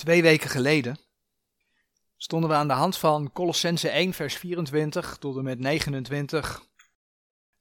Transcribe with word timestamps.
Twee 0.00 0.22
weken 0.22 0.50
geleden 0.50 0.98
stonden 2.16 2.50
we 2.50 2.56
aan 2.56 2.68
de 2.68 2.74
hand 2.74 2.96
van 2.96 3.32
Colossense 3.32 3.88
1, 3.88 4.12
vers 4.12 4.34
24 4.34 5.16
tot 5.16 5.36
en 5.36 5.44
met 5.44 5.58
29 5.58 6.62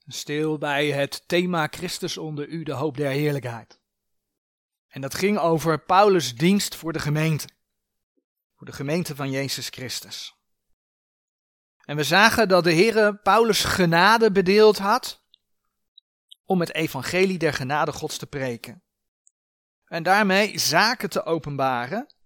stil 0.07 0.57
bij 0.57 0.91
het 0.91 1.28
thema 1.28 1.67
Christus 1.67 2.17
onder 2.17 2.47
u, 2.47 2.63
de 2.63 2.71
hoop 2.71 2.97
der 2.97 3.12
heerlijkheid. 3.12 3.79
En 4.88 5.02
dat 5.02 5.15
ging 5.15 5.38
over 5.38 5.79
Paulus' 5.79 6.36
dienst 6.36 6.75
voor 6.75 6.93
de 6.93 6.99
gemeente. 6.99 7.47
Voor 8.55 8.67
de 8.67 8.73
gemeente 8.73 9.15
van 9.15 9.31
Jezus 9.31 9.67
Christus. 9.69 10.35
En 11.85 11.95
we 11.95 12.03
zagen 12.03 12.47
dat 12.47 12.63
de 12.63 12.73
Heere 12.73 13.15
Paulus 13.15 13.63
genade 13.63 14.31
bedeeld 14.31 14.77
had 14.77 15.23
om 16.45 16.59
het 16.59 16.73
evangelie 16.73 17.37
der 17.37 17.53
genade 17.53 17.91
Gods 17.91 18.17
te 18.17 18.27
preken. 18.27 18.83
En 19.85 20.03
daarmee 20.03 20.59
zaken 20.59 21.09
te 21.09 21.23
openbaren 21.23 22.17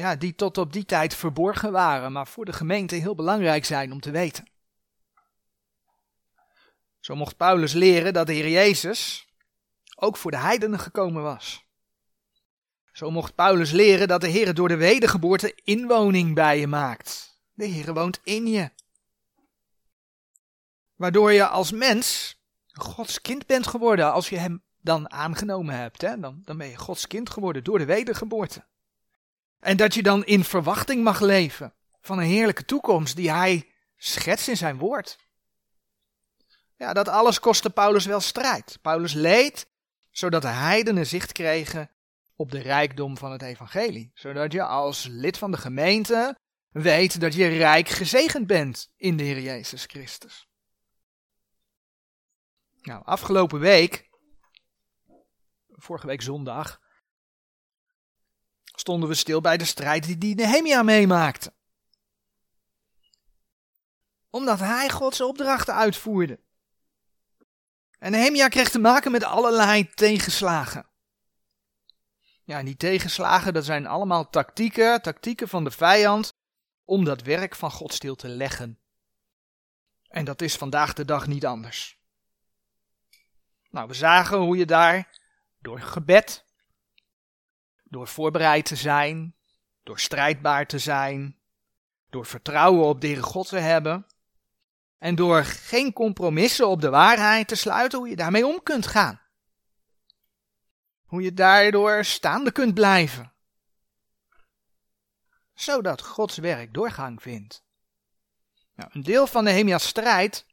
ja, 0.00 0.16
die 0.16 0.34
tot 0.34 0.58
op 0.58 0.72
die 0.72 0.84
tijd 0.84 1.14
verborgen 1.14 1.72
waren, 1.72 2.12
maar 2.12 2.26
voor 2.26 2.44
de 2.44 2.52
gemeente 2.52 2.94
heel 2.94 3.14
belangrijk 3.14 3.64
zijn 3.64 3.92
om 3.92 4.00
te 4.00 4.10
weten. 4.10 4.48
Zo 7.00 7.14
mocht 7.14 7.36
Paulus 7.36 7.72
leren 7.72 8.12
dat 8.12 8.26
de 8.26 8.32
Heer 8.32 8.48
Jezus 8.48 9.28
ook 9.96 10.16
voor 10.16 10.30
de 10.30 10.36
heidenen 10.36 10.78
gekomen 10.78 11.22
was. 11.22 11.64
Zo 12.92 13.10
mocht 13.10 13.34
Paulus 13.34 13.70
leren 13.70 14.08
dat 14.08 14.20
de 14.20 14.28
Heer 14.28 14.54
door 14.54 14.68
de 14.68 14.76
wedergeboorte 14.76 15.54
inwoning 15.64 16.34
bij 16.34 16.60
je 16.60 16.66
maakt. 16.66 17.40
De 17.52 17.64
Heer 17.64 17.94
woont 17.94 18.20
in 18.22 18.46
je. 18.46 18.70
Waardoor 20.94 21.32
je 21.32 21.46
als 21.46 21.72
mens 21.72 22.38
Gods 22.66 23.20
kind 23.20 23.46
bent 23.46 23.66
geworden 23.66 24.12
als 24.12 24.28
je 24.28 24.36
hem 24.36 24.62
dan 24.80 25.10
aangenomen 25.10 25.74
hebt. 25.74 26.00
Hè? 26.00 26.20
Dan, 26.20 26.42
dan 26.44 26.58
ben 26.58 26.68
je 26.68 26.76
Gods 26.76 27.06
kind 27.06 27.30
geworden 27.30 27.64
door 27.64 27.78
de 27.78 27.84
wedergeboorte. 27.84 28.68
En 29.60 29.76
dat 29.76 29.94
je 29.94 30.02
dan 30.02 30.24
in 30.24 30.44
verwachting 30.44 31.04
mag 31.04 31.20
leven 31.20 31.74
van 32.00 32.18
een 32.18 32.24
heerlijke 32.24 32.64
toekomst 32.64 33.16
die 33.16 33.30
hij 33.30 33.72
schetst 33.96 34.48
in 34.48 34.56
zijn 34.56 34.78
woord. 34.78 35.18
Ja, 36.76 36.92
dat 36.92 37.08
alles 37.08 37.40
kostte 37.40 37.70
Paulus 37.70 38.04
wel 38.04 38.20
strijd. 38.20 38.78
Paulus 38.82 39.12
leed 39.12 39.68
zodat 40.10 40.42
de 40.42 40.48
heidenen 40.48 41.06
zicht 41.06 41.32
kregen 41.32 41.90
op 42.36 42.50
de 42.50 42.58
rijkdom 42.58 43.16
van 43.16 43.32
het 43.32 43.42
evangelie. 43.42 44.10
Zodat 44.14 44.52
je 44.52 44.62
als 44.62 45.06
lid 45.06 45.38
van 45.38 45.50
de 45.50 45.56
gemeente 45.56 46.38
weet 46.70 47.20
dat 47.20 47.34
je 47.34 47.46
rijk 47.46 47.88
gezegend 47.88 48.46
bent 48.46 48.92
in 48.96 49.16
de 49.16 49.22
Heer 49.22 49.40
Jezus 49.40 49.84
Christus. 49.84 50.48
Nou, 52.82 53.04
afgelopen 53.04 53.60
week, 53.60 54.08
vorige 55.68 56.06
week 56.06 56.22
zondag, 56.22 56.80
stonden 58.80 59.08
we 59.08 59.14
stil 59.14 59.40
bij 59.40 59.56
de 59.56 59.64
strijd 59.64 60.20
die 60.20 60.34
Nehemia 60.34 60.82
meemaakte. 60.82 61.52
Omdat 64.30 64.58
hij 64.58 64.90
Gods 64.90 65.20
opdrachten 65.20 65.74
uitvoerde. 65.74 66.40
En 67.98 68.10
Nehemia 68.10 68.48
kreeg 68.48 68.70
te 68.70 68.78
maken 68.78 69.10
met 69.10 69.24
allerlei 69.24 69.90
tegenslagen. 69.90 70.88
Ja, 72.44 72.62
die 72.62 72.76
tegenslagen, 72.76 73.52
dat 73.52 73.64
zijn 73.64 73.86
allemaal 73.86 74.30
tactieken, 74.30 75.02
tactieken 75.02 75.48
van 75.48 75.64
de 75.64 75.70
vijand, 75.70 76.32
om 76.84 77.04
dat 77.04 77.22
werk 77.22 77.54
van 77.54 77.70
God 77.70 77.94
stil 77.94 78.14
te 78.14 78.28
leggen. 78.28 78.78
En 80.08 80.24
dat 80.24 80.42
is 80.42 80.56
vandaag 80.56 80.92
de 80.92 81.04
dag 81.04 81.26
niet 81.26 81.46
anders. 81.46 81.98
Nou, 83.70 83.88
we 83.88 83.94
zagen 83.94 84.38
hoe 84.38 84.56
je 84.56 84.66
daar 84.66 85.18
door 85.58 85.80
gebed, 85.80 86.44
door 87.90 88.08
voorbereid 88.08 88.64
te 88.64 88.76
zijn, 88.76 89.34
door 89.82 90.00
strijdbaar 90.00 90.66
te 90.66 90.78
zijn, 90.78 91.38
door 92.10 92.26
vertrouwen 92.26 92.86
op 92.86 93.00
de 93.00 93.22
God 93.22 93.48
te 93.48 93.58
hebben 93.58 94.06
en 94.98 95.14
door 95.14 95.44
geen 95.44 95.92
compromissen 95.92 96.68
op 96.68 96.80
de 96.80 96.90
waarheid 96.90 97.48
te 97.48 97.54
sluiten, 97.54 97.98
hoe 97.98 98.08
je 98.08 98.16
daarmee 98.16 98.46
om 98.46 98.62
kunt 98.62 98.86
gaan. 98.86 99.20
Hoe 101.02 101.22
je 101.22 101.34
daardoor 101.34 102.04
staande 102.04 102.52
kunt 102.52 102.74
blijven. 102.74 103.32
Zodat 105.54 106.02
Gods 106.02 106.36
werk 106.36 106.74
doorgang 106.74 107.22
vindt. 107.22 107.64
Nou, 108.74 108.90
een 108.92 109.02
deel 109.02 109.26
van 109.26 109.44
de 109.44 109.50
Nehemia's 109.50 109.86
strijd 109.86 110.46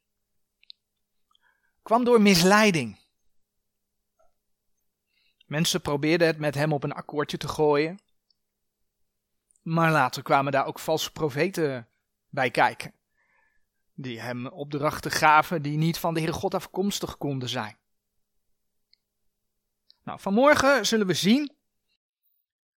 kwam 1.83 2.03
door 2.03 2.22
misleiding. 2.22 3.00
Mensen 5.47 5.81
probeerden 5.81 6.28
het 6.28 6.38
met 6.38 6.56
hem 6.56 6.74
op 6.74 6.84
een 6.84 6.94
akkoordje 6.94 7.38
te 7.38 7.47
gooien. 7.47 8.00
Maar 9.62 9.91
later 9.91 10.24
kwamen 10.24 10.52
daar 10.52 10.66
ook 10.66 10.80
valse 10.80 11.12
profeten 11.12 11.88
bij 12.30 12.52
kijken. 12.52 12.94
Die 13.94 14.19
hem 14.19 14.47
opdrachten 14.47 15.12
gaven 15.12 15.62
die 15.62 15.78
niet 15.78 15.97
van 15.97 16.13
de 16.13 16.19
Heere 16.19 16.36
God 16.36 16.53
afkomstig 16.53 17.18
konden 17.18 17.50
zijn. 17.50 17.78
Nou, 20.03 20.19
vanmorgen 20.19 20.86
zullen 20.86 21.07
we 21.07 21.13
zien 21.13 21.56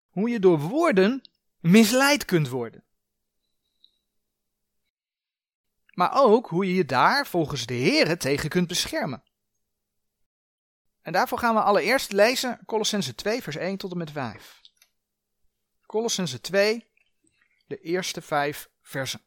hoe 0.09 0.29
je 0.29 0.39
door 0.39 0.59
woorden 0.59 1.21
misleid 1.59 2.25
kunt 2.25 2.49
worden. 2.49 2.83
Maar 5.93 6.11
ook 6.13 6.47
hoe 6.47 6.67
je 6.67 6.73
je 6.73 6.85
daar 6.85 7.27
volgens 7.27 7.65
de 7.65 7.73
Heere 7.73 8.17
tegen 8.17 8.49
kunt 8.49 8.67
beschermen. 8.67 9.23
En 11.01 11.11
daarvoor 11.11 11.39
gaan 11.39 11.55
we 11.55 11.61
allereerst 11.61 12.11
lezen 12.11 12.59
Colossense 12.65 13.15
2, 13.15 13.41
vers 13.41 13.55
1 13.55 13.77
tot 13.77 13.91
en 13.91 13.97
met 13.97 14.11
5. 14.11 14.61
Colossense 15.85 16.41
2, 16.41 16.91
de 17.67 17.77
eerste 17.77 18.21
vijf 18.21 18.69
versen. 18.81 19.21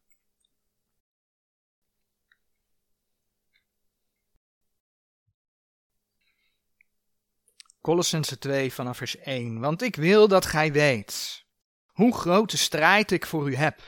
Colossense 7.81 8.39
2 8.39 8.73
vanaf 8.73 8.97
vers 8.97 9.17
1. 9.17 9.61
Want 9.61 9.83
ik 9.83 9.97
wil 9.97 10.29
dat 10.29 10.47
gij 10.47 10.73
weet 10.73 11.45
hoe 11.87 12.15
grote 12.15 12.57
strijd 12.57 13.11
ik 13.11 13.27
voor 13.27 13.51
u 13.51 13.55
heb. 13.55 13.83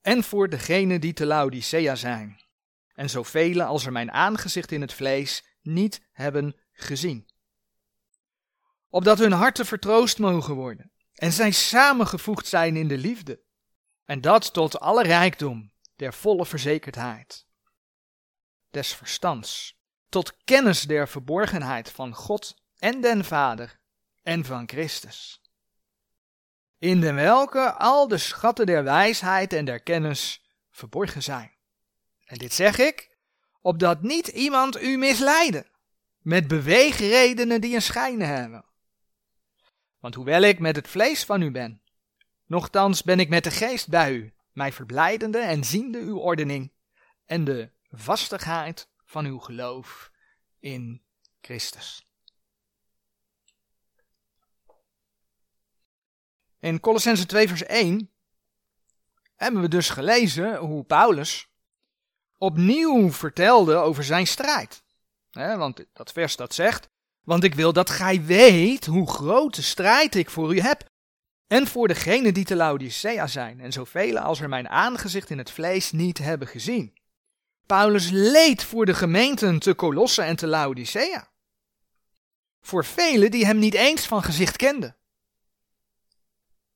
En 0.00 0.24
voor 0.24 0.48
degenen 0.48 1.00
die 1.00 1.12
te 1.12 1.26
Laodicea 1.26 1.94
zijn. 1.94 2.40
En 2.94 3.10
zoveel 3.10 3.62
als 3.62 3.86
er 3.86 3.92
mijn 3.92 4.12
aangezicht 4.12 4.72
in 4.72 4.80
het 4.80 4.92
vlees 4.92 5.44
niet 5.62 6.08
hebben 6.12 6.56
gezien. 6.76 7.28
Opdat 8.88 9.18
hun 9.18 9.32
harten 9.32 9.66
vertroost 9.66 10.18
mogen 10.18 10.54
worden 10.54 10.90
en 11.14 11.32
zij 11.32 11.50
samengevoegd 11.50 12.46
zijn 12.46 12.76
in 12.76 12.88
de 12.88 12.98
liefde. 12.98 13.44
En 14.04 14.20
dat 14.20 14.52
tot 14.52 14.80
alle 14.80 15.02
rijkdom 15.02 15.72
der 15.96 16.14
volle 16.14 16.46
verzekerdheid, 16.46 17.46
des 18.70 18.94
verstands, 18.94 19.80
tot 20.08 20.36
kennis 20.44 20.82
der 20.82 21.08
verborgenheid 21.08 21.90
van 21.90 22.14
God 22.14 22.62
en 22.76 23.00
den 23.00 23.24
Vader 23.24 23.80
en 24.22 24.44
van 24.44 24.68
Christus. 24.68 25.40
In 26.78 27.00
de 27.00 27.12
welke 27.12 27.72
al 27.72 28.08
de 28.08 28.18
schatten 28.18 28.66
der 28.66 28.84
wijsheid 28.84 29.52
en 29.52 29.64
der 29.64 29.80
kennis 29.80 30.46
verborgen 30.70 31.22
zijn. 31.22 31.54
En 32.24 32.38
dit 32.38 32.52
zeg 32.52 32.78
ik, 32.78 33.16
opdat 33.60 34.02
niet 34.02 34.26
iemand 34.26 34.82
u 34.82 34.96
misleide 34.96 35.66
met 36.26 36.48
beweegredenen 36.48 37.60
die 37.60 37.74
een 37.74 37.82
schijnen 37.82 38.28
hebben. 38.28 38.64
Want 39.98 40.14
hoewel 40.14 40.42
ik 40.42 40.58
met 40.58 40.76
het 40.76 40.88
vlees 40.88 41.24
van 41.24 41.42
u 41.42 41.50
ben, 41.50 41.82
nochtans 42.46 43.02
ben 43.02 43.20
ik 43.20 43.28
met 43.28 43.44
de 43.44 43.50
geest 43.50 43.88
bij 43.88 44.12
u, 44.12 44.34
mij 44.52 44.72
verblijdende 44.72 45.38
en 45.38 45.64
ziende 45.64 45.98
uw 45.98 46.18
ordening 46.18 46.72
en 47.24 47.44
de 47.44 47.70
vastigheid 47.90 48.88
van 49.04 49.24
uw 49.24 49.38
geloof 49.38 50.10
in 50.58 51.02
Christus. 51.40 52.08
In 56.58 56.80
Colossense 56.80 57.26
2 57.26 57.48
vers 57.48 57.62
1 57.62 58.12
hebben 59.36 59.60
we 59.60 59.68
dus 59.68 59.88
gelezen 59.88 60.56
hoe 60.56 60.84
Paulus 60.84 61.50
opnieuw 62.38 63.12
vertelde 63.12 63.74
over 63.74 64.04
zijn 64.04 64.26
strijd 64.26 64.84
want 65.36 65.84
dat 65.92 66.12
vers 66.12 66.36
dat 66.36 66.54
zegt, 66.54 66.88
want 67.22 67.44
ik 67.44 67.54
wil 67.54 67.72
dat 67.72 67.90
gij 67.90 68.24
weet 68.24 68.86
hoe 68.86 69.10
grote 69.10 69.62
strijd 69.62 70.14
ik 70.14 70.30
voor 70.30 70.54
u 70.54 70.60
heb. 70.60 70.84
En 71.46 71.66
voor 71.66 71.88
degenen 71.88 72.34
die 72.34 72.44
te 72.44 72.56
Laodicea 72.56 73.26
zijn, 73.26 73.60
en 73.60 73.72
zoveel 73.72 74.18
als 74.18 74.40
er 74.40 74.48
mijn 74.48 74.68
aangezicht 74.68 75.30
in 75.30 75.38
het 75.38 75.50
vlees 75.50 75.92
niet 75.92 76.18
hebben 76.18 76.48
gezien. 76.48 76.98
Paulus 77.66 78.10
leed 78.10 78.64
voor 78.64 78.86
de 78.86 78.94
gemeenten 78.94 79.58
te 79.58 79.74
Colosse 79.74 80.22
en 80.22 80.36
te 80.36 80.46
Laodicea. 80.46 81.30
Voor 82.60 82.84
velen 82.84 83.30
die 83.30 83.46
hem 83.46 83.58
niet 83.58 83.74
eens 83.74 84.06
van 84.06 84.22
gezicht 84.22 84.56
kenden. 84.56 84.96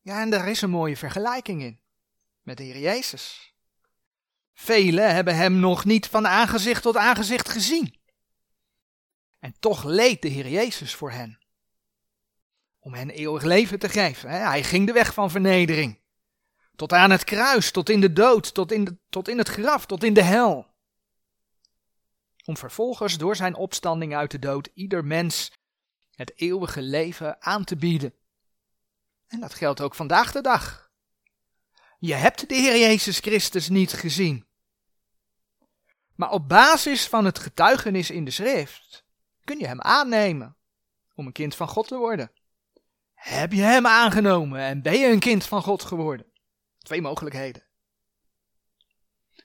Ja, 0.00 0.20
en 0.20 0.30
daar 0.30 0.48
is 0.48 0.62
een 0.62 0.70
mooie 0.70 0.96
vergelijking 0.96 1.62
in 1.62 1.80
met 2.42 2.56
de 2.56 2.62
Heer 2.62 2.78
Jezus. 2.78 3.54
Velen 4.52 5.14
hebben 5.14 5.36
hem 5.36 5.52
nog 5.52 5.84
niet 5.84 6.06
van 6.06 6.26
aangezicht 6.26 6.82
tot 6.82 6.96
aangezicht 6.96 7.48
gezien. 7.48 7.99
En 9.40 9.54
toch 9.58 9.84
leed 9.84 10.22
de 10.22 10.28
Heer 10.28 10.48
Jezus 10.48 10.94
voor 10.94 11.10
hen. 11.10 11.38
om 12.82 12.94
hen 12.94 13.10
eeuwig 13.10 13.42
leven 13.42 13.78
te 13.78 13.88
geven. 13.88 14.30
Hij 14.30 14.64
ging 14.64 14.86
de 14.86 14.92
weg 14.92 15.14
van 15.14 15.30
vernedering. 15.30 16.00
Tot 16.76 16.92
aan 16.92 17.10
het 17.10 17.24
kruis, 17.24 17.70
tot 17.70 17.88
in 17.88 18.00
de 18.00 18.12
dood, 18.12 18.54
tot 18.54 18.72
in, 18.72 19.00
tot 19.08 19.28
in 19.28 19.38
het 19.38 19.48
graf, 19.48 19.86
tot 19.86 20.04
in 20.04 20.14
de 20.14 20.22
hel. 20.22 20.66
Om 22.44 22.56
vervolgens 22.56 23.18
door 23.18 23.36
zijn 23.36 23.54
opstanding 23.54 24.14
uit 24.16 24.30
de 24.30 24.38
dood 24.38 24.68
ieder 24.74 25.04
mens 25.04 25.52
het 26.10 26.32
eeuwige 26.36 26.82
leven 26.82 27.42
aan 27.42 27.64
te 27.64 27.76
bieden. 27.76 28.14
En 29.26 29.40
dat 29.40 29.54
geldt 29.54 29.80
ook 29.80 29.94
vandaag 29.94 30.32
de 30.32 30.40
dag. 30.40 30.90
Je 31.98 32.14
hebt 32.14 32.48
de 32.48 32.54
Heer 32.54 32.78
Jezus 32.78 33.18
Christus 33.18 33.68
niet 33.68 33.92
gezien. 33.92 34.46
Maar 36.14 36.30
op 36.30 36.48
basis 36.48 37.08
van 37.08 37.24
het 37.24 37.38
getuigenis 37.38 38.10
in 38.10 38.24
de 38.24 38.30
schrift 38.30 38.99
kun 39.50 39.58
je 39.58 39.66
hem 39.66 39.80
aannemen 39.80 40.56
om 41.14 41.26
een 41.26 41.32
kind 41.32 41.54
van 41.54 41.68
God 41.68 41.88
te 41.88 41.96
worden. 41.96 42.30
Heb 43.14 43.52
je 43.52 43.62
hem 43.62 43.86
aangenomen 43.86 44.60
en 44.60 44.82
ben 44.82 44.98
je 44.98 45.06
een 45.06 45.18
kind 45.18 45.46
van 45.46 45.62
God 45.62 45.82
geworden? 45.82 46.26
Twee 46.78 47.00
mogelijkheden. 47.00 47.62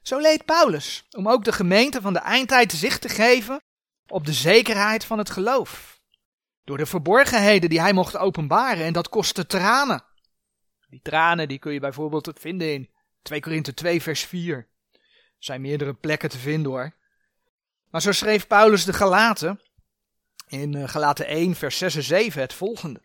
Zo 0.02 0.20
leed 0.20 0.46
Paulus, 0.46 1.08
om 1.12 1.30
ook 1.30 1.44
de 1.44 1.52
gemeente 1.52 2.02
van 2.02 2.14
de 2.14 2.20
eindtijd 2.20 2.72
zicht 2.72 3.02
te 3.02 3.10
geven 3.10 3.62
op 4.08 4.26
de 4.26 4.34
zekerheid 4.34 5.06
van 5.06 5.18
het 5.18 5.30
geloof. 5.30 6.02
Door 6.64 6.78
de 6.78 6.86
verborgenheden 6.86 7.70
die 7.70 7.82
hij 7.82 7.94
mocht 7.94 8.18
openbaren 8.18 8.86
en 8.86 8.94
dat 8.94 9.10
kostte 9.10 9.46
tranen. 9.46 10.04
Die 10.90 11.02
tranen 11.02 11.48
die 11.48 11.60
kun 11.60 11.74
je 11.74 11.80
bijvoorbeeld 11.80 12.32
vinden 12.40 12.74
in 12.74 12.90
2 13.22 13.40
Korinthe 13.40 13.74
2 13.74 14.02
vers 14.02 14.24
4. 14.24 14.58
Er 14.58 15.00
zijn 15.38 15.62
meerdere 15.62 15.94
plekken 15.94 16.30
te 16.30 16.38
vinden 16.38 16.72
hoor. 16.72 16.96
Maar 17.90 18.02
zo 18.02 18.12
schreef 18.12 18.48
Paulus 18.48 18.86
de 18.86 18.94
Galaten 18.94 19.60
in 20.48 20.76
eh, 20.76 20.88
Galaten 20.88 21.28
1 21.28 21.56
vers 21.56 21.78
6 21.78 21.96
en 21.96 22.04
7 22.04 22.42
het 22.42 22.54
volgende. 22.54 23.02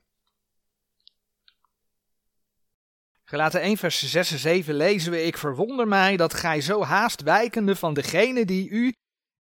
Gelaten 3.25 3.61
1 3.61 3.77
vers 3.77 4.11
6 4.11 4.31
en 4.31 4.39
7 4.39 4.75
lezen 4.75 5.13
we, 5.13 5.23
ik 5.23 5.37
verwonder 5.37 5.89
mij 5.89 6.17
dat 6.17 6.35
gij 6.35 6.61
zo 6.61 6.83
haast 6.83 7.23
wijkende 7.23 7.77
van 7.77 7.95
degene 7.95 8.45
die 8.45 8.69
u 8.69 8.95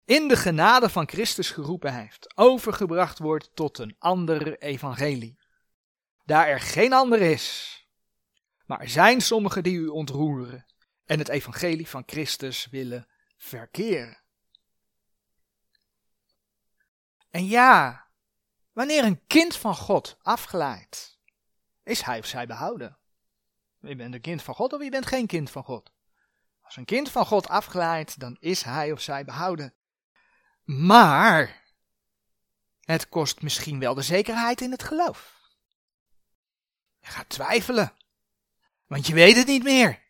in 0.04 0.28
de 0.28 0.36
genade 0.36 0.88
van 0.88 1.08
Christus 1.08 1.50
geroepen 1.50 1.94
heeft, 1.94 2.36
overgebracht 2.36 3.18
wordt 3.18 3.50
tot 3.54 3.78
een 3.78 3.96
ander 3.98 4.58
evangelie. 4.58 5.38
Daar 6.24 6.48
er 6.48 6.60
geen 6.60 6.92
ander 6.92 7.20
is, 7.20 7.78
maar 8.66 8.80
er 8.80 8.88
zijn 8.88 9.20
sommigen 9.20 9.62
die 9.62 9.76
u 9.76 9.86
ontroeren 9.86 10.66
en 11.04 11.18
het 11.18 11.28
evangelie 11.28 11.88
van 11.88 12.02
Christus 12.06 12.68
willen 12.70 13.08
verkeren. 13.36 14.19
En 17.30 17.46
ja, 17.46 18.06
wanneer 18.72 19.04
een 19.04 19.26
kind 19.26 19.56
van 19.56 19.76
God 19.76 20.18
afgeleid, 20.22 21.18
is 21.82 22.02
hij 22.02 22.18
of 22.18 22.26
zij 22.26 22.46
behouden. 22.46 22.98
Je 23.80 23.96
bent 23.96 24.14
een 24.14 24.20
kind 24.20 24.42
van 24.42 24.54
God 24.54 24.72
of 24.72 24.82
je 24.82 24.90
bent 24.90 25.06
geen 25.06 25.26
kind 25.26 25.50
van 25.50 25.64
God. 25.64 25.92
Als 26.60 26.76
een 26.76 26.84
kind 26.84 27.10
van 27.10 27.26
God 27.26 27.48
afgeleid, 27.48 28.20
dan 28.20 28.36
is 28.40 28.62
hij 28.62 28.92
of 28.92 29.00
zij 29.00 29.24
behouden. 29.24 29.74
Maar 30.64 31.64
het 32.80 33.08
kost 33.08 33.42
misschien 33.42 33.78
wel 33.78 33.94
de 33.94 34.02
zekerheid 34.02 34.60
in 34.60 34.70
het 34.70 34.82
geloof. 34.82 35.38
Je 37.00 37.06
gaat 37.06 37.28
twijfelen, 37.28 37.96
want 38.86 39.06
je 39.06 39.14
weet 39.14 39.36
het 39.36 39.46
niet 39.46 39.62
meer. 39.62 40.08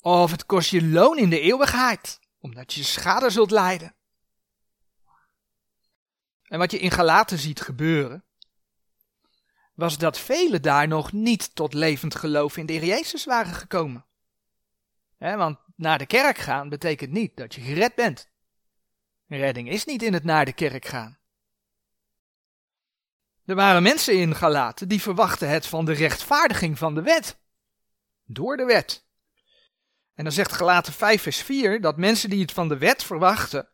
Of 0.00 0.30
het 0.30 0.46
kost 0.46 0.70
je 0.70 0.86
loon 0.86 1.18
in 1.18 1.30
de 1.30 1.40
eeuwigheid, 1.40 2.20
omdat 2.38 2.72
je 2.72 2.82
schade 2.82 3.30
zult 3.30 3.50
lijden. 3.50 3.94
En 6.50 6.58
wat 6.58 6.70
je 6.70 6.78
in 6.78 6.90
Galaten 6.90 7.38
ziet 7.38 7.60
gebeuren, 7.60 8.24
was 9.74 9.98
dat 9.98 10.18
velen 10.18 10.62
daar 10.62 10.88
nog 10.88 11.12
niet 11.12 11.54
tot 11.54 11.74
levend 11.74 12.14
geloof 12.14 12.56
in 12.56 12.66
de 12.66 12.72
Heer 12.72 12.84
Jezus 12.84 13.24
waren 13.24 13.54
gekomen. 13.54 14.06
want 15.18 15.58
naar 15.76 15.98
de 15.98 16.06
kerk 16.06 16.38
gaan 16.38 16.68
betekent 16.68 17.10
niet 17.10 17.36
dat 17.36 17.54
je 17.54 17.60
gered 17.60 17.94
bent. 17.94 18.28
Redding 19.26 19.68
is 19.68 19.84
niet 19.84 20.02
in 20.02 20.12
het 20.12 20.24
naar 20.24 20.44
de 20.44 20.52
kerk 20.52 20.84
gaan. 20.84 21.18
Er 23.44 23.54
waren 23.54 23.82
mensen 23.82 24.14
in 24.14 24.34
Galaten 24.34 24.88
die 24.88 25.02
verwachten 25.02 25.48
het 25.48 25.66
van 25.66 25.84
de 25.84 25.92
rechtvaardiging 25.92 26.78
van 26.78 26.94
de 26.94 27.02
wet. 27.02 27.38
Door 28.24 28.56
de 28.56 28.64
wet. 28.64 29.04
En 30.14 30.24
dan 30.24 30.32
zegt 30.32 30.52
Galaten 30.52 30.92
5 30.92 31.22
vers 31.22 31.42
4 31.42 31.80
dat 31.80 31.96
mensen 31.96 32.30
die 32.30 32.40
het 32.40 32.52
van 32.52 32.68
de 32.68 32.78
wet 32.78 33.04
verwachten 33.04 33.68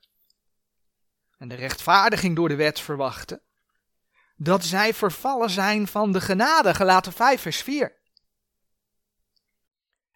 en 1.39 1.49
de 1.49 1.55
rechtvaardiging 1.55 2.37
door 2.37 2.49
de 2.49 2.57
wet 2.57 2.81
verwachten, 2.81 3.43
dat 4.37 4.65
zij 4.65 4.95
vervallen 4.95 5.51
zijn 5.51 5.87
van 5.87 6.13
de 6.13 6.21
genade, 6.21 6.75
gelaten 6.75 7.13
5 7.13 7.41
vers 7.41 7.63
4. 7.63 7.97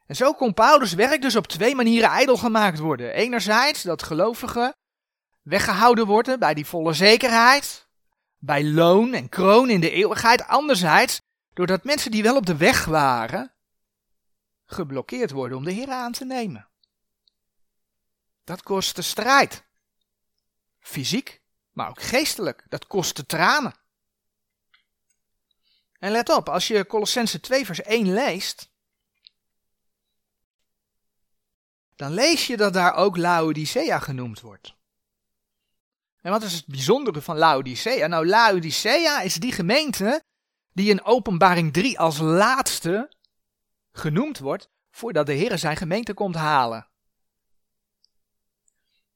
En 0.06 0.16
zo 0.16 0.32
kon 0.32 0.54
Paulus' 0.54 0.92
werk 0.92 1.22
dus 1.22 1.36
op 1.36 1.46
twee 1.46 1.74
manieren 1.74 2.10
ijdel 2.10 2.36
gemaakt 2.36 2.78
worden. 2.78 3.12
Enerzijds 3.12 3.82
dat 3.82 4.02
gelovigen 4.02 4.74
weggehouden 5.42 6.06
worden 6.06 6.38
bij 6.38 6.54
die 6.54 6.66
volle 6.66 6.92
zekerheid, 6.92 7.88
bij 8.38 8.64
loon 8.64 9.12
en 9.12 9.28
kroon 9.28 9.70
in 9.70 9.80
de 9.80 9.90
eeuwigheid. 9.90 10.46
Anderzijds 10.46 11.20
doordat 11.52 11.84
mensen 11.84 12.10
die 12.10 12.22
wel 12.22 12.36
op 12.36 12.46
de 12.46 12.56
weg 12.56 12.84
waren, 12.84 13.52
geblokkeerd 14.66 15.30
worden 15.30 15.56
om 15.56 15.64
de 15.64 15.72
Heer 15.72 15.90
aan 15.90 16.12
te 16.12 16.24
nemen. 16.24 16.68
Dat 18.44 18.62
kostte 18.62 19.02
strijd. 19.02 19.64
Fysiek, 20.80 21.40
maar 21.72 21.88
ook 21.88 22.02
geestelijk. 22.02 22.64
Dat 22.68 22.86
kostte 22.86 23.26
tranen. 23.26 23.74
En 25.98 26.10
let 26.10 26.28
op, 26.28 26.48
als 26.48 26.68
je 26.68 26.86
Colossense 26.86 27.40
2 27.40 27.64
vers 27.64 27.82
1 27.82 28.12
leest, 28.12 28.70
dan 31.96 32.12
lees 32.12 32.46
je 32.46 32.56
dat 32.56 32.72
daar 32.72 32.94
ook 32.94 33.16
Laodicea 33.16 33.98
genoemd 33.98 34.40
wordt. 34.40 34.74
En 36.20 36.30
wat 36.30 36.42
is 36.42 36.52
het 36.52 36.66
bijzondere 36.66 37.22
van 37.22 37.36
Laodicea? 37.36 38.06
Nou, 38.06 38.26
Laodicea 38.26 39.20
is 39.20 39.34
die 39.34 39.52
gemeente 39.52 40.24
die 40.72 40.90
in 40.90 41.04
Openbaring 41.04 41.72
3 41.72 41.98
als 41.98 42.18
laatste 42.18 43.12
genoemd 43.92 44.38
wordt 44.38 44.70
voordat 44.90 45.26
de 45.26 45.32
Heer 45.32 45.58
zijn 45.58 45.76
gemeente 45.76 46.14
komt 46.14 46.34
halen. 46.34 46.88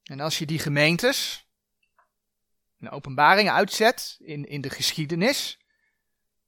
En 0.02 0.20
als 0.20 0.38
je 0.38 0.46
die 0.46 0.58
gemeentes 0.58 1.43
in 2.84 2.90
openbaring 2.90 3.50
uitzet 3.50 4.16
in, 4.20 4.44
in 4.44 4.60
de 4.60 4.70
geschiedenis, 4.70 5.58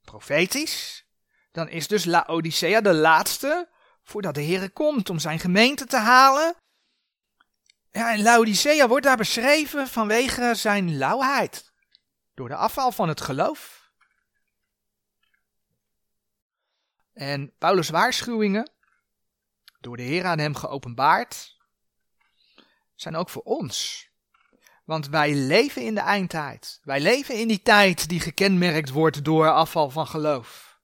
profetisch, 0.03 1.07
dan 1.53 1.69
is 1.69 1.89
dus 1.89 2.05
Laodicea 2.05 2.81
de 2.81 2.95
laatste 2.95 3.69
voordat 4.03 4.35
de 4.35 4.41
Heer 4.41 4.71
komt 4.71 5.11
om 5.11 5.19
zijn 5.19 5.39
gemeente 5.39 5.87
te 5.87 5.97
halen. 5.97 6.57
Ja, 7.91 8.13
en 8.13 8.23
Laodicea 8.23 8.89
wordt 8.89 9.07
daar 9.07 9.17
beschreven 9.17 9.89
vanwege 9.89 10.55
zijn 10.55 10.97
lauwheid, 10.97 11.73
door 12.35 12.49
de 12.49 12.57
afval 12.57 12.93
van 12.93 13.09
het 13.09 13.21
geloof. 13.21 13.91
En 17.13 17.55
Paulus' 17.59 17.89
waarschuwingen, 17.89 18.71
door 19.81 19.97
de 19.97 20.03
Heer 20.03 20.25
aan 20.25 20.39
hem 20.39 20.55
geopenbaard, 20.55 21.57
zijn 22.95 23.17
ook 23.17 23.31
voor 23.31 23.43
ons. 23.43 24.06
Want 24.87 25.09
wij 25.09 25.35
leven 25.35 25.83
in 25.83 25.95
de 25.95 26.01
eindtijd. 26.01 26.81
Wij 26.83 27.01
leven 27.01 27.39
in 27.39 27.49
die 27.49 27.63
tijd 27.63 28.09
die 28.09 28.21
gekenmerkt 28.21 28.91
wordt 28.91 29.25
door 29.25 29.51
afval 29.51 29.91
van 29.91 30.07
geloof. 30.07 30.81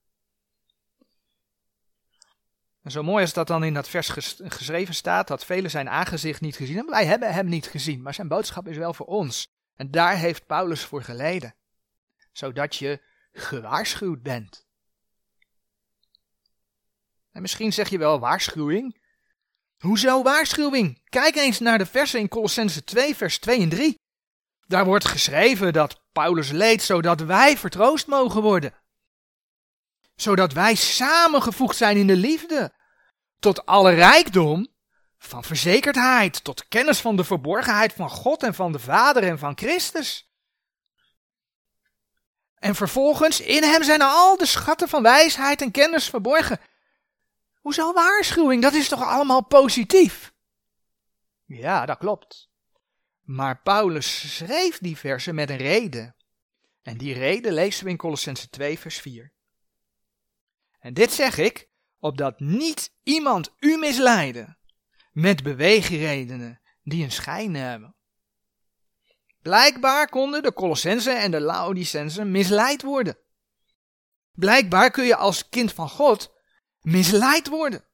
En 2.83 2.91
zo 2.91 3.03
mooi 3.03 3.23
als 3.23 3.33
dat 3.33 3.47
dan 3.47 3.65
in 3.65 3.75
dat 3.75 3.89
vers 3.89 4.09
geschreven 4.39 4.95
staat, 4.95 5.29
dat 5.29 5.45
velen 5.45 5.71
zijn 5.71 5.89
aangezicht 5.89 6.41
niet 6.41 6.57
gezien 6.57 6.77
hebben. 6.77 6.95
Wij 6.95 7.07
hebben 7.07 7.33
hem 7.33 7.47
niet 7.47 7.67
gezien, 7.67 8.03
maar 8.03 8.15
zijn 8.15 8.29
boodschap 8.29 8.69
is 8.69 8.77
wel 8.77 8.95
voor 8.95 9.07
ons. 9.07 9.49
En 9.77 9.91
daar 9.91 10.17
heeft 10.17 10.47
Paulus 10.47 10.85
voor 10.85 11.03
geleden. 11.03 11.55
Zodat 12.33 12.77
je 12.77 13.03
gewaarschuwd 13.33 14.23
bent. 14.23 14.67
En 17.33 17.43
misschien 17.43 17.73
zeg 17.73 17.89
je 17.89 17.99
wel 17.99 18.19
waarschuwing. 18.19 19.01
Hoezo 19.83 20.23
waarschuwing? 20.23 21.01
Kijk 21.09 21.37
eens 21.37 21.59
naar 21.59 21.79
de 21.79 21.87
versen 21.87 22.21
in 22.21 22.29
Colossense 22.29 22.85
2, 22.85 23.17
vers 23.17 23.39
2 23.39 23.61
en 23.61 23.69
3. 23.69 23.99
Daar 24.67 24.85
wordt 24.85 25.05
geschreven 25.05 25.73
dat 25.73 26.01
Paulus 26.13 26.51
leed 26.51 26.83
zodat 26.83 27.21
wij 27.21 27.59
vertroost 27.59 28.07
mogen 28.07 28.43
worden. 28.43 28.75
Zodat 30.15 30.53
wij 30.53 30.75
samengevoegd 30.75 31.77
zijn 31.77 31.97
in 31.97 32.07
de 32.07 32.17
liefde. 32.17 32.73
Tot 33.39 33.67
alle 33.67 33.95
rijkdom 33.95 34.69
van 35.19 35.45
verzekerdheid, 35.45 36.45
tot 36.45 36.69
kennis 36.69 37.01
van 37.01 37.17
de 37.17 37.25
verborgenheid 37.25 37.93
van 37.93 38.11
God 38.11 38.43
en 38.43 38.55
van 38.55 38.73
de 38.73 38.79
Vader 38.79 39.23
en 39.23 39.39
van 39.39 39.57
Christus. 39.59 40.31
En 42.55 42.75
vervolgens, 42.75 43.41
in 43.41 43.63
hem 43.63 43.83
zijn 43.83 44.03
al 44.03 44.37
de 44.37 44.47
schatten 44.47 44.89
van 44.89 45.03
wijsheid 45.03 45.63
en 45.63 45.71
kennis 45.71 46.09
verborgen. 46.09 46.61
Hoezo 47.63 47.93
waarschuwing? 47.93 48.63
Dat 48.63 48.75
is 48.75 48.89
toch 48.89 49.03
allemaal 49.03 49.45
positief? 49.47 50.33
Ja, 51.45 51.87
dat 51.87 51.99
klopt. 51.99 52.51
Maar 53.21 53.61
Paulus 53.63 54.37
schreef 54.37 54.79
die 54.79 54.97
versen 54.97 55.35
met 55.35 55.51
een 55.51 55.57
reden. 55.57 56.17
En 56.83 56.97
die 56.99 57.15
reden 57.15 57.53
lezen 57.53 57.85
we 57.85 57.91
in 57.91 57.97
Colossense 57.97 58.49
2, 58.49 58.79
vers 58.79 59.01
4. 59.01 59.33
En 60.79 60.95
dit 60.95 61.13
zeg 61.13 61.39
ik, 61.39 61.69
opdat 61.99 62.41
niet 62.41 62.95
iemand 63.03 63.51
u 63.59 63.77
misleiden 63.77 64.59
met 65.13 65.43
beweegredenen 65.43 66.61
die 66.83 67.05
een 67.05 67.13
schijn 67.13 67.55
hebben. 67.55 67.97
Blijkbaar 69.43 70.09
konden 70.09 70.43
de 70.43 70.53
Colossense 70.53 71.11
en 71.11 71.31
de 71.31 71.41
Laodicense 71.41 72.25
misleid 72.25 72.83
worden. 72.83 73.19
Blijkbaar 74.33 74.91
kun 74.91 75.05
je 75.05 75.17
als 75.17 75.49
kind 75.49 75.73
van 75.73 75.89
God 75.89 76.32
misleid 76.83 77.49
worden. 77.49 77.85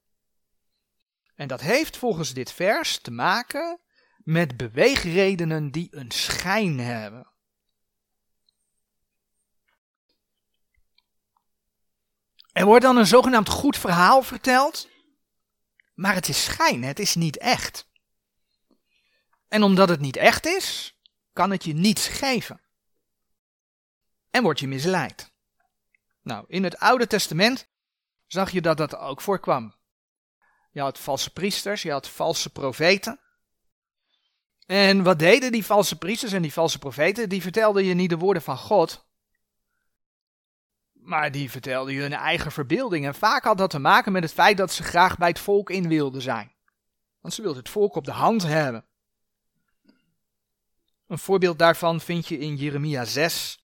En 1.34 1.48
dat 1.48 1.60
heeft 1.60 1.96
volgens 1.96 2.32
dit 2.32 2.52
vers 2.52 2.98
te 2.98 3.10
maken 3.10 3.80
met 4.16 4.56
beweegredenen 4.56 5.70
die 5.70 5.88
een 5.90 6.10
schijn 6.10 6.78
hebben. 6.78 7.32
Er 12.52 12.64
wordt 12.64 12.84
dan 12.84 12.96
een 12.96 13.06
zogenaamd 13.06 13.48
goed 13.48 13.76
verhaal 13.76 14.22
verteld, 14.22 14.88
maar 15.94 16.14
het 16.14 16.28
is 16.28 16.44
schijn, 16.44 16.82
het 16.82 16.98
is 16.98 17.14
niet 17.14 17.38
echt. 17.38 17.88
En 19.48 19.62
omdat 19.62 19.88
het 19.88 20.00
niet 20.00 20.16
echt 20.16 20.46
is, 20.46 20.98
kan 21.32 21.50
het 21.50 21.64
je 21.64 21.74
niets 21.74 22.08
geven. 22.08 22.60
En 24.30 24.42
word 24.42 24.60
je 24.60 24.68
misleid. 24.68 25.32
Nou, 26.22 26.44
in 26.48 26.64
het 26.64 26.78
Oude 26.78 27.06
Testament 27.06 27.68
zag 28.28 28.50
je 28.50 28.60
dat 28.60 28.76
dat 28.76 28.96
ook 28.96 29.20
voorkwam. 29.20 29.74
Je 30.70 30.80
had 30.80 30.98
valse 30.98 31.32
priesters, 31.32 31.82
je 31.82 31.90
had 31.90 32.08
valse 32.08 32.50
profeten. 32.50 33.20
En 34.66 35.02
wat 35.02 35.18
deden 35.18 35.52
die 35.52 35.64
valse 35.64 35.98
priesters 35.98 36.32
en 36.32 36.42
die 36.42 36.52
valse 36.52 36.78
profeten? 36.78 37.28
Die 37.28 37.42
vertelden 37.42 37.84
je 37.84 37.94
niet 37.94 38.10
de 38.10 38.18
woorden 38.18 38.42
van 38.42 38.58
God, 38.58 39.06
maar 40.92 41.30
die 41.30 41.50
vertelden 41.50 41.94
je 41.94 42.00
hun 42.00 42.12
eigen 42.12 42.52
verbeelding. 42.52 43.06
En 43.06 43.14
vaak 43.14 43.44
had 43.44 43.58
dat 43.58 43.70
te 43.70 43.78
maken 43.78 44.12
met 44.12 44.22
het 44.22 44.32
feit 44.32 44.56
dat 44.56 44.72
ze 44.72 44.82
graag 44.82 45.16
bij 45.16 45.28
het 45.28 45.38
volk 45.38 45.70
in 45.70 45.88
wilden 45.88 46.22
zijn. 46.22 46.52
Want 47.20 47.34
ze 47.34 47.42
wilden 47.42 47.62
het 47.62 47.70
volk 47.70 47.94
op 47.94 48.04
de 48.04 48.12
hand 48.12 48.42
hebben. 48.42 48.86
Een 51.06 51.18
voorbeeld 51.18 51.58
daarvan 51.58 52.00
vind 52.00 52.26
je 52.26 52.38
in 52.38 52.56
Jeremia 52.56 53.04
6, 53.04 53.64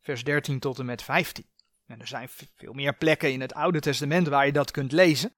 vers 0.00 0.24
13 0.24 0.58
tot 0.58 0.78
en 0.78 0.86
met 0.86 1.02
15. 1.02 1.46
En 1.88 2.00
er 2.00 2.06
zijn 2.06 2.28
veel 2.56 2.72
meer 2.72 2.96
plekken 2.96 3.32
in 3.32 3.40
het 3.40 3.54
Oude 3.54 3.80
Testament 3.80 4.28
waar 4.28 4.46
je 4.46 4.52
dat 4.52 4.70
kunt 4.70 4.92
lezen. 4.92 5.34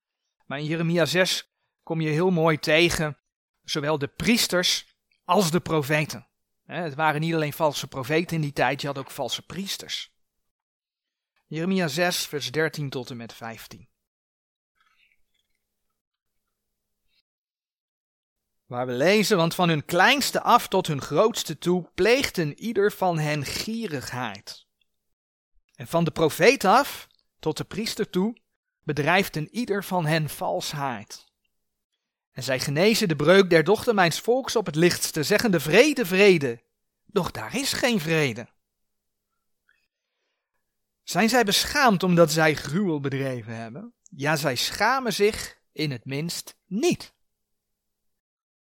Maar 0.47 0.59
in 0.59 0.65
Jeremia 0.65 1.05
6 1.05 1.53
kom 1.83 2.01
je 2.01 2.09
heel 2.09 2.31
mooi 2.31 2.59
tegen 2.59 3.19
zowel 3.63 3.99
de 3.99 4.09
priesters 4.09 4.97
als 5.25 5.51
de 5.51 5.61
profeten. 5.61 6.29
Het 6.65 6.95
waren 6.95 7.21
niet 7.21 7.35
alleen 7.35 7.53
valse 7.53 7.87
profeten 7.87 8.37
in 8.37 8.43
die 8.43 8.53
tijd, 8.53 8.81
je 8.81 8.87
had 8.87 8.99
ook 8.99 9.11
valse 9.11 9.47
priesters. 9.47 10.13
Jeremia 11.47 11.89
6, 11.89 12.27
vers 12.27 12.51
13 12.51 12.91
tot 12.91 13.11
en 13.11 13.17
met 13.17 13.33
15. 13.33 13.89
Waar 18.67 18.87
we 18.87 18.93
lezen, 18.93 19.37
want 19.37 19.55
van 19.55 19.69
hun 19.69 19.85
kleinste 19.85 20.43
af 20.43 20.69
tot 20.69 20.87
hun 20.87 21.01
grootste 21.01 21.59
toe 21.59 21.91
pleegden 21.95 22.59
ieder 22.59 22.93
van 22.93 23.19
hen 23.19 23.45
gierigheid. 23.45 24.69
En 25.81 25.87
van 25.87 26.05
de 26.05 26.11
profeet 26.11 26.65
af 26.65 27.09
tot 27.39 27.57
de 27.57 27.65
priester 27.65 28.11
toe 28.11 28.37
bedrijfden 28.83 29.49
ieder 29.49 29.85
van 29.85 30.07
hen 30.07 30.29
valsheid. 30.29 31.27
En 32.33 32.43
zij 32.43 32.61
genezen 32.61 33.09
de 33.09 33.17
breuk 33.17 33.51
der 33.51 33.65
dochter 33.65 33.95
mijns 33.95 34.21
volks 34.21 34.57
op 34.57 34.67
het 34.67 34.75
lichtste, 34.75 35.23
zeggende 35.23 35.61
vrede, 35.61 36.07
vrede. 36.07 36.63
Doch 37.07 37.31
daar 37.31 37.57
is 37.57 37.73
geen 37.73 38.01
vrede. 38.01 38.49
Zijn 41.03 41.29
zij 41.29 41.45
beschaamd 41.45 42.03
omdat 42.03 42.33
zij 42.33 42.55
gruwel 42.55 43.01
bedreven 43.01 43.57
hebben? 43.57 43.95
Ja, 44.03 44.37
zij 44.37 44.57
schamen 44.57 45.13
zich 45.13 45.59
in 45.73 45.91
het 45.91 46.05
minst 46.05 46.57
niet. 46.67 47.15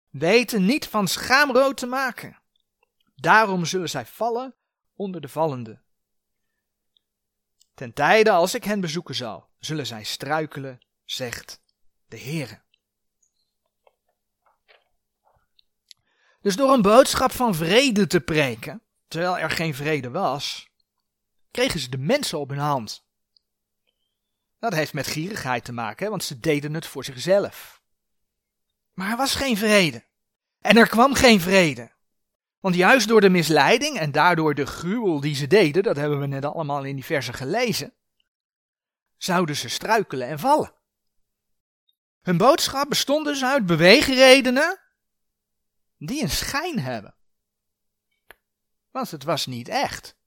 Weten 0.10 0.66
niet 0.66 0.88
van 0.88 1.08
schaamrood 1.08 1.78
te 1.78 1.86
maken. 1.86 2.42
Daarom 3.16 3.66
zullen 3.66 3.90
zij 3.90 4.06
vallen 4.06 4.56
onder 4.96 5.22
de 5.22 5.30
vallende. 5.30 5.82
Ten 7.80 7.94
tijde 7.94 8.32
als 8.32 8.54
ik 8.54 8.64
hen 8.64 8.80
bezoeken 8.80 9.16
zal, 9.16 9.50
zullen 9.60 9.86
zij 9.86 10.04
struikelen, 10.04 10.80
zegt 11.06 11.62
de 12.08 12.20
Heere. 12.20 12.62
Dus 16.42 16.56
door 16.56 16.74
een 16.74 16.82
boodschap 16.82 17.32
van 17.32 17.56
vrede 17.56 18.08
te 18.08 18.20
preken, 18.20 18.82
terwijl 19.08 19.38
er 19.38 19.50
geen 19.50 19.76
vrede 19.76 20.10
was, 20.10 20.70
kregen 21.52 21.80
ze 21.80 21.90
de 21.90 21.98
mensen 21.98 22.40
op 22.40 22.50
hun 22.50 22.60
hand. 22.60 23.06
Dat 24.60 24.74
heeft 24.74 24.94
met 24.94 25.08
gierigheid 25.08 25.66
te 25.66 25.74
maken, 25.74 26.10
want 26.10 26.24
ze 26.24 26.40
deden 26.40 26.74
het 26.74 26.86
voor 26.86 27.04
zichzelf. 27.04 27.82
Maar 28.94 29.12
er 29.12 29.18
was 29.18 29.36
geen 29.36 29.58
vrede. 29.58 30.06
En 30.62 30.78
er 30.78 30.88
kwam 30.88 31.14
geen 31.14 31.42
vrede. 31.42 31.92
Want 32.60 32.76
juist 32.76 33.08
door 33.08 33.22
de 33.22 33.30
misleiding 33.30 33.98
en 33.98 34.12
daardoor 34.12 34.56
de 34.56 34.66
gruwel 34.66 35.20
die 35.20 35.36
ze 35.36 35.48
deden, 35.48 35.84
dat 35.84 35.96
hebben 35.96 36.20
we 36.20 36.26
net 36.26 36.46
allemaal 36.46 36.84
in 36.84 36.96
die 36.96 37.06
versen 37.06 37.34
gelezen, 37.34 37.94
zouden 39.18 39.56
ze 39.56 39.70
struikelen 39.70 40.28
en 40.28 40.40
vallen. 40.40 40.74
Hun 42.22 42.38
boodschap 42.38 42.90
bestond 42.90 43.26
dus 43.26 43.44
uit 43.44 43.66
beweegredenen 43.66 44.80
die 45.98 46.22
een 46.22 46.30
schijn 46.30 46.80
hebben. 46.80 47.16
Want 48.92 49.12
het 49.12 49.24
was 49.24 49.46
niet 49.46 49.68
echt. 49.68 50.18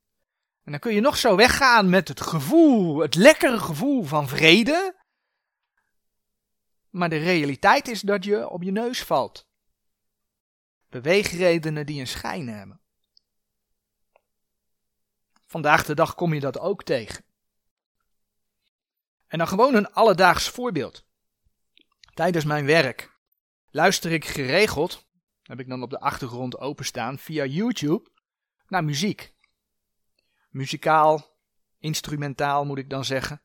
En 0.65 0.71
dan 0.71 0.81
kun 0.81 0.95
je 0.95 1.01
nog 1.01 1.17
zo 1.17 1.37
weggaan 1.37 1.91
met 1.91 2.09
het 2.09 2.21
gevoel, 2.21 2.99
het 2.99 3.15
lekkere 3.15 3.59
gevoel 3.59 4.03
van 4.03 4.29
vrede. 4.29 4.97
Maar 6.91 7.09
de 7.09 7.17
realiteit 7.17 7.89
is 7.89 8.01
dat 8.01 8.25
je 8.25 8.49
op 8.49 8.63
je 8.63 8.71
neus 8.71 9.03
valt. 9.03 9.51
Beweegredenen 10.93 11.87
die 11.87 12.01
een 12.01 12.07
schijn 12.07 12.49
hebben. 12.49 12.81
Vandaag 15.47 15.85
de 15.85 15.95
dag 15.95 16.15
kom 16.15 16.35
je 16.35 16.41
dat 16.41 16.59
ook 16.59 16.83
tegen. 16.83 17.25
En 19.27 19.39
dan 19.39 19.49
gewoon 19.49 19.75
een 19.75 19.93
alledaags 19.93 20.49
voorbeeld. 20.49 21.05
Tijdens 22.15 22.45
mijn 22.45 22.67
werk 22.67 23.11
luister 23.71 24.13
ik 24.13 24.25
geregeld, 24.25 25.09
heb 25.43 25.61
ik 25.61 25.69
dan 25.69 25.83
op 25.83 25.91
de 25.91 26.01
achtergrond 26.01 26.59
openstaan, 26.59 27.19
via 27.19 27.45
YouTube 27.45 28.11
naar 28.69 28.85
muziek 28.85 29.35
muzikaal, 30.51 31.37
instrumentaal 31.79 32.65
moet 32.65 32.79
ik 32.79 32.91
dan 32.91 33.05
zeggen. 33.05 33.43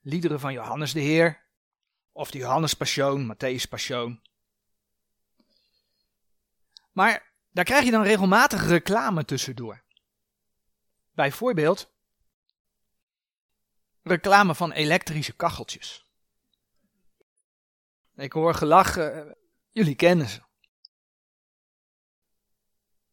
Liederen 0.00 0.40
van 0.40 0.52
Johannes 0.52 0.92
de 0.92 1.00
Heer, 1.00 1.46
of 2.12 2.30
de 2.30 2.38
Johannes 2.38 2.74
Passion, 2.74 3.32
Matthäus 3.32 3.68
Passion. 3.68 4.22
Maar 6.94 7.32
daar 7.50 7.64
krijg 7.64 7.84
je 7.84 7.90
dan 7.90 8.02
regelmatig 8.02 8.66
reclame 8.66 9.24
tussendoor. 9.24 9.82
Bijvoorbeeld 11.12 11.92
reclame 14.02 14.54
van 14.54 14.72
elektrische 14.72 15.32
kacheltjes. 15.32 16.06
Ik 18.16 18.32
hoor 18.32 18.54
gelach, 18.54 18.94
jullie 19.70 19.94
kennen 19.94 20.28
ze. 20.28 20.42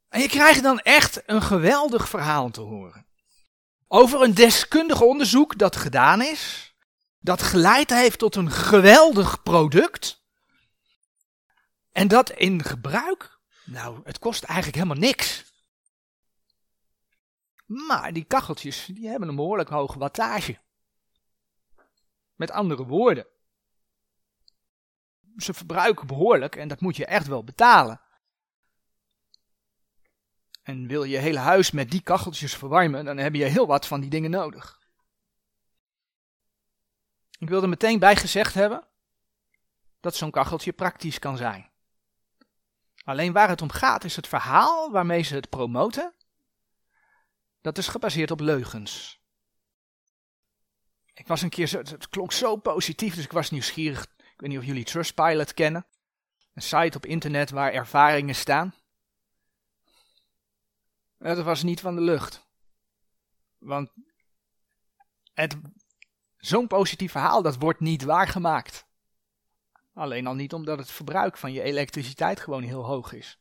En 0.09 0.21
je 0.21 0.27
krijgt 0.27 0.63
dan 0.63 0.79
echt 0.79 1.29
een 1.29 1.41
geweldig 1.41 2.09
verhaal 2.09 2.49
te 2.49 2.61
horen. 2.61 3.05
Over 3.87 4.21
een 4.21 4.33
deskundig 4.33 5.01
onderzoek 5.01 5.57
dat 5.57 5.75
gedaan 5.75 6.21
is, 6.21 6.75
dat 7.19 7.41
geleid 7.41 7.89
heeft 7.89 8.19
tot 8.19 8.35
een 8.35 8.51
geweldig 8.51 9.43
product. 9.43 10.23
En 11.91 12.07
dat 12.07 12.29
in 12.29 12.63
gebruik, 12.63 13.30
nou, 13.71 14.01
het 14.03 14.19
kost 14.19 14.43
eigenlijk 14.43 14.77
helemaal 14.77 15.09
niks. 15.09 15.53
Maar 17.65 18.13
die 18.13 18.23
kacheltjes, 18.23 18.85
die 18.85 19.07
hebben 19.07 19.29
een 19.29 19.35
behoorlijk 19.35 19.69
hoge 19.69 19.99
wattage. 19.99 20.59
Met 22.35 22.51
andere 22.51 22.85
woorden, 22.85 23.27
ze 25.37 25.53
verbruiken 25.53 26.07
behoorlijk 26.07 26.55
en 26.55 26.67
dat 26.67 26.81
moet 26.81 26.95
je 26.95 27.05
echt 27.05 27.27
wel 27.27 27.43
betalen. 27.43 28.01
En 30.61 30.87
wil 30.87 31.03
je 31.03 31.17
hele 31.17 31.39
huis 31.39 31.71
met 31.71 31.91
die 31.91 32.01
kacheltjes 32.01 32.55
verwarmen, 32.55 33.05
dan 33.05 33.17
heb 33.17 33.33
je 33.33 33.43
heel 33.43 33.67
wat 33.67 33.87
van 33.87 34.01
die 34.01 34.09
dingen 34.09 34.31
nodig. 34.31 34.79
Ik 37.39 37.49
wil 37.49 37.61
er 37.61 37.69
meteen 37.69 37.99
bij 37.99 38.15
gezegd 38.15 38.53
hebben 38.53 38.87
dat 39.99 40.15
zo'n 40.15 40.31
kacheltje 40.31 40.73
praktisch 40.73 41.19
kan 41.19 41.37
zijn. 41.37 41.70
Alleen 43.03 43.33
waar 43.33 43.49
het 43.49 43.61
om 43.61 43.69
gaat 43.69 44.03
is 44.03 44.15
het 44.15 44.27
verhaal 44.27 44.91
waarmee 44.91 45.21
ze 45.21 45.35
het 45.35 45.49
promoten. 45.49 46.13
Dat 47.61 47.77
is 47.77 47.87
gebaseerd 47.87 48.31
op 48.31 48.39
leugens. 48.39 49.21
Ik 51.13 51.27
was 51.27 51.41
een 51.41 51.49
keer, 51.49 51.67
zo, 51.67 51.77
het 51.77 52.09
klonk 52.09 52.31
zo 52.31 52.55
positief, 52.55 53.15
dus 53.15 53.23
ik 53.23 53.31
was 53.31 53.51
nieuwsgierig. 53.51 54.03
Ik 54.03 54.33
weet 54.35 54.49
niet 54.49 54.59
of 54.59 54.65
jullie 54.65 54.83
Trustpilot 54.83 55.53
kennen. 55.53 55.85
Een 56.53 56.61
site 56.61 56.97
op 56.97 57.05
internet 57.05 57.49
waar 57.49 57.73
ervaringen 57.73 58.35
staan. 58.35 58.73
Het 61.17 61.41
was 61.41 61.63
niet 61.63 61.79
van 61.79 61.95
de 61.95 62.01
lucht. 62.01 62.47
Want 63.57 63.91
zo'n 66.37 66.67
positief 66.67 67.11
verhaal, 67.11 67.41
dat 67.41 67.57
wordt 67.57 67.79
niet 67.79 68.03
waargemaakt. 68.03 68.85
Alleen 69.93 70.27
al 70.27 70.33
niet 70.33 70.53
omdat 70.53 70.77
het 70.77 70.91
verbruik 70.91 71.37
van 71.37 71.53
je 71.53 71.61
elektriciteit 71.61 72.39
gewoon 72.39 72.63
heel 72.63 72.85
hoog 72.85 73.13
is. 73.13 73.39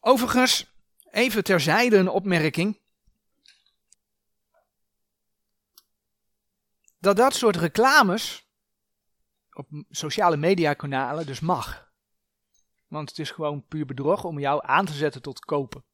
Overigens, 0.00 0.72
even 1.10 1.44
terzijde 1.44 1.96
een 1.96 2.08
opmerking. 2.08 2.80
Dat 6.98 7.16
dat 7.16 7.34
soort 7.34 7.56
reclames 7.56 8.48
op 9.52 9.68
sociale 9.90 10.36
mediakanalen 10.36 11.26
dus 11.26 11.40
mag. 11.40 11.92
Want 12.86 13.08
het 13.08 13.18
is 13.18 13.30
gewoon 13.30 13.66
puur 13.66 13.86
bedrog 13.86 14.24
om 14.24 14.38
jou 14.38 14.60
aan 14.66 14.84
te 14.84 14.92
zetten 14.92 15.22
tot 15.22 15.40
kopen. 15.40 15.84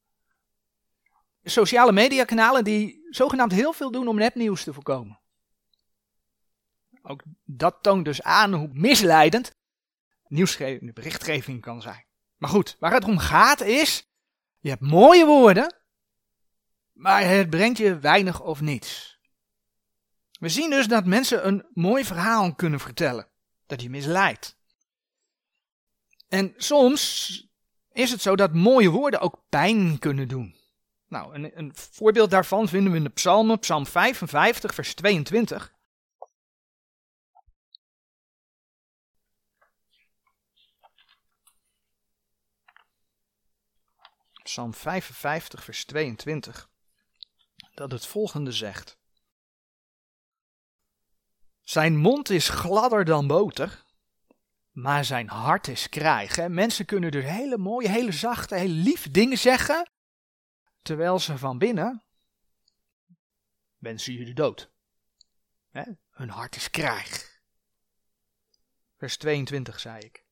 Sociale 1.42 1.92
mediakanalen 1.92 2.64
die 2.64 3.06
zogenaamd 3.10 3.52
heel 3.52 3.72
veel 3.72 3.90
doen 3.90 4.08
om 4.08 4.16
nepnieuws 4.16 4.64
te 4.64 4.72
voorkomen. 4.72 5.18
Ook 7.06 7.22
dat 7.44 7.78
toont 7.80 8.04
dus 8.04 8.22
aan 8.22 8.54
hoe 8.54 8.70
misleidend 8.72 9.56
nieuwsgeving, 10.26 10.94
berichtgeving 10.94 11.60
kan 11.60 11.82
zijn. 11.82 12.04
Maar 12.36 12.50
goed, 12.50 12.76
waar 12.78 12.92
het 12.92 13.04
om 13.04 13.18
gaat 13.18 13.60
is, 13.60 14.08
je 14.58 14.68
hebt 14.68 14.80
mooie 14.80 15.26
woorden, 15.26 15.76
maar 16.92 17.28
het 17.28 17.50
brengt 17.50 17.78
je 17.78 17.98
weinig 17.98 18.40
of 18.40 18.60
niets. 18.60 19.18
We 20.38 20.48
zien 20.48 20.70
dus 20.70 20.86
dat 20.86 21.06
mensen 21.06 21.46
een 21.46 21.66
mooi 21.72 22.04
verhaal 22.04 22.54
kunnen 22.54 22.80
vertellen, 22.80 23.28
dat 23.66 23.82
je 23.82 23.90
misleidt. 23.90 24.56
En 26.28 26.54
soms 26.56 27.30
is 27.92 28.10
het 28.10 28.22
zo 28.22 28.36
dat 28.36 28.54
mooie 28.54 28.90
woorden 28.90 29.20
ook 29.20 29.44
pijn 29.48 29.98
kunnen 29.98 30.28
doen. 30.28 30.56
Nou, 31.08 31.34
een, 31.34 31.58
een 31.58 31.72
voorbeeld 31.74 32.30
daarvan 32.30 32.68
vinden 32.68 32.92
we 32.92 32.98
in 32.98 33.04
de 33.04 33.10
psalmen, 33.10 33.58
psalm 33.58 33.86
55, 33.86 34.74
vers 34.74 34.94
22. 34.94 35.73
Psalm 44.44 44.74
55, 44.74 45.64
vers 45.64 45.84
22, 45.84 46.68
dat 47.74 47.92
het 47.92 48.06
volgende 48.06 48.52
zegt. 48.52 48.98
Zijn 51.62 51.96
mond 51.96 52.30
is 52.30 52.48
gladder 52.48 53.04
dan 53.04 53.26
boter, 53.26 53.84
maar 54.70 55.04
zijn 55.04 55.28
hart 55.28 55.68
is 55.68 55.88
krijg. 55.88 56.48
Mensen 56.48 56.84
kunnen 56.84 57.10
dus 57.10 57.24
hele 57.24 57.58
mooie, 57.58 57.88
hele 57.88 58.12
zachte, 58.12 58.54
hele 58.54 58.74
lief 58.74 59.10
dingen 59.10 59.38
zeggen, 59.38 59.90
terwijl 60.82 61.18
ze 61.18 61.38
van 61.38 61.58
binnen 61.58 62.04
wensen 63.78 64.24
de 64.24 64.32
dood. 64.32 64.70
Hun 66.10 66.28
hart 66.30 66.56
is 66.56 66.70
krijg. 66.70 67.40
Vers 68.96 69.16
22 69.16 69.80
zei 69.80 70.04
ik. 70.04 70.24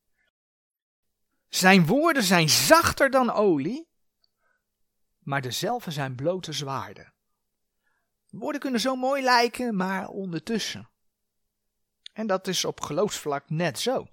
Zijn 1.49 1.85
woorden 1.85 2.23
zijn 2.23 2.49
zachter 2.49 3.09
dan 3.09 3.31
olie, 3.31 3.91
maar 5.23 5.41
dezelfde 5.41 5.91
zijn 5.91 6.15
blote 6.15 6.53
zwaarden. 6.53 7.13
Woorden 8.29 8.61
kunnen 8.61 8.79
zo 8.79 8.95
mooi 8.95 9.23
lijken, 9.23 9.75
maar 9.75 10.07
ondertussen. 10.07 10.89
En 12.13 12.27
dat 12.27 12.47
is 12.47 12.65
op 12.65 12.81
geloofsvlak 12.81 13.49
net 13.49 13.79
zo. 13.79 14.07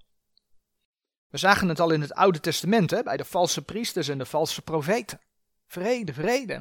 We 1.27 1.37
zagen 1.37 1.69
het 1.69 1.79
al 1.79 1.91
in 1.91 2.01
het 2.01 2.13
Oude 2.13 2.39
Testament, 2.39 2.91
hè, 2.91 3.03
bij 3.03 3.17
de 3.17 3.25
valse 3.25 3.61
priesters 3.61 4.07
en 4.07 4.17
de 4.17 4.25
valse 4.25 4.61
profeten. 4.61 5.21
Vrede, 5.67 6.13
vrede. 6.13 6.53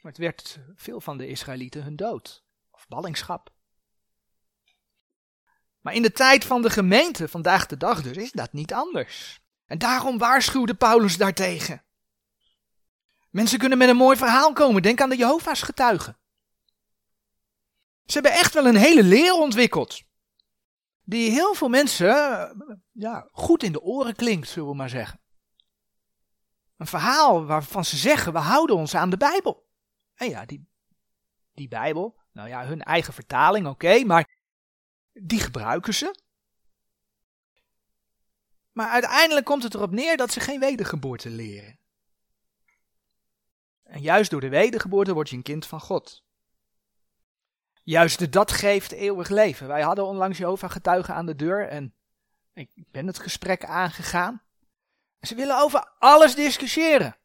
Maar 0.00 0.12
het 0.12 0.18
werd 0.18 0.58
veel 0.74 1.00
van 1.00 1.18
de 1.18 1.26
Israëlieten 1.26 1.82
hun 1.82 1.96
dood, 1.96 2.44
of 2.70 2.88
ballingschap. 2.88 3.52
Maar 5.80 5.94
in 5.94 6.02
de 6.02 6.12
tijd 6.12 6.44
van 6.44 6.62
de 6.62 6.70
gemeente, 6.70 7.28
vandaag 7.28 7.66
de 7.66 7.76
dag 7.76 8.02
dus, 8.02 8.16
is 8.16 8.32
dat 8.32 8.52
niet 8.52 8.72
anders. 8.72 9.40
En 9.66 9.78
daarom 9.78 10.18
waarschuwde 10.18 10.74
Paulus 10.74 11.16
daartegen. 11.16 11.82
Mensen 13.30 13.58
kunnen 13.58 13.78
met 13.78 13.88
een 13.88 13.96
mooi 13.96 14.16
verhaal 14.16 14.52
komen. 14.52 14.82
Denk 14.82 15.00
aan 15.00 15.08
de 15.08 15.16
Jehovah's 15.16 15.62
getuigen. 15.62 16.18
Ze 18.04 18.12
hebben 18.12 18.32
echt 18.32 18.54
wel 18.54 18.66
een 18.66 18.76
hele 18.76 19.02
leer 19.02 19.32
ontwikkeld. 19.32 20.02
Die 21.02 21.30
heel 21.30 21.54
veel 21.54 21.68
mensen 21.68 22.06
ja, 22.92 23.28
goed 23.32 23.62
in 23.62 23.72
de 23.72 23.80
oren 23.80 24.14
klinkt, 24.14 24.48
zullen 24.48 24.68
we 24.68 24.74
maar 24.74 24.88
zeggen. 24.88 25.20
Een 26.76 26.86
verhaal 26.86 27.46
waarvan 27.46 27.84
ze 27.84 27.96
zeggen, 27.96 28.32
we 28.32 28.38
houden 28.38 28.76
ons 28.76 28.94
aan 28.94 29.10
de 29.10 29.16
Bijbel. 29.16 29.66
En 30.14 30.28
ja, 30.28 30.44
die, 30.44 30.68
die 31.52 31.68
Bijbel, 31.68 32.20
nou 32.32 32.48
ja, 32.48 32.66
hun 32.66 32.82
eigen 32.82 33.12
vertaling, 33.12 33.66
oké, 33.66 34.04
maar 34.04 34.38
die 35.12 35.40
gebruiken 35.40 35.94
ze. 35.94 36.20
Maar 38.72 38.90
uiteindelijk 38.90 39.46
komt 39.46 39.62
het 39.62 39.74
erop 39.74 39.90
neer 39.90 40.16
dat 40.16 40.32
ze 40.32 40.40
geen 40.40 40.60
wedergeboorte 40.60 41.30
leren. 41.30 41.78
En 43.88 44.00
juist 44.00 44.30
door 44.30 44.40
de 44.40 44.48
wedergeboorte 44.48 45.14
word 45.14 45.28
je 45.28 45.36
een 45.36 45.42
kind 45.42 45.66
van 45.66 45.80
God. 45.80 46.24
Juist 47.82 48.32
dat 48.32 48.52
geeft 48.52 48.92
eeuwig 48.92 49.28
leven. 49.28 49.66
Wij 49.66 49.82
hadden 49.82 50.06
onlangs 50.06 50.38
Jehovah 50.38 50.70
getuigen 50.70 51.14
aan 51.14 51.26
de 51.26 51.36
deur 51.36 51.68
en 51.68 51.94
ik 52.52 52.70
ben 52.74 53.06
het 53.06 53.18
gesprek 53.18 53.64
aangegaan. 53.64 54.42
Ze 55.20 55.34
willen 55.34 55.60
over 55.60 55.92
alles 55.98 56.34
discussiëren. 56.34 57.16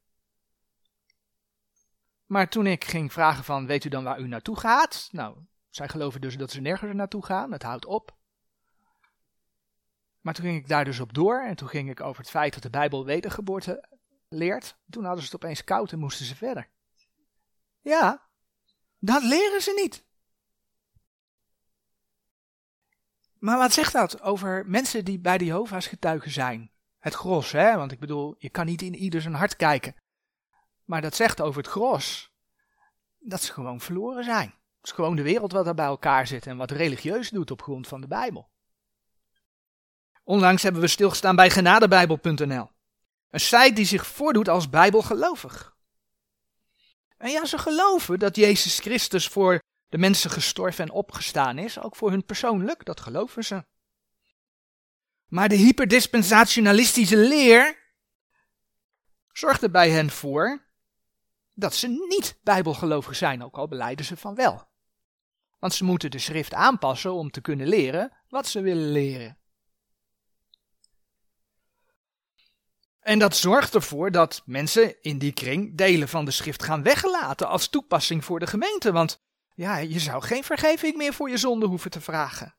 Maar 2.25 2.49
toen 2.49 2.67
ik 2.67 2.83
ging 2.83 3.13
vragen 3.13 3.43
van, 3.43 3.65
weet 3.65 3.83
u 3.83 3.89
dan 3.89 4.03
waar 4.03 4.19
u 4.19 4.27
naartoe 4.27 4.59
gaat? 4.59 5.09
Nou, 5.11 5.37
zij 5.69 5.89
geloven 5.89 6.21
dus 6.21 6.37
dat 6.37 6.51
ze 6.51 6.61
nergens 6.61 6.93
naartoe 6.93 7.25
gaan, 7.25 7.51
het 7.51 7.63
houdt 7.63 7.85
op. 7.85 8.15
Maar 10.21 10.33
toen 10.33 10.45
ging 10.45 10.57
ik 10.57 10.67
daar 10.67 10.85
dus 10.85 10.99
op 10.99 11.13
door 11.13 11.41
en 11.41 11.55
toen 11.55 11.69
ging 11.69 11.89
ik 11.89 12.01
over 12.01 12.21
het 12.21 12.29
feit 12.29 12.53
dat 12.53 12.63
de 12.63 12.69
Bijbel 12.69 13.05
wedergeboorte 13.05 13.89
leert. 14.33 14.77
Toen 14.89 15.03
hadden 15.03 15.23
ze 15.23 15.31
het 15.31 15.43
opeens 15.43 15.63
koud 15.63 15.91
en 15.91 15.99
moesten 15.99 16.25
ze 16.25 16.35
verder. 16.35 16.69
Ja, 17.81 18.27
dat 18.99 19.23
leren 19.23 19.61
ze 19.61 19.79
niet. 19.81 20.05
Maar 23.39 23.57
wat 23.57 23.73
zegt 23.73 23.93
dat 23.93 24.21
over 24.21 24.63
mensen 24.67 25.05
die 25.05 25.19
bij 25.19 25.37
de 25.37 25.45
Jehovah's 25.45 25.87
getuigen 25.87 26.31
zijn? 26.31 26.71
Het 26.99 27.13
gros, 27.13 27.51
hè? 27.51 27.75
Want 27.75 27.91
ik 27.91 27.99
bedoel, 27.99 28.35
je 28.37 28.49
kan 28.49 28.65
niet 28.65 28.81
in 28.81 28.95
ieder 28.95 29.21
zijn 29.21 29.33
hart 29.33 29.55
kijken. 29.55 29.95
Maar 30.83 31.01
dat 31.01 31.15
zegt 31.15 31.41
over 31.41 31.61
het 31.61 31.71
gros 31.71 32.33
dat 33.19 33.41
ze 33.41 33.53
gewoon 33.53 33.81
verloren 33.81 34.23
zijn. 34.23 34.47
Het 34.47 34.91
is 34.91 34.91
gewoon 34.91 35.15
de 35.15 35.21
wereld 35.21 35.51
wat 35.51 35.67
er 35.67 35.73
bij 35.73 35.85
elkaar 35.85 36.27
zit 36.27 36.47
en 36.47 36.57
wat 36.57 36.71
religieus 36.71 37.29
doet 37.29 37.51
op 37.51 37.61
grond 37.61 37.87
van 37.87 38.01
de 38.01 38.07
Bijbel. 38.07 38.49
Onlangs 40.23 40.63
hebben 40.63 40.81
we 40.81 40.87
stilgestaan 40.87 41.35
bij 41.35 41.49
genadebijbel.nl. 41.49 42.69
Een 43.33 43.39
site 43.39 43.73
die 43.73 43.85
zich 43.85 44.07
voordoet 44.07 44.47
als 44.47 44.69
bijbelgelovig. 44.69 45.75
En 47.17 47.31
ja, 47.31 47.45
ze 47.45 47.57
geloven 47.57 48.19
dat 48.19 48.35
Jezus 48.35 48.79
Christus 48.79 49.27
voor 49.27 49.59
de 49.89 49.97
mensen 49.97 50.29
gestorven 50.29 50.83
en 50.83 50.91
opgestaan 50.91 51.57
is, 51.57 51.79
ook 51.79 51.95
voor 51.95 52.09
hun 52.09 52.25
persoonlijk, 52.25 52.85
dat 52.85 52.99
geloven 52.99 53.43
ze. 53.43 53.65
Maar 55.27 55.49
de 55.49 55.55
hyperdispensationalistische 55.55 57.17
leer 57.17 57.77
zorgt 59.31 59.63
er 59.63 59.71
bij 59.71 59.89
hen 59.89 60.09
voor 60.09 60.65
dat 61.53 61.75
ze 61.75 61.87
niet 61.87 62.39
bijbelgelovig 62.43 63.15
zijn, 63.15 63.43
ook 63.43 63.57
al 63.57 63.67
beleiden 63.67 64.05
ze 64.05 64.17
van 64.17 64.35
wel. 64.35 64.67
Want 65.59 65.73
ze 65.73 65.83
moeten 65.83 66.11
de 66.11 66.19
schrift 66.19 66.53
aanpassen 66.53 67.13
om 67.13 67.31
te 67.31 67.41
kunnen 67.41 67.67
leren 67.67 68.17
wat 68.29 68.47
ze 68.47 68.61
willen 68.61 68.91
leren. 68.91 69.37
En 73.03 73.19
dat 73.19 73.35
zorgt 73.35 73.75
ervoor 73.75 74.11
dat 74.11 74.41
mensen 74.45 75.01
in 75.01 75.17
die 75.17 75.33
kring 75.33 75.77
delen 75.77 76.07
van 76.07 76.25
de 76.25 76.31
schrift 76.31 76.63
gaan 76.63 76.83
weggelaten 76.83 77.47
als 77.47 77.67
toepassing 77.67 78.25
voor 78.25 78.39
de 78.39 78.47
gemeente. 78.47 78.91
Want 78.91 79.21
ja, 79.55 79.77
je 79.77 79.99
zou 79.99 80.23
geen 80.23 80.43
vergeving 80.43 80.95
meer 80.95 81.13
voor 81.13 81.29
je 81.29 81.37
zonde 81.37 81.65
hoeven 81.65 81.91
te 81.91 82.01
vragen. 82.01 82.55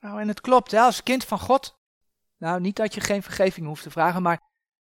Nou, 0.00 0.20
en 0.20 0.28
het 0.28 0.40
klopt, 0.40 0.70
hè, 0.70 0.80
als 0.80 1.02
kind 1.02 1.24
van 1.24 1.38
God. 1.38 1.78
Nou, 2.38 2.60
niet 2.60 2.76
dat 2.76 2.94
je 2.94 3.00
geen 3.00 3.22
vergeving 3.22 3.66
hoeft 3.66 3.82
te 3.82 3.90
vragen, 3.90 4.22
maar 4.22 4.40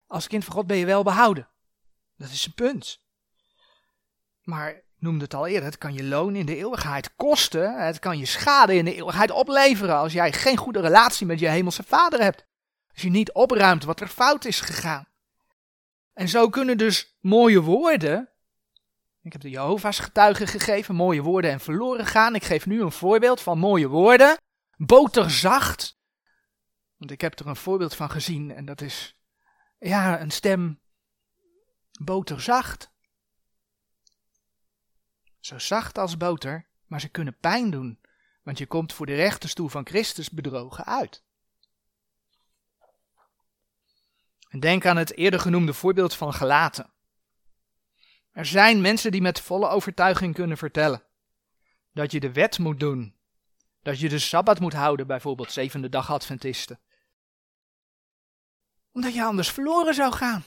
als 0.06 0.26
kind 0.26 0.44
van 0.44 0.54
God 0.54 0.66
ben 0.66 0.76
je 0.76 0.86
wel 0.86 1.02
behouden. 1.02 1.48
Dat 2.16 2.30
is 2.30 2.46
een 2.46 2.54
punt. 2.54 3.00
Maar 4.42 4.70
ik 4.70 4.84
noemde 4.98 5.24
het 5.24 5.34
al 5.34 5.46
eerder, 5.46 5.64
het 5.64 5.78
kan 5.78 5.94
je 5.94 6.04
loon 6.04 6.36
in 6.36 6.46
de 6.46 6.56
eeuwigheid 6.56 7.14
kosten. 7.16 7.84
Het 7.84 7.98
kan 7.98 8.18
je 8.18 8.26
schade 8.26 8.74
in 8.74 8.84
de 8.84 8.94
eeuwigheid 8.94 9.30
opleveren 9.30 9.96
als 9.96 10.12
jij 10.12 10.32
geen 10.32 10.56
goede 10.56 10.80
relatie 10.80 11.26
met 11.26 11.38
je 11.38 11.48
hemelse 11.48 11.82
vader 11.82 12.20
hebt. 12.20 12.50
Als 12.92 13.02
je 13.02 13.10
niet 13.10 13.32
opruimt 13.32 13.84
wat 13.84 14.00
er 14.00 14.08
fout 14.08 14.44
is 14.44 14.60
gegaan. 14.60 15.06
En 16.12 16.28
zo 16.28 16.48
kunnen 16.48 16.78
dus 16.78 17.16
mooie 17.20 17.60
woorden. 17.60 18.28
Ik 19.22 19.32
heb 19.32 19.40
de 19.40 19.50
Jehovah's 19.50 19.98
getuigen 19.98 20.46
gegeven, 20.46 20.94
mooie 20.94 21.22
woorden 21.22 21.50
en 21.50 21.60
verloren 21.60 22.06
gaan. 22.06 22.34
Ik 22.34 22.44
geef 22.44 22.66
nu 22.66 22.82
een 22.82 22.92
voorbeeld 22.92 23.40
van 23.40 23.58
mooie 23.58 23.88
woorden. 23.88 24.36
Boterzacht. 24.76 26.00
Want 26.96 27.10
ik 27.10 27.20
heb 27.20 27.38
er 27.38 27.46
een 27.46 27.56
voorbeeld 27.56 27.94
van 27.94 28.10
gezien 28.10 28.54
en 28.54 28.64
dat 28.64 28.80
is, 28.80 29.16
ja, 29.78 30.20
een 30.20 30.30
stem 30.30 30.80
boterzacht. 32.00 32.90
Zo 35.40 35.58
zacht 35.58 35.98
als 35.98 36.16
boter, 36.16 36.66
maar 36.86 37.00
ze 37.00 37.08
kunnen 37.08 37.36
pijn 37.36 37.70
doen, 37.70 38.00
want 38.42 38.58
je 38.58 38.66
komt 38.66 38.92
voor 38.92 39.06
de 39.06 39.14
rechterstoel 39.14 39.68
van 39.68 39.86
Christus 39.86 40.30
bedrogen 40.30 40.84
uit. 40.84 41.22
En 44.40 44.41
denk 44.60 44.86
aan 44.86 44.96
het 44.96 45.16
eerder 45.16 45.40
genoemde 45.40 45.74
voorbeeld 45.74 46.14
van 46.14 46.34
gelaten. 46.34 46.90
Er 48.32 48.46
zijn 48.46 48.80
mensen 48.80 49.10
die 49.10 49.22
met 49.22 49.40
volle 49.40 49.68
overtuiging 49.68 50.34
kunnen 50.34 50.56
vertellen 50.56 51.02
dat 51.92 52.12
je 52.12 52.20
de 52.20 52.32
wet 52.32 52.58
moet 52.58 52.80
doen, 52.80 53.16
dat 53.82 54.00
je 54.00 54.08
de 54.08 54.18
sabbat 54.18 54.60
moet 54.60 54.72
houden, 54.72 55.06
bijvoorbeeld 55.06 55.52
zevende 55.52 55.88
dag 55.88 56.10
Adventisten. 56.10 56.80
Omdat 58.92 59.14
je 59.14 59.24
anders 59.24 59.50
verloren 59.50 59.94
zou 59.94 60.12
gaan. 60.12 60.44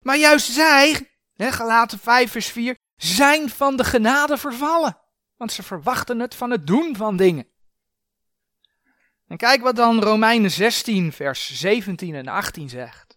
Maar 0.00 0.16
juist 0.16 0.52
zij, 0.52 1.10
hè, 1.34 1.52
gelaten 1.52 1.98
5 1.98 2.30
vers 2.30 2.46
4, 2.46 2.76
zijn 2.96 3.48
van 3.50 3.76
de 3.76 3.84
genade 3.84 4.36
vervallen. 4.36 4.98
Want 5.36 5.52
ze 5.52 5.62
verwachten 5.62 6.18
het 6.18 6.34
van 6.34 6.50
het 6.50 6.66
doen 6.66 6.96
van 6.96 7.16
dingen. 7.16 7.48
En 9.26 9.36
kijk 9.36 9.62
wat 9.62 9.76
dan 9.76 10.02
Romeinen 10.02 10.50
16 10.50 11.12
vers 11.12 11.54
17 11.54 12.14
en 12.14 12.28
18 12.28 12.68
zegt. 12.68 13.16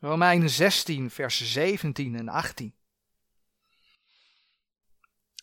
Romeinen 0.00 0.50
16 0.50 1.10
vers 1.10 1.52
17 1.52 2.16
en 2.16 2.28
18. 2.28 2.74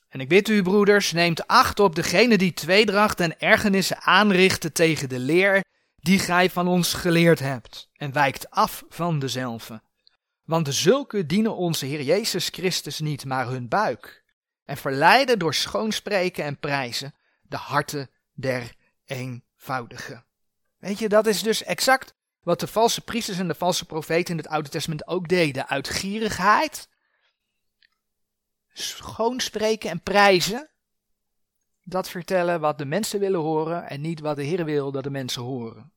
En 0.10 0.20
ik 0.20 0.28
bid 0.28 0.48
u, 0.50 0.62
broeders, 0.62 1.12
neemt 1.12 1.48
acht 1.48 1.80
op 1.80 1.96
degene 1.96 2.38
die 2.38 2.54
tweedracht 2.54 3.20
en 3.20 3.40
ergernissen 3.40 4.02
aanrichten 4.02 4.74
tegen 4.74 5.10
de 5.10 5.20
leer 5.20 5.64
die 5.96 6.20
gij 6.20 6.50
van 6.50 6.68
ons 6.68 6.94
geleerd 6.94 7.40
hebt, 7.40 7.90
en 7.94 8.12
wijkt 8.12 8.50
af 8.50 8.84
van 8.90 9.20
dezelfde. 9.20 9.82
Want 10.44 10.74
zulke 10.74 11.26
dienen 11.26 11.56
onze 11.56 11.86
Heer 11.86 12.02
Jezus 12.02 12.50
Christus 12.50 13.00
niet, 13.00 13.26
maar 13.26 13.48
hun 13.48 13.68
buik, 13.68 14.23
en 14.66 14.78
verleiden 14.78 15.40
door 15.40 15.54
schoonspreken 15.54 16.44
en 16.44 16.60
prijzen 16.60 17.16
de 17.42 17.58
harten 17.58 18.10
der 18.34 18.74
eenvoudigen. 19.06 20.26
Weet 20.78 21.00
je, 21.00 21.10
dat 21.10 21.28
is 21.28 21.44
dus 21.44 21.64
exact 21.64 22.16
wat 22.42 22.60
de 22.60 22.68
valse 22.68 23.02
priesters 23.02 23.38
en 23.38 23.48
de 23.48 23.56
valse 23.56 23.86
profeten 23.86 24.32
in 24.32 24.38
het 24.38 24.48
Oude 24.48 24.70
Testament 24.70 25.08
ook 25.08 25.28
deden. 25.28 25.68
Uit 25.68 25.90
gierigheid, 25.90 26.90
schoonspreken 28.74 29.90
en 29.90 30.02
prijzen, 30.02 30.70
dat 31.84 32.10
vertellen 32.10 32.60
wat 32.60 32.78
de 32.78 32.86
mensen 32.86 33.20
willen 33.20 33.40
horen 33.40 33.90
en 33.90 34.02
niet 34.02 34.20
wat 34.20 34.36
de 34.36 34.44
Heer 34.44 34.66
wil 34.66 34.92
dat 34.92 35.04
de 35.04 35.10
mensen 35.10 35.42
horen. 35.42 35.92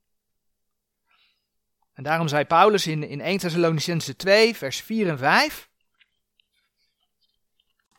En 1.92 2.02
daarom 2.02 2.28
zei 2.28 2.44
Paulus 2.44 2.86
in, 2.86 3.02
in 3.02 3.20
1 3.20 3.38
Thessalonicense 3.38 4.16
2, 4.16 4.56
vers 4.56 4.80
4 4.80 5.08
en 5.08 5.18
5. 5.18 5.70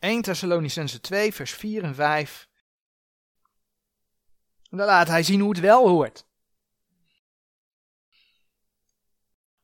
1 0.00 0.22
Thessalonicense 0.22 1.00
2, 1.00 1.34
vers 1.34 1.52
4 1.52 1.82
en 1.82 1.94
5. 1.94 2.48
En 4.70 4.78
dan 4.78 4.86
laat 4.86 5.08
hij 5.08 5.22
zien 5.22 5.40
hoe 5.40 5.50
het 5.50 5.60
wel 5.60 5.88
hoort. 5.88 6.26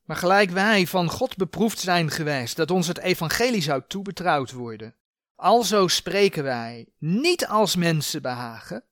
Maar 0.03 0.17
gelijk 0.17 0.49
wij 0.49 0.87
van 0.87 1.09
God 1.09 1.35
beproefd 1.35 1.79
zijn 1.79 2.11
geweest 2.11 2.55
dat 2.55 2.71
ons 2.71 2.87
het 2.87 2.97
evangelie 2.97 3.61
zou 3.61 3.83
toebetrouwd 3.87 4.51
worden, 4.51 4.95
alzo 5.35 5.87
spreken 5.87 6.43
wij 6.43 6.87
niet 6.97 7.47
als 7.47 7.75
mensen 7.75 8.21
behagen, 8.21 8.83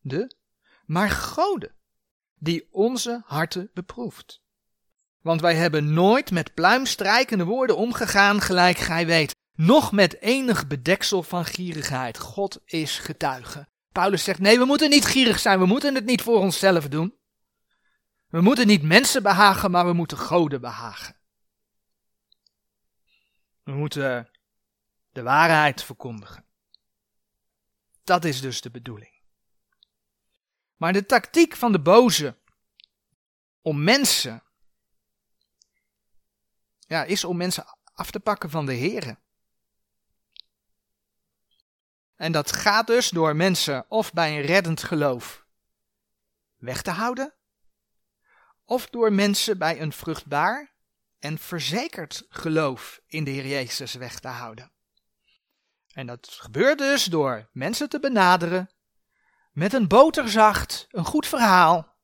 de, 0.00 0.36
maar 0.86 1.10
Gode, 1.10 1.72
die 2.38 2.68
onze 2.70 3.22
harten 3.24 3.70
beproeft. 3.74 4.42
Want 5.20 5.40
wij 5.40 5.54
hebben 5.54 5.92
nooit 5.92 6.30
met 6.30 6.54
pluimstrijkende 6.54 7.44
woorden 7.44 7.76
omgegaan, 7.76 8.40
gelijk 8.40 8.76
gij 8.76 9.06
weet, 9.06 9.34
nog 9.54 9.92
met 9.92 10.20
enig 10.20 10.66
bedeksel 10.66 11.22
van 11.22 11.44
gierigheid. 11.44 12.18
God 12.18 12.60
is 12.64 12.98
getuige. 12.98 13.68
Paulus 13.92 14.24
zegt, 14.24 14.38
nee, 14.38 14.58
we 14.58 14.64
moeten 14.64 14.90
niet 14.90 15.04
gierig 15.04 15.38
zijn, 15.38 15.58
we 15.58 15.66
moeten 15.66 15.94
het 15.94 16.04
niet 16.04 16.22
voor 16.22 16.38
onszelf 16.38 16.88
doen. 16.88 17.14
We 18.26 18.40
moeten 18.40 18.66
niet 18.66 18.82
mensen 18.82 19.22
behagen, 19.22 19.70
maar 19.70 19.86
we 19.86 19.92
moeten 19.92 20.18
goden 20.18 20.60
behagen. 20.60 21.16
We 23.62 23.72
moeten 23.72 24.30
de 25.10 25.22
waarheid 25.22 25.82
verkondigen. 25.82 26.44
Dat 28.04 28.24
is 28.24 28.40
dus 28.40 28.60
de 28.60 28.70
bedoeling. 28.70 29.12
Maar 30.76 30.92
de 30.92 31.06
tactiek 31.06 31.56
van 31.56 31.72
de 31.72 31.80
boze 31.80 32.36
om 33.62 33.84
mensen 33.84 34.42
ja, 36.86 37.04
is 37.04 37.24
om 37.24 37.36
mensen 37.36 37.64
af 37.94 38.10
te 38.10 38.20
pakken 38.20 38.50
van 38.50 38.66
de 38.66 38.76
Here. 38.76 39.18
En 42.24 42.32
dat 42.32 42.52
gaat 42.52 42.86
dus 42.86 43.08
door 43.08 43.36
mensen 43.36 43.84
of 43.88 44.12
bij 44.12 44.36
een 44.36 44.46
reddend 44.46 44.82
geloof 44.82 45.46
weg 46.56 46.82
te 46.82 46.90
houden, 46.90 47.34
of 48.64 48.88
door 48.88 49.12
mensen 49.12 49.58
bij 49.58 49.80
een 49.80 49.92
vruchtbaar 49.92 50.74
en 51.18 51.38
verzekerd 51.38 52.26
geloof 52.28 53.00
in 53.06 53.24
de 53.24 53.30
Heer 53.30 53.46
Jezus 53.46 53.94
weg 53.94 54.18
te 54.18 54.28
houden. 54.28 54.72
En 55.92 56.06
dat 56.06 56.28
gebeurt 56.28 56.78
dus 56.78 57.04
door 57.04 57.48
mensen 57.52 57.88
te 57.88 58.00
benaderen 58.00 58.70
met 59.52 59.72
een 59.72 59.88
boterzacht, 59.88 60.86
een 60.90 61.04
goed 61.04 61.26
verhaal, 61.26 61.96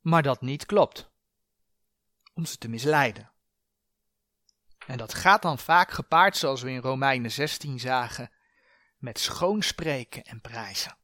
maar 0.00 0.22
dat 0.22 0.40
niet 0.40 0.66
klopt, 0.66 1.10
om 2.32 2.46
ze 2.46 2.58
te 2.58 2.68
misleiden. 2.68 3.32
En 4.86 4.98
dat 4.98 5.14
gaat 5.14 5.42
dan 5.42 5.58
vaak 5.58 5.90
gepaard, 5.90 6.36
zoals 6.36 6.62
we 6.62 6.70
in 6.70 6.80
Romeinen 6.80 7.30
16 7.30 7.80
zagen, 7.80 8.30
met 9.04 9.18
schoonspreken 9.18 10.24
en 10.24 10.40
prijzen. 10.40 10.96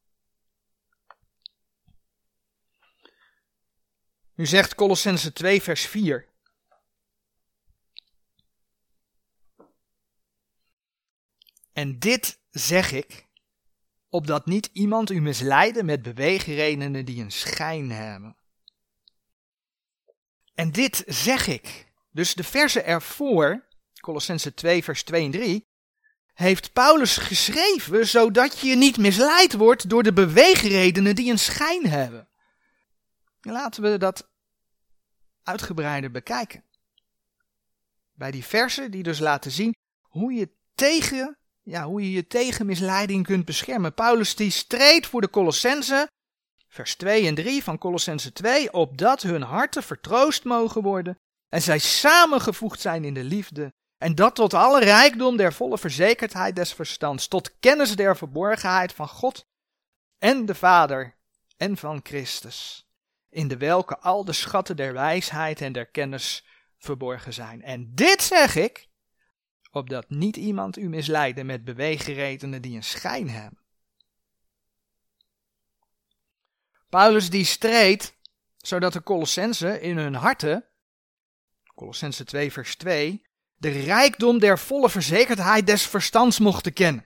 Nu 4.34 4.46
zegt 4.46 4.74
Colossense 4.74 5.32
2 5.32 5.62
vers 5.62 5.86
4. 5.86 6.28
En 11.72 11.98
dit 11.98 12.40
zeg 12.50 12.92
ik, 12.92 13.26
opdat 14.08 14.46
niet 14.46 14.70
iemand 14.72 15.10
u 15.10 15.20
misleiden 15.20 15.84
met 15.84 16.02
beweegredenen 16.02 17.04
die 17.04 17.22
een 17.22 17.32
schijn 17.32 17.90
hebben. 17.90 18.36
En 20.54 20.70
dit 20.70 21.04
zeg 21.06 21.46
ik. 21.46 21.92
Dus 22.10 22.34
de 22.34 22.44
verse 22.44 22.82
ervoor 22.82 23.68
Colossense 24.00 24.54
2, 24.54 24.84
vers 24.84 25.02
2 25.02 25.24
en 25.24 25.30
3, 25.30 25.69
heeft 26.40 26.72
Paulus 26.72 27.16
geschreven 27.16 28.06
zodat 28.06 28.58
je 28.58 28.76
niet 28.76 28.96
misleid 28.96 29.52
wordt 29.52 29.88
door 29.88 30.02
de 30.02 30.12
beweegredenen 30.12 31.14
die 31.14 31.30
een 31.30 31.38
schijn 31.38 31.86
hebben. 31.86 32.28
Laten 33.40 33.82
we 33.82 33.98
dat 33.98 34.30
uitgebreider 35.42 36.10
bekijken. 36.10 36.64
Bij 38.12 38.30
die 38.30 38.44
versen 38.44 38.90
die 38.90 39.02
dus 39.02 39.18
laten 39.18 39.50
zien 39.50 39.74
hoe 40.00 40.32
je 40.32 40.50
tegen, 40.74 41.38
ja, 41.62 41.84
hoe 41.84 42.02
je, 42.02 42.10
je 42.10 42.26
tegen 42.26 42.66
misleiding 42.66 43.26
kunt 43.26 43.44
beschermen. 43.44 43.94
Paulus 43.94 44.34
die 44.34 44.50
streed 44.50 45.06
voor 45.06 45.20
de 45.20 45.30
Colossense, 45.30 46.10
vers 46.68 46.94
2 46.94 47.26
en 47.26 47.34
3 47.34 47.62
van 47.62 47.78
Colossense 47.78 48.32
2, 48.32 48.72
opdat 48.72 49.22
hun 49.22 49.42
harten 49.42 49.82
vertroost 49.82 50.44
mogen 50.44 50.82
worden 50.82 51.18
en 51.48 51.62
zij 51.62 51.78
samengevoegd 51.78 52.80
zijn 52.80 53.04
in 53.04 53.14
de 53.14 53.24
liefde 53.24 53.72
en 54.00 54.14
dat 54.14 54.34
tot 54.34 54.54
alle 54.54 54.80
rijkdom 54.80 55.36
der 55.36 55.52
volle 55.52 55.78
verzekerdheid 55.78 56.56
des 56.56 56.72
verstands, 56.72 57.28
tot 57.28 57.58
kennis 57.58 57.96
der 57.96 58.16
verborgenheid 58.16 58.92
van 58.92 59.08
God 59.08 59.46
en 60.18 60.46
de 60.46 60.54
Vader 60.54 61.16
en 61.56 61.76
van 61.76 62.00
Christus, 62.02 62.88
in 63.28 63.48
de 63.48 63.56
welke 63.56 63.98
al 63.98 64.24
de 64.24 64.32
schatten 64.32 64.76
der 64.76 64.92
wijsheid 64.92 65.60
en 65.60 65.72
der 65.72 65.86
kennis 65.86 66.46
verborgen 66.78 67.32
zijn. 67.32 67.62
En 67.62 67.94
dit 67.94 68.22
zeg 68.22 68.56
ik, 68.56 68.88
opdat 69.70 70.10
niet 70.10 70.36
iemand 70.36 70.78
u 70.78 70.88
misleiden 70.88 71.46
met 71.46 71.64
beweegredenen 71.64 72.62
die 72.62 72.76
een 72.76 72.84
schijn 72.84 73.30
hebben. 73.30 73.58
Paulus 76.88 77.30
die 77.30 77.44
streed, 77.44 78.16
zodat 78.56 78.92
de 78.92 79.02
Colossensen 79.02 79.80
in 79.80 79.98
hun 79.98 80.14
harten, 80.14 80.64
Colossense 81.74 82.24
2 82.24 82.52
vers 82.52 82.76
2, 82.76 83.28
de 83.60 83.68
rijkdom 83.68 84.38
der 84.38 84.58
volle 84.58 84.90
verzekerdheid 84.90 85.66
des 85.66 85.86
verstands 85.86 86.38
mochten 86.38 86.72
kennen. 86.72 87.04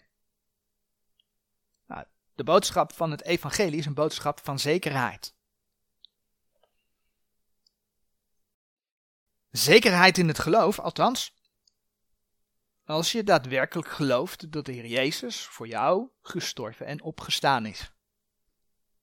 Nou, 1.87 2.05
de 2.35 2.45
boodschap 2.45 2.93
van 2.93 3.11
het 3.11 3.23
evangelie 3.23 3.79
is 3.79 3.87
een 3.87 3.95
boodschap 3.95 4.41
van 4.43 4.59
zekerheid. 4.59 5.35
Zekerheid 9.51 10.19
in 10.19 10.29
het 10.29 10.39
geloof, 10.39 10.79
althans, 10.79 11.35
als 12.85 13.13
je 13.13 13.25
daadwerkelijk 13.25 13.89
gelooft 13.89 14.53
dat 14.53 14.65
de 14.65 14.73
Heer 14.73 14.87
Jezus 14.87 15.45
voor 15.45 15.67
jou 15.67 16.09
gestorven 16.23 16.87
en 16.87 17.03
opgestaan 17.03 17.67
is. 17.67 17.93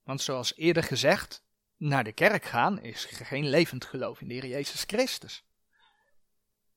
Want 0.02 0.20
zoals 0.20 0.56
eerder 0.56 0.82
gezegd, 0.82 1.44
naar 1.76 2.04
de 2.04 2.12
kerk 2.12 2.44
gaan 2.44 2.80
is 2.80 3.04
geen 3.04 3.48
levend 3.48 3.84
geloof 3.84 4.20
in 4.20 4.28
de 4.28 4.34
Heer 4.34 4.46
Jezus 4.46 4.84
Christus. 4.86 5.44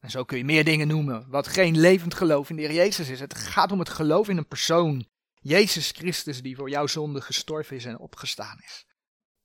En 0.05 0.11
zo 0.11 0.23
kun 0.23 0.37
je 0.37 0.45
meer 0.45 0.63
dingen 0.63 0.87
noemen 0.87 1.29
wat 1.29 1.47
geen 1.47 1.79
levend 1.79 2.13
geloof 2.13 2.49
in 2.49 2.55
de 2.55 2.61
Heer 2.61 2.73
Jezus 2.73 3.09
is. 3.09 3.19
Het 3.19 3.35
gaat 3.35 3.71
om 3.71 3.79
het 3.79 3.89
geloof 3.89 4.29
in 4.29 4.37
een 4.37 4.47
persoon, 4.47 5.07
Jezus 5.41 5.91
Christus, 5.91 6.41
die 6.41 6.55
voor 6.55 6.69
jouw 6.69 6.87
zonde 6.87 7.21
gestorven 7.21 7.75
is 7.75 7.85
en 7.85 7.99
opgestaan 7.99 8.59
is. 8.63 8.85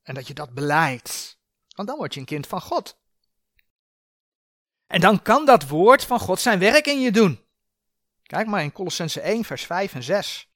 En 0.01 0.13
dat 0.13 0.27
je 0.27 0.33
dat 0.33 0.53
beleidt. 0.53 1.39
Want 1.75 1.87
dan 1.87 1.97
word 1.97 2.13
je 2.13 2.19
een 2.19 2.25
kind 2.25 2.47
van 2.47 2.61
God. 2.61 2.97
En 4.87 5.01
dan 5.01 5.21
kan 5.21 5.45
dat 5.45 5.67
woord 5.67 6.03
van 6.03 6.19
God 6.19 6.39
zijn 6.39 6.59
werk 6.59 6.85
in 6.85 7.01
je 7.01 7.11
doen. 7.11 7.45
Kijk 8.23 8.47
maar 8.47 8.63
in 8.63 8.71
Colossense 8.71 9.21
1, 9.21 9.43
vers 9.43 9.65
5 9.65 9.93
en 9.93 10.03
6. 10.03 10.49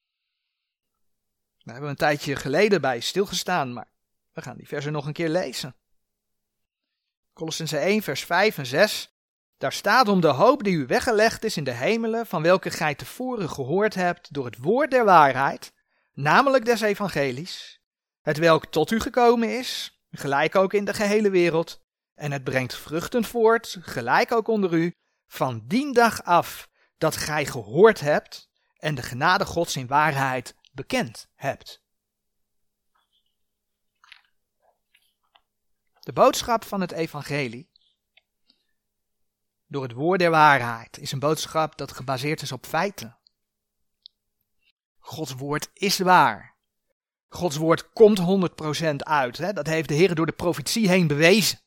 Daar 1.58 1.74
hebben 1.74 1.84
we 1.84 1.90
een 1.90 1.96
tijdje 1.96 2.36
geleden 2.36 2.82
bij 2.82 3.00
stilgestaan, 3.00 3.74
maar 3.74 3.88
we 4.34 4.42
gaan 4.42 4.58
die 4.58 4.68
versen 4.68 4.92
nog 4.92 5.06
een 5.06 5.14
keer 5.14 5.30
lezen. 5.30 5.76
Colossense 7.34 7.78
1, 7.78 8.02
vers 8.02 8.26
5 8.26 8.58
en 8.58 8.66
6. 8.66 9.15
Daar 9.58 9.74
staat 9.74 10.08
om 10.08 10.22
de 10.22 10.28
hoop 10.28 10.64
die 10.64 10.76
u 10.76 10.86
weggelegd 10.86 11.44
is 11.44 11.58
in 11.58 11.64
de 11.64 11.72
hemelen, 11.72 12.26
van 12.26 12.42
welke 12.42 12.72
gij 12.72 12.96
tevoren 12.96 13.50
gehoord 13.50 13.94
hebt 13.94 14.34
door 14.34 14.46
het 14.46 14.58
woord 14.58 14.92
der 14.92 15.06
waarheid, 15.06 15.74
namelijk 16.14 16.66
des 16.66 16.82
evangelies, 16.82 17.82
het 18.22 18.38
welk 18.38 18.66
tot 18.66 18.92
u 18.92 19.00
gekomen 19.00 19.58
is, 19.58 20.00
gelijk 20.12 20.56
ook 20.56 20.74
in 20.74 20.86
de 20.86 20.94
gehele 20.94 21.30
wereld, 21.30 21.84
en 22.16 22.32
het 22.32 22.44
brengt 22.44 22.76
vruchten 22.76 23.24
voort, 23.24 23.78
gelijk 23.82 24.32
ook 24.32 24.48
onder 24.48 24.74
u, 24.74 24.94
van 25.28 25.64
dien 25.66 25.94
dag 25.94 26.24
af 26.24 26.70
dat 26.98 27.16
gij 27.16 27.46
gehoord 27.46 28.00
hebt 28.00 28.50
en 28.78 28.96
de 28.96 29.02
genade 29.02 29.46
Gods 29.46 29.76
in 29.76 29.88
waarheid 29.88 30.56
bekend 30.72 31.28
hebt. 31.36 31.84
De 36.00 36.14
boodschap 36.14 36.66
van 36.66 36.82
het 36.82 36.92
evangelie 36.92 37.74
door 39.76 39.84
het 39.84 39.94
woord 39.94 40.20
der 40.20 40.30
waarheid 40.30 40.98
is 40.98 41.12
een 41.12 41.20
boodschap 41.20 41.78
dat 41.78 41.92
gebaseerd 41.92 42.42
is 42.42 42.52
op 42.52 42.66
feiten. 42.66 43.18
Gods 45.00 45.34
woord 45.34 45.70
is 45.74 45.98
waar. 45.98 46.56
Gods 47.28 47.56
woord 47.56 47.90
komt 47.94 48.20
100% 48.20 48.96
uit. 48.96 49.38
Hè? 49.38 49.54
Dat 49.54 49.68
heeft 49.68 49.88
de 49.88 49.94
Heer 49.94 50.16
door 50.16 50.26
de 50.26 50.32
profetie 50.32 50.90
heen 50.90 51.08
bewezen. 51.08 51.60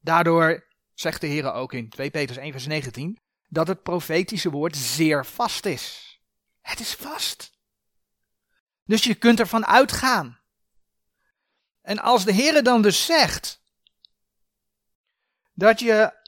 Daardoor 0.00 0.66
zegt 0.94 1.20
de 1.20 1.26
Heer 1.26 1.52
ook 1.52 1.72
in 1.72 1.88
2 1.88 2.10
Petrus 2.10 2.36
1 2.36 2.52
vers 2.52 2.66
19 2.66 3.18
dat 3.48 3.68
het 3.68 3.82
profetische 3.82 4.50
woord 4.50 4.76
zeer 4.76 5.26
vast 5.26 5.66
is. 5.66 6.18
Het 6.60 6.80
is 6.80 6.94
vast. 6.94 7.52
Dus 8.84 9.04
je 9.04 9.14
kunt 9.14 9.40
ervan 9.40 9.66
uitgaan. 9.66 10.40
En 11.82 11.98
als 11.98 12.24
de 12.24 12.32
Heer 12.32 12.62
dan 12.62 12.82
dus 12.82 13.04
zegt 13.04 13.62
dat 15.52 15.80
je 15.80 16.18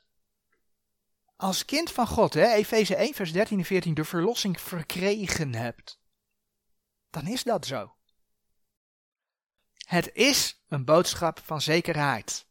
als 1.42 1.64
kind 1.64 1.92
van 1.92 2.06
God, 2.06 2.34
Efeze 2.34 2.96
1 2.96 3.14
vers 3.14 3.32
13 3.32 3.58
en 3.58 3.64
14, 3.64 3.94
de 3.94 4.04
verlossing 4.04 4.60
verkregen 4.60 5.54
hebt, 5.54 6.00
dan 7.10 7.26
is 7.26 7.42
dat 7.42 7.66
zo. 7.66 7.96
Het 9.86 10.10
is 10.12 10.62
een 10.68 10.84
boodschap 10.84 11.40
van 11.44 11.60
zekerheid. 11.60 12.46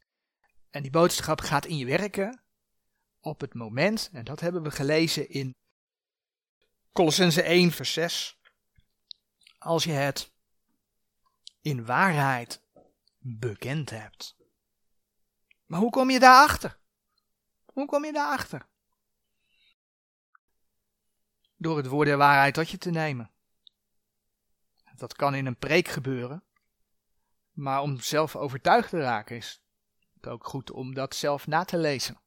En 0.69 0.81
die 0.81 0.91
boodschap 0.91 1.39
gaat 1.39 1.65
in 1.65 1.77
je 1.77 1.85
werken 1.85 2.41
op 3.19 3.41
het 3.41 3.53
moment, 3.53 4.09
en 4.13 4.23
dat 4.23 4.39
hebben 4.39 4.63
we 4.63 4.71
gelezen 4.71 5.29
in 5.29 5.55
Colossense 6.91 7.41
1 7.41 7.71
vers 7.71 7.93
6, 7.93 8.39
als 9.57 9.83
je 9.83 9.91
het 9.91 10.31
in 11.61 11.85
waarheid 11.85 12.61
bekend 13.17 13.89
hebt. 13.89 14.35
Maar 15.65 15.79
hoe 15.79 15.91
kom 15.91 16.09
je 16.09 16.19
daarachter? 16.19 16.79
Hoe 17.65 17.85
kom 17.85 18.05
je 18.05 18.11
daarachter? 18.11 18.69
Door 21.61 21.77
het 21.77 21.87
woord 21.87 22.07
der 22.07 22.17
waarheid 22.17 22.53
tot 22.53 22.69
je 22.69 22.77
te 22.77 22.89
nemen. 22.89 23.31
Dat 24.95 25.15
kan 25.15 25.35
in 25.35 25.45
een 25.45 25.57
preek 25.57 25.87
gebeuren. 25.87 26.43
Maar 27.51 27.81
om 27.81 27.99
zelf 27.99 28.35
overtuigd 28.35 28.89
te 28.89 28.99
raken 28.99 29.35
is 29.35 29.63
het 30.13 30.27
ook 30.27 30.47
goed 30.47 30.71
om 30.71 30.93
dat 30.93 31.15
zelf 31.15 31.47
na 31.47 31.63
te 31.63 31.77
lezen. 31.77 32.19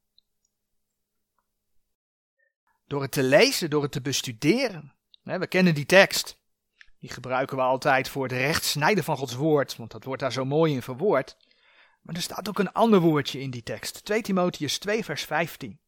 Door 2.87 3.01
het 3.01 3.11
te 3.11 3.23
lezen, 3.23 3.69
door 3.69 3.81
het 3.81 3.91
te 3.91 4.01
bestuderen. 4.01 4.93
We 5.23 5.47
kennen 5.47 5.75
die 5.75 5.85
tekst. 5.85 6.39
Die 6.99 7.09
gebruiken 7.09 7.57
we 7.57 7.63
altijd 7.63 8.09
voor 8.09 8.23
het 8.23 8.31
recht 8.31 8.63
snijden 8.63 9.03
van 9.03 9.17
Gods 9.17 9.35
woord, 9.35 9.75
want 9.75 9.91
dat 9.91 10.03
wordt 10.03 10.21
daar 10.21 10.31
zo 10.31 10.45
mooi 10.45 10.73
in 10.73 10.81
verwoord. 10.81 11.37
Maar 12.01 12.15
er 12.15 12.21
staat 12.21 12.49
ook 12.49 12.59
een 12.59 12.71
ander 12.71 12.99
woordje 12.99 13.39
in 13.39 13.49
die 13.49 13.63
tekst. 13.63 14.05
2 14.05 14.21
Timotheus 14.21 14.77
2 14.77 15.03
vers 15.03 15.23
15. 15.23 15.79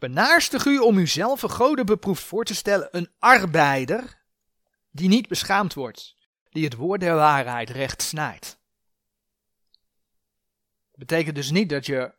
Benaarstig 0.00 0.64
u 0.64 0.78
om 0.78 0.98
uzelf 0.98 1.42
een 1.42 1.50
goden 1.50 1.86
beproefd 1.86 2.22
voor 2.22 2.44
te 2.44 2.54
stellen, 2.54 2.88
een 2.90 3.10
arbeider 3.18 4.22
die 4.90 5.08
niet 5.08 5.28
beschaamd 5.28 5.74
wordt, 5.74 6.16
die 6.48 6.64
het 6.64 6.74
woord 6.74 7.00
der 7.00 7.14
waarheid 7.14 7.70
recht 7.70 8.02
snijdt. 8.02 8.58
Dat 10.90 10.98
betekent 10.98 11.34
dus 11.34 11.50
niet 11.50 11.68
dat 11.68 11.86
je 11.86 12.14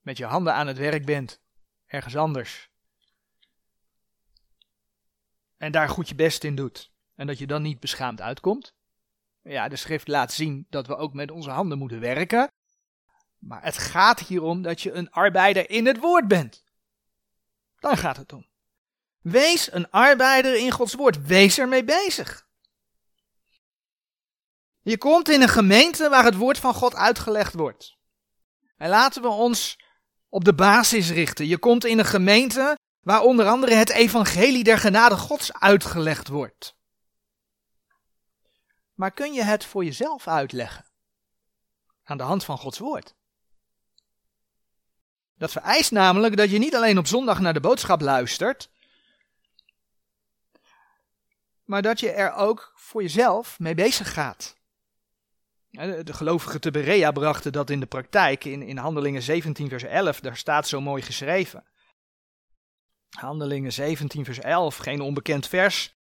met 0.00 0.16
je 0.16 0.24
handen 0.24 0.54
aan 0.54 0.66
het 0.66 0.78
werk 0.78 1.04
bent, 1.04 1.40
ergens 1.86 2.16
anders. 2.16 2.70
En 5.56 5.72
daar 5.72 5.88
goed 5.88 6.08
je 6.08 6.14
best 6.14 6.44
in 6.44 6.54
doet. 6.54 6.90
En 7.14 7.26
dat 7.26 7.38
je 7.38 7.46
dan 7.46 7.62
niet 7.62 7.80
beschaamd 7.80 8.20
uitkomt. 8.20 8.74
Ja, 9.42 9.68
de 9.68 9.76
schrift 9.76 10.08
laat 10.08 10.32
zien 10.32 10.66
dat 10.70 10.86
we 10.86 10.96
ook 10.96 11.14
met 11.14 11.30
onze 11.30 11.50
handen 11.50 11.78
moeten 11.78 12.00
werken. 12.00 12.50
Maar 13.40 13.62
het 13.62 13.78
gaat 13.78 14.20
hier 14.20 14.42
om 14.42 14.62
dat 14.62 14.80
je 14.80 14.92
een 14.92 15.10
arbeider 15.10 15.70
in 15.70 15.86
het 15.86 15.98
woord 15.98 16.28
bent. 16.28 16.64
Dan 17.78 17.96
gaat 17.96 18.16
het 18.16 18.32
om. 18.32 18.46
Wees 19.20 19.72
een 19.72 19.90
arbeider 19.90 20.56
in 20.56 20.70
Gods 20.70 20.94
woord. 20.94 21.26
Wees 21.26 21.58
ermee 21.58 21.84
bezig. 21.84 22.48
Je 24.82 24.98
komt 24.98 25.28
in 25.28 25.42
een 25.42 25.48
gemeente 25.48 26.08
waar 26.08 26.24
het 26.24 26.36
woord 26.36 26.58
van 26.58 26.74
God 26.74 26.94
uitgelegd 26.94 27.54
wordt. 27.54 27.96
En 28.76 28.88
laten 28.88 29.22
we 29.22 29.28
ons 29.28 29.78
op 30.28 30.44
de 30.44 30.54
basis 30.54 31.10
richten. 31.10 31.46
Je 31.46 31.58
komt 31.58 31.84
in 31.84 31.98
een 31.98 32.04
gemeente 32.04 32.78
waar 33.00 33.20
onder 33.20 33.46
andere 33.46 33.74
het 33.74 33.90
evangelie 33.90 34.64
der 34.64 34.78
genade 34.78 35.16
Gods 35.16 35.52
uitgelegd 35.52 36.28
wordt. 36.28 36.76
Maar 38.94 39.10
kun 39.10 39.32
je 39.32 39.42
het 39.42 39.64
voor 39.64 39.84
jezelf 39.84 40.28
uitleggen? 40.28 40.84
Aan 42.04 42.16
de 42.16 42.22
hand 42.22 42.44
van 42.44 42.58
Gods 42.58 42.78
woord. 42.78 43.14
Dat 45.40 45.52
vereist 45.52 45.90
namelijk 45.90 46.36
dat 46.36 46.50
je 46.50 46.58
niet 46.58 46.74
alleen 46.74 46.98
op 46.98 47.06
zondag 47.06 47.40
naar 47.40 47.52
de 47.52 47.60
boodschap 47.60 48.00
luistert, 48.00 48.70
maar 51.64 51.82
dat 51.82 52.00
je 52.00 52.10
er 52.10 52.34
ook 52.34 52.72
voor 52.74 53.02
jezelf 53.02 53.58
mee 53.58 53.74
bezig 53.74 54.12
gaat. 54.12 54.56
De 55.70 56.12
gelovigen 56.12 56.60
te 56.60 56.70
Berea 56.70 57.10
brachten 57.10 57.52
dat 57.52 57.70
in 57.70 57.80
de 57.80 57.86
praktijk 57.86 58.44
in, 58.44 58.62
in 58.62 58.76
Handelingen 58.76 59.22
17 59.22 59.68
vers 59.68 59.82
11, 59.82 60.20
daar 60.20 60.36
staat 60.36 60.68
zo 60.68 60.80
mooi 60.80 61.02
geschreven. 61.02 61.64
Handelingen 63.10 63.72
17 63.72 64.24
vers 64.24 64.38
11, 64.38 64.76
geen 64.76 65.00
onbekend 65.00 65.46
vers. 65.46 65.94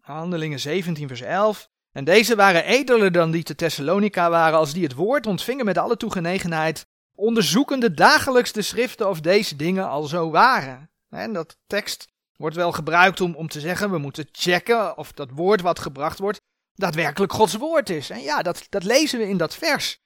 Handelingen 0.00 0.60
17 0.60 1.08
vers 1.08 1.20
11. 1.20 1.70
En 1.92 2.04
deze 2.04 2.36
waren 2.36 2.64
edeler 2.64 3.12
dan 3.12 3.30
die 3.30 3.42
te 3.42 3.54
Thessalonica 3.54 4.30
waren, 4.30 4.58
als 4.58 4.72
die 4.72 4.82
het 4.82 4.94
woord 4.94 5.26
ontvingen 5.26 5.64
met 5.64 5.78
alle 5.78 5.96
toegenegenheid, 5.96 6.90
onderzoekende 7.14 7.94
dagelijks 7.94 8.52
de 8.52 8.62
schriften 8.62 9.08
of 9.08 9.20
deze 9.20 9.56
dingen 9.56 9.88
al 9.88 10.02
zo 10.02 10.30
waren. 10.30 10.90
En 11.08 11.32
dat 11.32 11.56
tekst 11.66 12.08
wordt 12.36 12.56
wel 12.56 12.72
gebruikt 12.72 13.20
om, 13.20 13.34
om 13.34 13.48
te 13.48 13.60
zeggen, 13.60 13.90
we 13.90 13.98
moeten 13.98 14.28
checken 14.32 14.96
of 14.96 15.12
dat 15.12 15.30
woord 15.30 15.60
wat 15.60 15.78
gebracht 15.78 16.18
wordt, 16.18 16.40
daadwerkelijk 16.74 17.32
Gods 17.32 17.54
woord 17.54 17.90
is. 17.90 18.10
En 18.10 18.20
ja, 18.20 18.42
dat, 18.42 18.66
dat 18.68 18.84
lezen 18.84 19.18
we 19.18 19.28
in 19.28 19.36
dat 19.36 19.54
vers. 19.54 20.00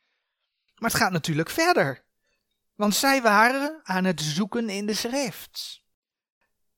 Maar 0.77 0.90
het 0.90 0.99
gaat 0.99 1.12
natuurlijk 1.12 1.51
verder. 1.51 2.05
Want 2.75 2.95
zij 2.95 3.23
waren 3.23 3.81
aan 3.83 4.05
het 4.05 4.21
zoeken 4.21 4.69
in 4.69 4.87
de 4.87 4.95
schrift. 4.95 5.83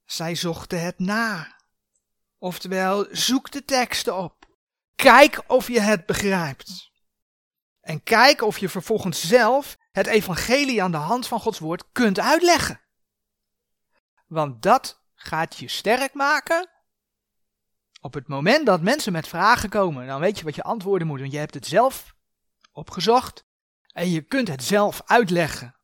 Zij 0.05 0.35
zochten 0.35 0.83
het 0.83 0.99
na. 0.99 1.57
Oftewel, 2.39 3.07
zoek 3.11 3.51
de 3.51 3.65
teksten 3.65 4.17
op. 4.17 4.47
Kijk 4.95 5.43
of 5.47 5.69
je 5.69 5.81
het 5.81 6.07
begrijpt. 6.07 6.91
En 7.81 8.03
kijk 8.03 8.43
of 8.43 8.59
je 8.59 8.69
vervolgens 8.69 9.29
zelf 9.29 9.78
het 9.99 10.07
evangelie 10.07 10.83
aan 10.83 10.91
de 10.91 10.97
hand 10.97 11.27
van 11.27 11.41
Gods 11.41 11.59
woord 11.59 11.85
kunt 11.93 12.21
uitleggen. 12.21 12.81
Want 14.27 14.63
dat 14.63 15.03
gaat 15.15 15.57
je 15.57 15.69
sterk 15.69 16.15
maken. 16.15 16.71
Op 18.01 18.15
het 18.15 18.29
moment 18.29 18.67
dat 18.67 18.83
mensen 18.83 19.13
met 19.13 19.29
vragen 19.29 19.69
komen, 19.69 20.07
dan 20.07 20.21
weet 20.21 20.39
je 20.39 20.45
wat 20.45 20.55
je 20.55 20.63
antwoorden 20.63 21.07
moet, 21.07 21.21
want 21.21 21.33
je 21.33 21.39
hebt 21.39 21.55
het 21.55 21.67
zelf 21.67 22.15
opgezocht 22.73 23.47
en 23.93 24.11
je 24.11 24.23
kunt 24.23 24.49
het 24.49 24.65
zelf 24.65 25.03
uitleggen. 25.05 25.77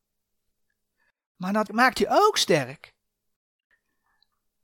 Maar 1.36 1.52
dat 1.52 1.72
maakt 1.72 1.98
je 1.98 2.06
ook 2.08 2.36
sterk 2.36 2.94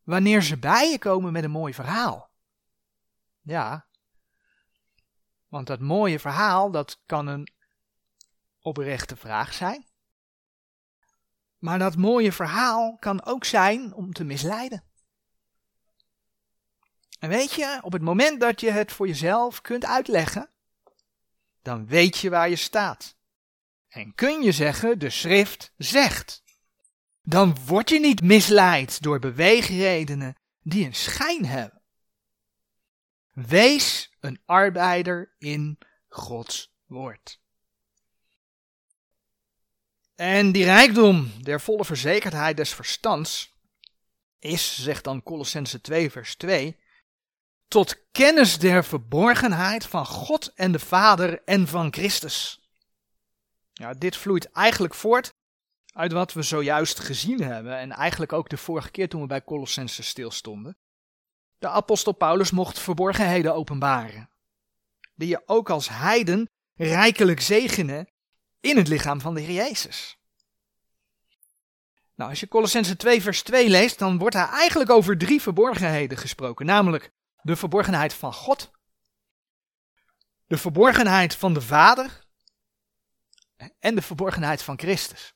wanneer 0.03 0.43
ze 0.43 0.59
bij 0.59 0.91
je 0.91 0.99
komen 0.99 1.33
met 1.33 1.45
een 1.45 1.51
mooi 1.51 1.75
verhaal. 1.75 2.31
Ja. 3.41 3.87
Want 5.49 5.67
dat 5.67 5.81
mooie 5.81 6.19
verhaal, 6.19 6.71
dat 6.71 7.01
kan 7.07 7.27
een 7.27 7.53
oprechte 8.61 9.17
vraag 9.17 9.55
zijn. 9.55 9.87
Maar 11.59 11.79
dat 11.79 11.97
mooie 11.97 12.33
verhaal 12.33 12.97
kan 12.99 13.25
ook 13.25 13.45
zijn 13.45 13.95
om 13.95 14.13
te 14.13 14.25
misleiden. 14.25 14.85
En 17.19 17.29
weet 17.29 17.53
je, 17.53 17.79
op 17.83 17.93
het 17.93 18.03
moment 18.03 18.41
dat 18.41 18.61
je 18.61 18.71
het 18.71 18.93
voor 18.93 19.07
jezelf 19.07 19.61
kunt 19.61 19.85
uitleggen, 19.85 20.51
dan 21.63 21.87
weet 21.87 22.19
je 22.19 22.31
waar 22.31 22.49
je 22.49 22.57
staat. 22.57 23.17
En 23.89 24.15
kun 24.15 24.43
je 24.43 24.53
zeggen, 24.53 24.99
de 24.99 25.11
schrift 25.11 25.73
zegt. 25.77 26.43
Dan 27.23 27.57
word 27.67 27.89
je 27.89 28.01
niet 28.01 28.23
misleid 28.23 29.03
door 29.03 29.19
beweegredenen 29.19 30.37
die 30.63 30.87
een 30.87 30.95
schijn 30.95 31.45
hebben. 31.45 31.83
Wees 33.33 34.17
een 34.21 34.41
arbeider 34.45 35.35
in 35.39 35.79
Gods 36.09 36.73
woord. 36.87 37.41
En 40.21 40.53
die 40.53 40.65
rijkdom 40.65 41.33
der 41.43 41.61
volle 41.61 41.85
verzekerdheid 41.85 42.57
des 42.57 42.75
verstands 42.75 43.55
is, 44.39 44.83
zegt 44.83 45.05
dan 45.05 45.23
Colossense 45.23 45.81
2 45.81 46.11
vers 46.11 46.35
2, 46.35 46.77
tot 47.69 48.11
kennis 48.11 48.59
der 48.59 48.85
verborgenheid 48.85 49.87
van 49.87 50.07
God 50.07 50.53
en 50.55 50.73
de 50.73 50.79
Vader 50.79 51.43
en 51.45 51.69
van 51.69 51.93
Christus. 51.93 52.61
Ja, 53.73 53.93
dit 53.93 54.17
vloeit 54.17 54.53
eigenlijk 54.53 54.95
voort 54.95 55.33
uit 55.93 56.13
wat 56.13 56.33
we 56.33 56.43
zojuist 56.43 56.99
gezien 56.99 57.43
hebben 57.43 57.79
en 57.79 57.93
eigenlijk 57.93 58.33
ook 58.33 58.49
de 58.49 58.57
vorige 58.57 58.91
keer 58.91 59.09
toen 59.09 59.21
we 59.21 59.27
bij 59.27 59.45
Colossense 59.45 60.03
stilstonden. 60.03 60.77
De 61.59 61.69
apostel 61.69 62.13
Paulus 62.13 62.51
mocht 62.51 62.79
verborgenheden 62.79 63.55
openbaren, 63.55 64.31
die 65.15 65.29
je 65.29 65.43
ook 65.47 65.71
als 65.71 65.89
heiden 65.89 66.49
rijkelijk 66.75 67.41
zegenen 67.41 68.09
in 68.61 68.77
het 68.77 68.89
lichaam 68.89 69.21
van 69.21 69.35
de 69.35 69.41
Heer 69.41 69.67
Jezus. 69.67 70.19
Nou, 72.15 72.31
als 72.31 72.41
je 72.41 72.49
Colossense 72.49 72.97
2 72.97 73.23
vers 73.23 73.43
2 73.43 73.69
leest, 73.69 73.99
dan 73.99 74.19
wordt 74.19 74.35
daar 74.35 74.53
eigenlijk 74.53 74.91
over 74.91 75.19
drie 75.19 75.41
verborgenheden 75.41 76.19
gesproken, 76.19 76.67
namelijk 76.67 77.13
de 77.43 77.57
verborgenheid 77.57 78.15
van 78.15 78.33
God, 78.33 78.71
de 80.47 80.59
verborgenheid 80.59 81.35
van 81.35 81.55
de 81.55 81.61
Vader 81.61 82.25
en 83.79 83.95
de 83.95 84.03
verborgenheid 84.03 84.63
van 84.63 84.79
Christus. 84.79 85.35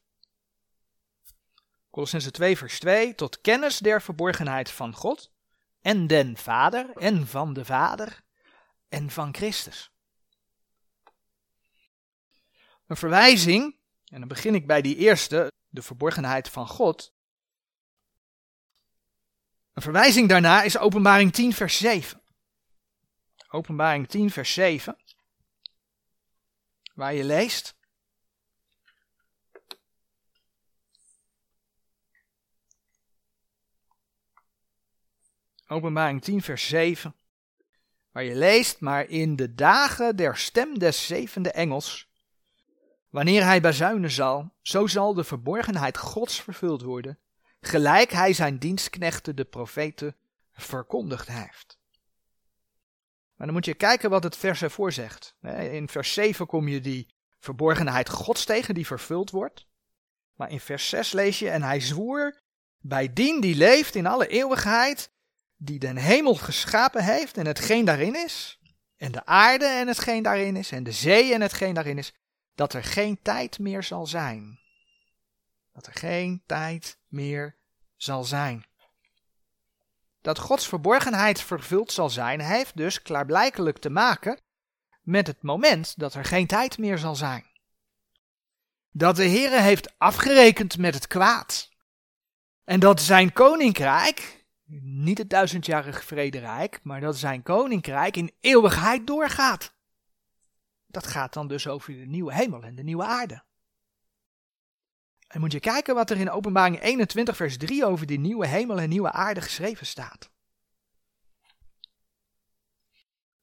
Colossense 1.91 2.31
2 2.31 2.57
vers 2.57 2.79
2, 2.79 3.15
tot 3.15 3.41
kennis 3.41 3.79
der 3.79 4.03
verborgenheid 4.03 4.71
van 4.71 4.95
God 4.95 5.33
en 5.81 6.07
den 6.07 6.37
Vader 6.37 6.91
en 6.97 7.27
van 7.27 7.53
de 7.53 7.65
Vader 7.65 8.25
en 8.89 9.11
van 9.11 9.35
Christus. 9.35 9.94
Een 12.87 12.97
verwijzing, 12.97 13.79
en 14.05 14.19
dan 14.19 14.29
begin 14.29 14.55
ik 14.55 14.67
bij 14.67 14.83
die 14.83 14.97
eerste, 14.97 15.53
de 15.69 15.83
verborgenheid 15.83 16.49
van 16.49 16.69
God. 16.69 17.13
Een 19.73 19.83
verwijzing 19.83 20.29
daarna 20.29 20.63
is 20.63 20.79
Openbaring 20.79 21.33
10, 21.33 21.53
vers 21.53 21.77
7. 21.77 22.23
Openbaring 23.49 24.09
10, 24.09 24.31
vers 24.31 24.53
7. 24.53 24.97
Waar 26.95 27.15
je 27.15 27.25
leest. 27.25 27.75
Openbaring 35.67 36.23
10, 36.23 36.43
vers 36.43 36.69
7. 36.69 37.15
Waar 38.11 38.25
je 38.25 38.35
leest, 38.35 38.81
maar 38.81 39.09
in 39.09 39.37
de 39.37 39.55
dagen 39.55 40.17
der 40.17 40.37
stem 40.37 40.79
des 40.79 41.07
zevende 41.07 41.51
engels 41.51 42.13
Wanneer 43.15 43.45
hij 43.45 43.61
bazuinen 43.61 44.11
zal, 44.11 44.53
zo 44.63 44.87
zal 44.87 45.15
de 45.15 45.25
verborgenheid 45.25 45.99
Gods 45.99 46.41
vervuld 46.41 46.83
worden, 46.83 47.19
gelijk 47.61 48.11
hij 48.11 48.33
zijn 48.33 48.59
dienstknechten, 48.59 49.37
de 49.37 49.45
profeten, 49.45 50.17
verkondigd 50.53 51.29
heeft. 51.29 51.79
Maar 53.37 53.47
dan 53.47 53.53
moet 53.53 53.65
je 53.65 53.75
kijken 53.75 54.11
wat 54.11 54.23
het 54.23 54.37
vers 54.37 54.63
ervoor 54.63 54.93
zegt. 54.93 55.37
In 55.71 55.89
vers 55.89 56.13
7 56.13 56.47
kom 56.47 56.69
je 56.69 56.81
die 56.81 57.15
verborgenheid 57.39 58.09
Gods 58.09 58.45
tegen 58.45 58.75
die 58.75 58.87
vervuld 58.87 59.31
wordt. 59.31 59.67
Maar 60.37 60.51
in 60.51 60.61
vers 60.61 60.89
6 60.89 61.13
lees 61.13 61.39
je, 61.39 61.51
en 61.51 61.63
hij 61.63 61.81
zwoer 61.81 62.41
bij 62.79 63.13
dien 63.13 63.41
die 63.41 63.55
leeft 63.55 63.95
in 63.95 64.07
alle 64.07 64.27
eeuwigheid, 64.27 65.11
die 65.57 65.79
den 65.79 65.97
hemel 65.97 66.35
geschapen 66.35 67.05
heeft 67.05 67.37
en 67.37 67.47
hetgeen 67.47 67.85
daarin 67.85 68.15
is, 68.25 68.61
en 68.97 69.13
de 69.13 69.27
aarde 69.27 69.67
en 69.67 69.87
hetgeen 69.89 70.23
daarin 70.23 70.57
is, 70.57 70.73
en 70.73 70.83
de 70.83 70.93
zee 70.93 71.35
en 71.35 71.41
hetgeen 71.41 71.75
daarin 71.75 71.99
is, 71.99 72.15
dat 72.55 72.73
er 72.73 72.85
geen 72.85 73.23
tijd 73.23 73.59
meer 73.59 73.83
zal 73.83 74.07
zijn. 74.07 74.61
Dat 75.73 75.87
er 75.87 75.93
geen 75.93 76.43
tijd 76.47 76.99
meer 77.09 77.57
zal 77.97 78.25
zijn. 78.25 78.67
Dat 80.21 80.39
Gods 80.39 80.69
verborgenheid 80.69 81.41
vervuld 81.41 81.93
zal 81.93 82.11
zijn, 82.11 82.41
heeft 82.41 82.77
dus 82.77 83.03
klaarblijkelijk 83.03 83.79
te 83.79 83.91
maken 83.91 84.41
met 85.03 85.27
het 85.27 85.43
moment 85.43 85.99
dat 85.99 86.15
er 86.15 86.25
geen 86.25 86.47
tijd 86.47 86.79
meer 86.79 86.99
zal 86.99 87.15
zijn. 87.17 87.47
Dat 88.91 89.17
de 89.17 89.29
Heere 89.29 89.61
heeft 89.61 89.99
afgerekend 89.99 90.79
met 90.79 90.95
het 90.95 91.07
kwaad. 91.07 91.71
En 92.65 92.81
dat 92.81 93.01
zijn 93.01 93.33
koninkrijk, 93.33 94.47
niet 94.81 95.19
het 95.19 95.31
duizendjarig 95.31 96.05
vrederijk, 96.05 96.81
maar 96.83 97.01
dat 97.01 97.17
zijn 97.17 97.43
koninkrijk 97.43 98.17
in 98.17 98.35
eeuwigheid 98.41 99.07
doorgaat. 99.07 99.74
Dat 100.95 101.07
gaat 101.07 101.33
dan 101.33 101.49
dus 101.49 101.67
over 101.67 101.93
de 101.93 102.07
nieuwe 102.07 102.35
hemel 102.35 102.63
en 102.63 102.75
de 102.75 102.83
nieuwe 102.83 103.05
aarde. 103.05 103.45
En 105.27 105.41
moet 105.41 105.53
je 105.53 105.61
kijken 105.61 105.95
wat 105.95 106.11
er 106.11 106.17
in 106.17 106.31
Openbaring 106.31 106.81
21, 106.81 107.37
vers 107.37 107.57
3 107.57 107.85
over 107.85 108.07
die 108.07 108.19
nieuwe 108.19 108.47
hemel 108.47 108.81
en 108.81 108.89
nieuwe 108.89 109.11
aarde 109.11 109.41
geschreven 109.41 109.87
staat. 109.87 110.31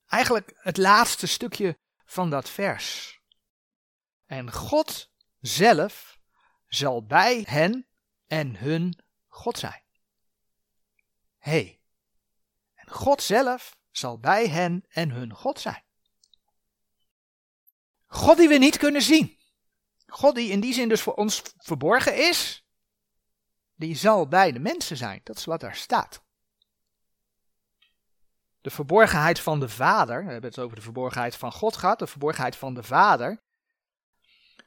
Eigenlijk 0.07 0.53
het 0.55 0.77
laatste 0.77 1.27
stukje 1.27 1.79
van 2.05 2.29
dat 2.29 2.49
vers. 2.49 3.19
En 4.25 4.51
God 4.51 5.11
zelf 5.39 6.19
zal 6.67 7.05
bij 7.05 7.43
hen 7.47 7.87
en 8.27 8.55
hun 8.55 9.03
God 9.27 9.57
zijn. 9.57 9.83
Hé. 11.37 11.51
Hey. 11.51 11.81
En 12.73 12.91
God 12.91 13.21
zelf 13.21 13.77
zal 13.89 14.19
bij 14.19 14.47
hen 14.47 14.85
en 14.89 15.09
hun 15.09 15.33
God 15.33 15.59
zijn. 15.59 15.83
God 18.13 18.37
die 18.37 18.47
we 18.47 18.57
niet 18.57 18.77
kunnen 18.77 19.01
zien. 19.01 19.37
God 20.07 20.35
die 20.35 20.51
in 20.51 20.59
die 20.59 20.73
zin 20.73 20.89
dus 20.89 21.01
voor 21.01 21.13
ons 21.13 21.41
verborgen 21.57 22.27
is, 22.29 22.65
die 23.75 23.95
zal 23.95 24.27
bij 24.27 24.51
de 24.51 24.59
mensen 24.59 24.97
zijn. 24.97 25.21
Dat 25.23 25.37
is 25.37 25.45
wat 25.45 25.59
daar 25.59 25.75
staat. 25.75 26.23
De 28.61 28.69
verborgenheid 28.69 29.39
van 29.39 29.59
de 29.59 29.69
Vader, 29.69 30.25
we 30.25 30.31
hebben 30.31 30.49
het 30.49 30.59
over 30.59 30.75
de 30.75 30.81
verborgenheid 30.81 31.35
van 31.35 31.51
God 31.51 31.75
gehad, 31.75 31.99
de 31.99 32.07
verborgenheid 32.07 32.55
van 32.55 32.73
de 32.73 32.83
Vader, 32.83 33.41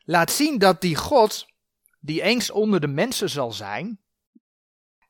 laat 0.05 0.31
zien 0.31 0.59
dat 0.59 0.81
die 0.81 0.97
God, 0.97 1.47
die 2.01 2.23
eens 2.23 2.51
onder 2.51 2.81
de 2.81 2.87
mensen 2.87 3.31
zal 3.31 3.53
zijn, 3.53 4.01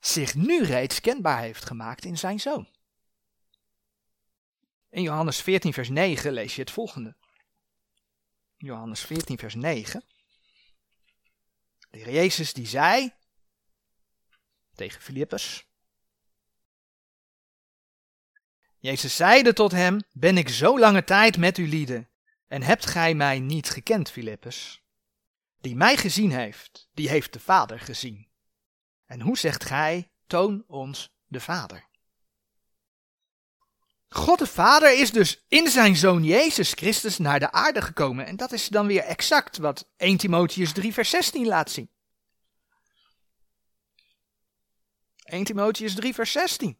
zich 0.00 0.34
nu 0.34 0.62
reeds 0.62 1.00
kenbaar 1.00 1.40
heeft 1.40 1.64
gemaakt 1.64 2.04
in 2.04 2.18
zijn 2.18 2.40
Zoon. 2.40 2.68
In 4.90 5.02
Johannes 5.02 5.40
14, 5.40 5.72
vers 5.72 5.88
9 5.88 6.32
lees 6.32 6.54
je 6.54 6.60
het 6.60 6.70
volgende. 6.70 7.16
Johannes 8.64 9.00
14, 9.00 9.38
vers 9.38 9.54
9. 9.54 10.04
De 11.90 11.98
heer 11.98 12.10
Jezus 12.10 12.52
die 12.52 12.66
zei 12.66 13.12
tegen 14.74 15.02
Filippus. 15.02 15.66
Jezus 18.78 19.16
zeide 19.16 19.52
tot 19.52 19.72
hem, 19.72 20.02
ben 20.12 20.36
ik 20.36 20.48
zo 20.48 20.78
lange 20.78 21.04
tijd 21.04 21.36
met 21.36 21.58
u 21.58 21.68
lieden, 21.68 22.10
en 22.46 22.62
hebt 22.62 22.86
gij 22.86 23.14
mij 23.14 23.38
niet 23.38 23.70
gekend, 23.70 24.10
Filippus? 24.10 24.82
Die 25.60 25.76
mij 25.76 25.96
gezien 25.96 26.30
heeft, 26.30 26.88
die 26.92 27.08
heeft 27.08 27.32
de 27.32 27.40
Vader 27.40 27.80
gezien. 27.80 28.28
En 29.06 29.20
hoe 29.20 29.38
zegt 29.38 29.64
gij, 29.64 30.10
toon 30.26 30.64
ons 30.66 31.14
de 31.26 31.40
Vader? 31.40 31.88
God 34.14 34.38
de 34.38 34.46
Vader 34.46 34.98
is 34.98 35.12
dus 35.12 35.44
in 35.48 35.68
zijn 35.68 35.96
zoon 35.96 36.24
Jezus 36.24 36.72
Christus 36.72 37.18
naar 37.18 37.38
de 37.38 37.52
aarde 37.52 37.82
gekomen. 37.82 38.26
En 38.26 38.36
dat 38.36 38.52
is 38.52 38.68
dan 38.68 38.86
weer 38.86 39.02
exact 39.02 39.58
wat 39.58 39.88
1 39.96 40.16
Timotheus 40.16 40.72
3 40.72 40.92
vers 40.92 41.10
16 41.10 41.46
laat 41.46 41.70
zien. 41.70 41.90
1 45.24 45.44
Timotheus 45.44 45.94
3 45.94 46.14
vers 46.14 46.32
16. 46.32 46.78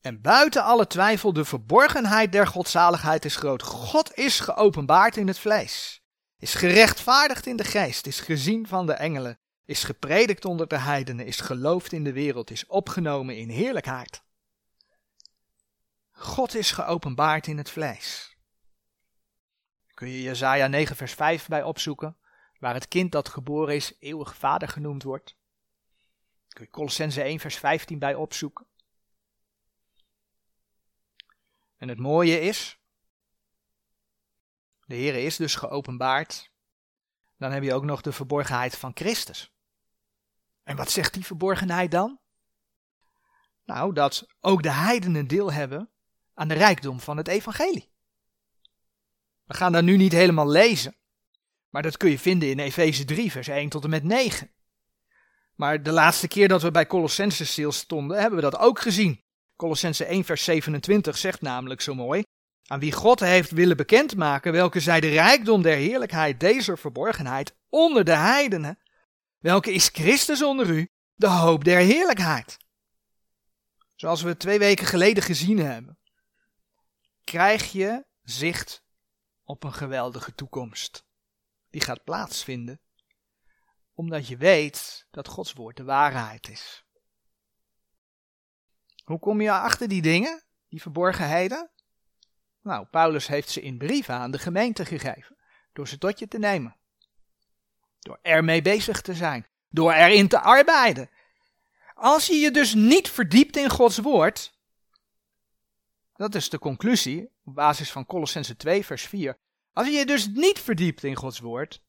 En 0.00 0.20
buiten 0.20 0.62
alle 0.62 0.86
twijfel, 0.86 1.32
de 1.32 1.44
verborgenheid 1.44 2.32
der 2.32 2.46
godzaligheid 2.46 3.24
is 3.24 3.36
groot. 3.36 3.62
God 3.62 4.14
is 4.14 4.40
geopenbaard 4.40 5.16
in 5.16 5.26
het 5.26 5.38
vlees, 5.38 6.02
is 6.38 6.54
gerechtvaardigd 6.54 7.46
in 7.46 7.56
de 7.56 7.64
geest, 7.64 8.06
is 8.06 8.20
gezien 8.20 8.66
van 8.66 8.86
de 8.86 8.92
engelen, 8.92 9.38
is 9.64 9.84
gepredikt 9.84 10.44
onder 10.44 10.68
de 10.68 10.78
heidenen, 10.78 11.26
is 11.26 11.40
geloofd 11.40 11.92
in 11.92 12.04
de 12.04 12.12
wereld, 12.12 12.50
is 12.50 12.66
opgenomen 12.66 13.36
in 13.36 13.48
heerlijkheid. 13.48 14.22
God 16.10 16.54
is 16.54 16.70
geopenbaard 16.70 17.46
in 17.46 17.58
het 17.58 17.70
vlees. 17.70 18.36
Kun 19.94 20.08
je 20.08 20.22
Jezaja 20.22 20.66
9 20.66 20.96
vers 20.96 21.14
5 21.14 21.48
bij 21.48 21.62
opzoeken, 21.62 22.16
waar 22.58 22.74
het 22.74 22.88
kind 22.88 23.12
dat 23.12 23.28
geboren 23.28 23.74
is 23.74 23.96
eeuwig 23.98 24.36
vader 24.36 24.68
genoemd 24.68 25.02
wordt. 25.02 25.36
Kun 26.48 26.64
je 26.64 26.70
Colossense 26.70 27.22
1 27.22 27.40
vers 27.40 27.56
15 27.56 27.98
bij 27.98 28.14
opzoeken. 28.14 28.66
En 31.76 31.88
het 31.88 31.98
mooie 31.98 32.40
is, 32.40 32.78
de 34.86 34.94
Heer 34.94 35.14
is 35.14 35.36
dus 35.36 35.54
geopenbaard. 35.54 36.52
Dan 37.36 37.52
heb 37.52 37.62
je 37.62 37.74
ook 37.74 37.84
nog 37.84 38.00
de 38.00 38.12
verborgenheid 38.12 38.76
van 38.76 38.90
Christus. 38.94 39.53
En 40.64 40.76
wat 40.76 40.90
zegt 40.90 41.14
die 41.14 41.24
verborgenheid 41.24 41.90
dan? 41.90 42.18
Nou, 43.64 43.92
dat 43.92 44.26
ook 44.40 44.62
de 44.62 44.72
heidenen 44.72 45.26
deel 45.26 45.52
hebben 45.52 45.90
aan 46.34 46.48
de 46.48 46.54
rijkdom 46.54 47.00
van 47.00 47.16
het 47.16 47.28
evangelie. 47.28 47.92
We 49.44 49.54
gaan 49.54 49.72
dat 49.72 49.84
nu 49.84 49.96
niet 49.96 50.12
helemaal 50.12 50.48
lezen, 50.48 50.96
maar 51.68 51.82
dat 51.82 51.96
kun 51.96 52.10
je 52.10 52.18
vinden 52.18 52.50
in 52.50 52.58
Efeze 52.58 53.04
3, 53.04 53.30
vers 53.30 53.48
1 53.48 53.68
tot 53.68 53.84
en 53.84 53.90
met 53.90 54.04
9. 54.04 54.50
Maar 55.54 55.82
de 55.82 55.92
laatste 55.92 56.28
keer 56.28 56.48
dat 56.48 56.62
we 56.62 56.70
bij 56.70 56.86
Colossense 56.86 57.46
stil 57.46 57.72
stonden, 57.72 58.20
hebben 58.20 58.36
we 58.36 58.50
dat 58.50 58.58
ook 58.58 58.80
gezien. 58.80 59.22
Colossense 59.56 60.04
1, 60.04 60.24
vers 60.24 60.44
27 60.44 61.16
zegt 61.16 61.40
namelijk 61.40 61.80
zo 61.80 61.94
mooi: 61.94 62.22
Aan 62.66 62.80
wie 62.80 62.92
God 62.92 63.20
heeft 63.20 63.50
willen 63.50 63.76
bekendmaken, 63.76 64.52
welke 64.52 64.80
zij 64.80 65.00
de 65.00 65.08
rijkdom 65.08 65.62
der 65.62 65.76
heerlijkheid, 65.76 66.40
deze 66.40 66.76
verborgenheid 66.76 67.54
onder 67.68 68.04
de 68.04 68.16
heidenen, 68.16 68.78
welke 69.44 69.72
is 69.72 69.88
Christus 69.88 70.42
onder 70.42 70.70
u, 70.70 70.88
de 71.14 71.28
hoop 71.28 71.64
der 71.64 71.78
heerlijkheid. 71.78 72.56
Zoals 73.94 74.22
we 74.22 74.36
twee 74.36 74.58
weken 74.58 74.86
geleden 74.86 75.22
gezien 75.22 75.58
hebben, 75.58 75.98
krijg 77.24 77.72
je 77.72 78.06
zicht 78.22 78.82
op 79.42 79.64
een 79.64 79.72
geweldige 79.72 80.34
toekomst. 80.34 81.06
Die 81.70 81.80
gaat 81.80 82.04
plaatsvinden, 82.04 82.80
omdat 83.94 84.26
je 84.28 84.36
weet 84.36 85.06
dat 85.10 85.28
Gods 85.28 85.52
woord 85.52 85.76
de 85.76 85.84
waarheid 85.84 86.48
is. 86.48 86.84
Hoe 89.04 89.18
kom 89.18 89.40
je 89.40 89.52
achter 89.52 89.88
die 89.88 90.02
dingen, 90.02 90.44
die 90.68 90.82
verborgenheden? 90.82 91.70
Nou, 92.60 92.86
Paulus 92.86 93.26
heeft 93.26 93.50
ze 93.50 93.60
in 93.60 93.78
brieven 93.78 94.14
aan 94.14 94.30
de 94.30 94.38
gemeente 94.38 94.84
gegeven, 94.84 95.36
door 95.72 95.88
ze 95.88 95.98
tot 95.98 96.18
je 96.18 96.28
te 96.28 96.38
nemen. 96.38 96.76
Door 98.04 98.18
ermee 98.22 98.62
bezig 98.62 99.00
te 99.00 99.14
zijn, 99.14 99.46
door 99.68 99.92
erin 99.92 100.28
te 100.28 100.40
arbeiden. 100.40 101.10
Als 101.94 102.26
je 102.26 102.34
je 102.34 102.50
dus 102.50 102.74
niet 102.74 103.10
verdiept 103.10 103.56
in 103.56 103.70
Gods 103.70 103.98
woord, 103.98 104.52
dat 106.16 106.34
is 106.34 106.48
de 106.48 106.58
conclusie 106.58 107.30
op 107.44 107.54
basis 107.54 107.92
van 107.92 108.06
Colossense 108.06 108.56
2 108.56 108.84
vers 108.84 109.02
4. 109.02 109.38
Als 109.72 109.86
je 109.86 109.92
je 109.92 110.06
dus 110.06 110.26
niet 110.26 110.58
verdiept 110.58 111.04
in 111.04 111.16
Gods 111.16 111.38
woord, 111.38 111.82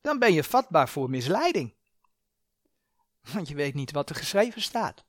dan 0.00 0.18
ben 0.18 0.32
je 0.32 0.44
vatbaar 0.44 0.88
voor 0.88 1.10
misleiding. 1.10 1.74
Want 3.32 3.48
je 3.48 3.54
weet 3.54 3.74
niet 3.74 3.92
wat 3.92 4.10
er 4.10 4.16
geschreven 4.16 4.62
staat. 4.62 5.04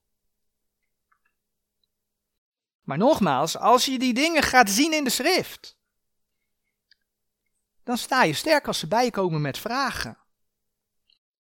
Maar 2.82 2.98
nogmaals, 2.98 3.58
als 3.58 3.86
je 3.86 4.00
die 4.00 4.14
dingen 4.14 4.44
gaat 4.44 4.70
zien 4.70 4.94
in 4.94 5.04
de 5.04 5.10
schrift, 5.10 5.78
dan 7.84 7.98
sta 7.98 8.24
je 8.24 8.34
sterk 8.34 8.68
als 8.68 8.80
ze 8.80 8.88
bij 8.88 9.06
je 9.06 9.12
komen 9.12 9.42
met 9.42 9.58
vragen. 9.58 10.19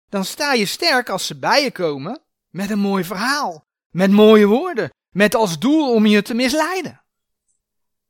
Dan 0.09 0.25
sta 0.25 0.53
je 0.53 0.65
sterk 0.65 1.09
als 1.09 1.25
ze 1.25 1.39
bij 1.39 1.63
je 1.63 1.71
komen 1.71 2.21
met 2.49 2.69
een 2.69 2.79
mooi 2.79 3.03
verhaal, 3.03 3.67
met 3.89 4.11
mooie 4.11 4.45
woorden, 4.45 4.89
met 5.09 5.35
als 5.35 5.59
doel 5.59 5.93
om 5.93 6.05
je 6.05 6.21
te 6.21 6.33
misleiden. 6.33 7.03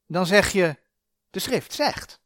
Dan 0.08 0.26
zeg 0.26 0.52
je, 0.52 0.78
de 1.30 1.40
schrift 1.40 1.74
zegt. 1.74 2.20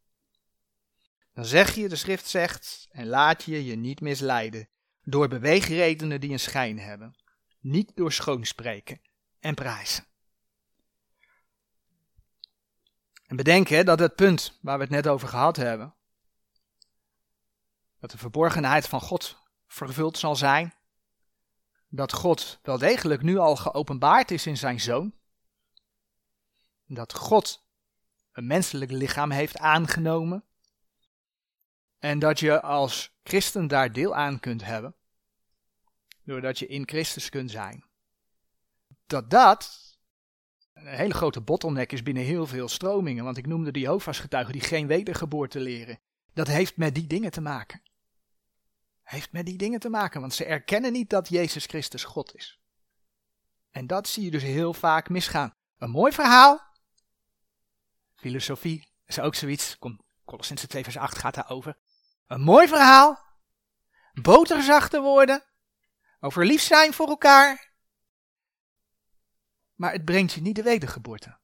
Dan 1.34 1.46
zeg 1.46 1.76
je, 1.76 1.90
de 1.90 1.96
schrift 1.96 2.28
zegt, 2.28 2.88
en 2.92 3.08
laat 3.08 3.44
je 3.44 3.66
je 3.66 3.76
niet 3.76 4.02
misleiden 4.02 4.70
door 5.04 5.28
beweegredenen 5.28 6.22
die 6.22 6.32
een 6.32 6.40
schijn 6.40 6.80
hebben, 6.80 7.16
niet 7.60 7.92
door 7.96 8.12
schoonspreken 8.12 9.02
en 9.40 9.56
prijzen. 9.56 10.06
En 13.26 13.36
bedenk 13.36 13.68
hè, 13.68 13.84
dat 13.84 14.00
het 14.00 14.16
punt 14.16 14.58
waar 14.62 14.78
we 14.78 14.84
het 14.84 14.94
net 14.94 15.08
over 15.08 15.28
gehad 15.28 15.56
hebben, 15.56 15.96
dat 18.00 18.12
de 18.12 18.18
verborgenheid 18.18 18.88
van 18.88 19.02
God 19.02 19.43
vervuld 19.74 20.18
zal 20.18 20.36
zijn, 20.36 20.74
dat 21.88 22.14
God 22.14 22.60
wel 22.62 22.78
degelijk 22.78 23.22
nu 23.22 23.38
al 23.38 23.56
geopenbaard 23.56 24.32
is 24.32 24.46
in 24.46 24.58
zijn 24.58 24.80
zoon, 24.80 25.14
dat 26.86 27.14
God 27.14 27.66
een 28.32 28.48
menselijk 28.48 28.92
lichaam 28.92 29.32
heeft 29.32 29.58
aangenomen 29.58 30.44
en 32.00 32.20
dat 32.20 32.40
je 32.40 32.62
als 32.62 33.16
christen 33.24 33.68
daar 33.68 33.92
deel 33.92 34.16
aan 34.16 34.40
kunt 34.40 34.64
hebben, 34.64 34.96
doordat 36.24 36.60
je 36.60 36.68
in 36.68 36.88
Christus 36.88 37.30
kunt 37.30 37.52
zijn. 37.52 37.86
Dat 39.06 39.30
dat 39.30 39.92
een 40.74 40.88
hele 40.88 41.14
grote 41.14 41.42
bottleneck 41.42 41.92
is 41.92 42.04
binnen 42.04 42.24
heel 42.24 42.48
veel 42.48 42.68
stromingen, 42.68 43.24
want 43.24 43.38
ik 43.38 43.48
noemde 43.48 43.72
de 43.72 43.80
Jehovah's 43.80 44.24
die 44.30 44.62
geen 44.62 44.88
wedergeboorte 44.88 45.60
leren. 45.60 46.00
Dat 46.34 46.48
heeft 46.48 46.78
met 46.78 46.96
die 46.96 47.08
dingen 47.08 47.32
te 47.32 47.42
maken. 47.42 47.82
Heeft 49.14 49.32
met 49.32 49.46
die 49.46 49.58
dingen 49.58 49.80
te 49.80 49.90
maken, 49.90 50.22
want 50.22 50.34
ze 50.34 50.46
erkennen 50.46 50.92
niet 50.92 51.10
dat 51.10 51.30
Jezus 51.30 51.66
Christus 51.66 52.04
God 52.04 52.36
is. 52.36 52.60
En 53.72 53.88
dat 53.88 54.08
zie 54.08 54.24
je 54.24 54.32
dus 54.32 54.44
heel 54.44 54.74
vaak 54.74 55.10
misgaan. 55.10 55.56
Een 55.78 55.90
mooi 55.90 56.12
verhaal. 56.12 56.62
Filosofie 58.16 58.92
is 59.06 59.20
ook 59.20 59.36
zoiets. 59.36 59.78
Colossense 60.26 60.68
2 60.68 60.84
vers 60.84 60.98
8 60.98 61.18
gaat 61.18 61.36
daarover. 61.36 61.78
Een 62.28 62.42
mooi 62.42 62.68
verhaal. 62.68 63.20
Boterzachte 64.14 65.00
woorden. 65.00 65.44
Over 66.20 66.46
lief 66.46 66.62
zijn 66.62 66.94
voor 66.94 67.08
elkaar 67.08 67.74
maar 69.84 69.92
het 69.92 70.06
brengt 70.06 70.34
je 70.34 70.42
niet 70.42 70.56
de 70.56 70.64
wedergeboorte. 70.64 71.38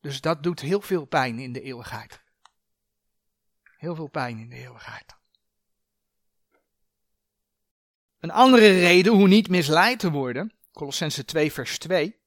Dus 0.00 0.20
dat 0.20 0.42
doet 0.42 0.60
heel 0.60 0.80
veel 0.80 1.04
pijn 1.04 1.38
in 1.38 1.52
de 1.52 1.60
eeuwigheid. 1.60 2.22
Heel 3.76 3.94
veel 3.94 4.08
pijn 4.08 4.38
in 4.38 4.48
de 4.48 4.56
eeuwigheid. 4.56 5.16
Een 8.22 8.30
andere 8.30 8.70
reden 8.70 9.12
hoe 9.12 9.28
niet 9.28 9.48
misleid 9.48 9.98
te 9.98 10.10
worden, 10.10 10.52
Colossense 10.72 11.24
2 11.24 11.52
vers 11.52 11.78
2, 11.78 12.20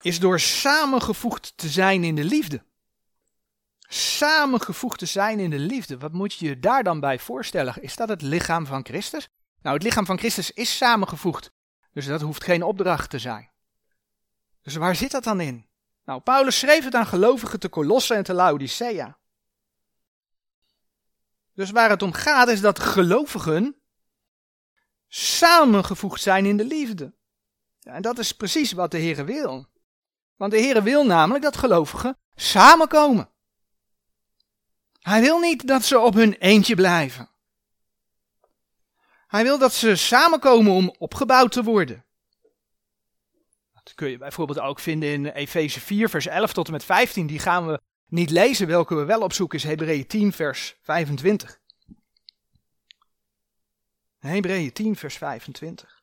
is 0.00 0.20
door 0.20 0.40
samengevoegd 0.40 1.52
te 1.56 1.68
zijn 1.68 2.04
in 2.04 2.14
de 2.14 2.24
liefde. 2.24 2.64
Samengevoegd 3.88 4.98
te 4.98 5.06
zijn 5.06 5.38
in 5.38 5.50
de 5.50 5.58
liefde. 5.58 5.98
Wat 5.98 6.12
moet 6.12 6.34
je 6.34 6.48
je 6.48 6.58
daar 6.58 6.82
dan 6.82 7.00
bij 7.00 7.18
voorstellen? 7.18 7.82
Is 7.82 7.96
dat 7.96 8.08
het 8.08 8.22
lichaam 8.22 8.66
van 8.66 8.84
Christus? 8.84 9.28
Nou, 9.62 9.74
het 9.74 9.84
lichaam 9.84 10.06
van 10.06 10.18
Christus 10.18 10.50
is 10.50 10.76
samengevoegd. 10.76 11.52
Dus 11.92 12.06
dat 12.06 12.20
hoeft 12.20 12.44
geen 12.44 12.62
opdracht 12.62 13.10
te 13.10 13.18
zijn. 13.18 13.50
Dus 14.62 14.74
waar 14.74 14.96
zit 14.96 15.10
dat 15.10 15.24
dan 15.24 15.40
in? 15.40 15.66
Nou, 16.04 16.20
Paulus 16.20 16.58
schreef 16.58 16.84
het 16.84 16.94
aan 16.94 17.06
gelovigen 17.06 17.60
te 17.60 17.68
Colosse 17.68 18.14
en 18.14 18.24
te 18.24 18.32
Laodicea. 18.32 19.18
Dus 21.60 21.70
waar 21.70 21.90
het 21.90 22.02
om 22.02 22.12
gaat 22.12 22.48
is 22.48 22.60
dat 22.60 22.78
gelovigen 22.78 23.80
samengevoegd 25.08 26.22
zijn 26.22 26.46
in 26.46 26.56
de 26.56 26.64
liefde. 26.64 27.14
Ja, 27.78 27.92
en 27.92 28.02
dat 28.02 28.18
is 28.18 28.32
precies 28.32 28.72
wat 28.72 28.90
de 28.90 28.98
Heer 28.98 29.24
wil. 29.24 29.66
Want 30.36 30.52
de 30.52 30.58
Heer 30.58 30.82
wil 30.82 31.06
namelijk 31.06 31.44
dat 31.44 31.56
gelovigen 31.56 32.18
samenkomen. 32.34 33.30
Hij 35.00 35.20
wil 35.20 35.38
niet 35.38 35.66
dat 35.66 35.84
ze 35.84 35.98
op 35.98 36.14
hun 36.14 36.34
eentje 36.34 36.74
blijven. 36.74 37.30
Hij 39.26 39.42
wil 39.42 39.58
dat 39.58 39.72
ze 39.72 39.96
samenkomen 39.96 40.72
om 40.72 40.94
opgebouwd 40.98 41.52
te 41.52 41.62
worden. 41.62 42.04
Dat 43.72 43.94
kun 43.94 44.10
je 44.10 44.18
bijvoorbeeld 44.18 44.60
ook 44.60 44.80
vinden 44.80 45.08
in 45.08 45.26
Efeze 45.26 45.80
4, 45.80 46.08
vers 46.08 46.26
11 46.26 46.52
tot 46.52 46.66
en 46.66 46.72
met 46.72 46.84
15. 46.84 47.26
Die 47.26 47.38
gaan 47.38 47.66
we 47.66 47.80
niet 48.10 48.30
lezen. 48.30 48.66
Welke 48.66 48.94
we 48.94 49.04
wel 49.04 49.20
opzoeken 49.20 49.58
is 49.58 49.64
Hebreeën 49.64 50.06
10, 50.06 50.32
vers 50.32 50.76
25. 50.82 51.60
Hebreeën 54.18 54.72
10, 54.72 54.96
vers 54.96 55.16
25. 55.16 56.02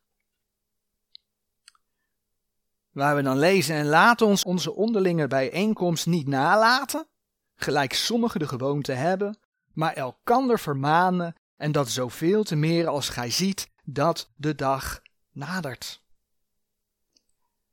Waar 2.92 3.16
we 3.16 3.22
dan 3.22 3.38
lezen, 3.40 3.76
en 3.76 3.86
laat 3.86 4.22
ons 4.22 4.44
onze 4.44 4.74
onderlinge 4.74 5.28
bijeenkomst 5.28 6.06
niet 6.06 6.28
nalaten, 6.28 7.08
gelijk 7.56 7.94
sommigen 7.94 8.40
de 8.40 8.48
gewoonte 8.48 8.92
hebben, 8.92 9.40
maar 9.74 9.94
elkander 9.94 10.60
vermanen 10.60 11.36
en 11.56 11.72
dat 11.72 11.90
zoveel 11.90 12.44
te 12.44 12.56
meer 12.56 12.88
als 12.88 13.10
gij 13.10 13.30
ziet 13.30 13.70
dat 13.84 14.30
de 14.36 14.56
dag 14.56 15.02
nadert. 15.32 16.02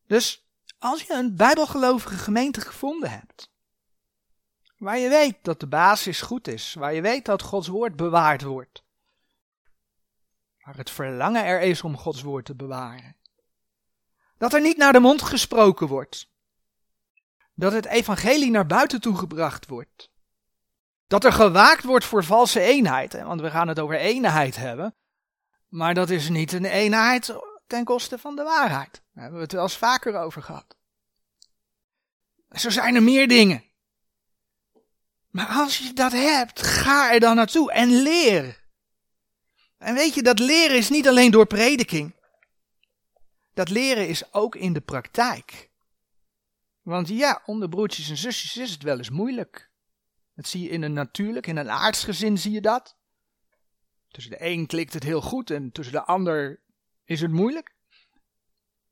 Dus 0.06 0.46
als 0.78 1.02
je 1.02 1.14
een 1.14 1.36
bijbelgelovige 1.36 2.16
gemeente 2.16 2.60
gevonden 2.60 3.10
hebt, 3.10 3.52
Waar 4.76 4.98
je 4.98 5.08
weet 5.08 5.36
dat 5.42 5.60
de 5.60 5.66
basis 5.66 6.20
goed 6.20 6.48
is, 6.48 6.74
waar 6.74 6.94
je 6.94 7.00
weet 7.00 7.24
dat 7.24 7.42
Gods 7.42 7.68
woord 7.68 7.96
bewaard 7.96 8.42
wordt. 8.42 8.84
Waar 10.64 10.76
het 10.76 10.90
verlangen 10.90 11.44
er 11.44 11.60
is 11.60 11.82
om 11.82 11.96
Gods 11.96 12.22
woord 12.22 12.44
te 12.44 12.54
bewaren. 12.54 13.16
Dat 14.38 14.52
er 14.52 14.60
niet 14.60 14.76
naar 14.76 14.92
de 14.92 15.00
mond 15.00 15.22
gesproken 15.22 15.86
wordt. 15.86 16.32
Dat 17.54 17.72
het 17.72 17.86
evangelie 17.86 18.50
naar 18.50 18.66
buiten 18.66 19.00
toe 19.00 19.16
gebracht 19.16 19.66
wordt. 19.66 20.10
Dat 21.06 21.24
er 21.24 21.32
gewaakt 21.32 21.84
wordt 21.84 22.04
voor 22.04 22.24
valse 22.24 22.60
eenheid. 22.60 23.12
Want 23.22 23.40
we 23.40 23.50
gaan 23.50 23.68
het 23.68 23.78
over 23.78 23.96
eenheid 23.96 24.56
hebben. 24.56 24.94
Maar 25.68 25.94
dat 25.94 26.10
is 26.10 26.28
niet 26.28 26.52
een 26.52 26.64
eenheid 26.64 27.34
ten 27.66 27.84
koste 27.84 28.18
van 28.18 28.36
de 28.36 28.42
waarheid. 28.42 28.92
Daar 28.92 29.22
hebben 29.22 29.34
we 29.34 29.42
het 29.42 29.52
wel 29.52 29.62
eens 29.62 29.76
vaker 29.76 30.16
over 30.16 30.42
gehad. 30.42 30.76
Zo 32.50 32.70
zijn 32.70 32.94
er 32.94 33.02
meer 33.02 33.28
dingen. 33.28 33.64
Maar 35.34 35.46
als 35.46 35.78
je 35.78 35.92
dat 35.92 36.12
hebt, 36.12 36.62
ga 36.62 37.12
er 37.12 37.20
dan 37.20 37.36
naartoe 37.36 37.72
en 37.72 38.02
leer. 38.02 38.64
En 39.78 39.94
weet 39.94 40.14
je, 40.14 40.22
dat 40.22 40.38
leren 40.38 40.76
is 40.76 40.88
niet 40.88 41.08
alleen 41.08 41.30
door 41.30 41.46
prediking. 41.46 42.14
Dat 43.54 43.68
leren 43.68 44.08
is 44.08 44.32
ook 44.32 44.54
in 44.54 44.72
de 44.72 44.80
praktijk. 44.80 45.70
Want 46.82 47.08
ja, 47.08 47.42
onder 47.46 47.68
broertjes 47.68 48.10
en 48.10 48.16
zusjes 48.16 48.56
is 48.56 48.70
het 48.70 48.82
wel 48.82 48.96
eens 48.96 49.10
moeilijk. 49.10 49.70
Dat 50.34 50.46
zie 50.46 50.62
je 50.62 50.68
in 50.68 50.82
een 50.82 50.92
natuurlijk, 50.92 51.46
in 51.46 51.56
een 51.56 51.70
aardsgezin 51.70 52.38
zie 52.38 52.52
je 52.52 52.60
dat. 52.60 52.96
Tussen 54.08 54.32
de 54.32 54.44
een 54.46 54.66
klikt 54.66 54.92
het 54.92 55.02
heel 55.02 55.22
goed 55.22 55.50
en 55.50 55.72
tussen 55.72 55.94
de 55.94 56.04
ander 56.04 56.60
is 57.04 57.20
het 57.20 57.32
moeilijk. 57.32 57.74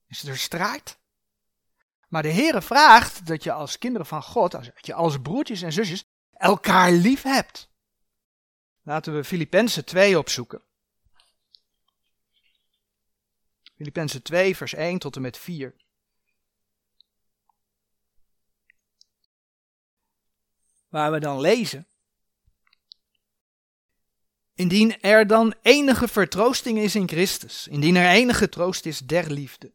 Is 0.07 0.23
er 0.23 0.39
strijd. 0.39 0.99
Maar 2.09 2.23
de 2.23 2.33
Heere 2.33 2.63
vraagt 2.63 3.27
dat 3.27 3.45
je 3.45 3.53
als 3.53 3.79
kinderen 3.79 4.07
van 4.07 4.23
God, 4.23 4.55
als 4.55 4.71
je 4.77 4.95
als 4.95 5.21
broertjes 5.21 5.63
en 5.63 5.73
zusjes, 5.73 6.11
elkaar 6.43 6.91
lief 6.91 7.23
hebt. 7.23 7.71
Laten 8.83 9.15
we 9.15 9.25
Filippenzen 9.25 9.85
2 9.85 10.19
opzoeken. 10.19 10.63
Filippenzen 13.77 14.23
2, 14.23 14.57
vers 14.57 14.75
1 14.75 14.99
tot 14.99 15.17
en 15.17 15.23
met 15.23 15.39
4. 15.39 15.75
Waar 20.89 21.13
we 21.13 21.21
dan 21.21 21.41
lezen. 21.41 21.87
Indien 24.55 25.01
er 25.01 25.27
dan 25.27 25.55
enige 25.63 26.09
vertroosting 26.09 26.79
is 26.79 26.95
in 26.95 27.09
Christus, 27.09 27.67
indien 27.69 27.97
er 27.97 28.09
enige 28.09 28.49
troost 28.49 28.87
is 28.87 28.99
der 28.99 29.31
liefde, 29.31 29.73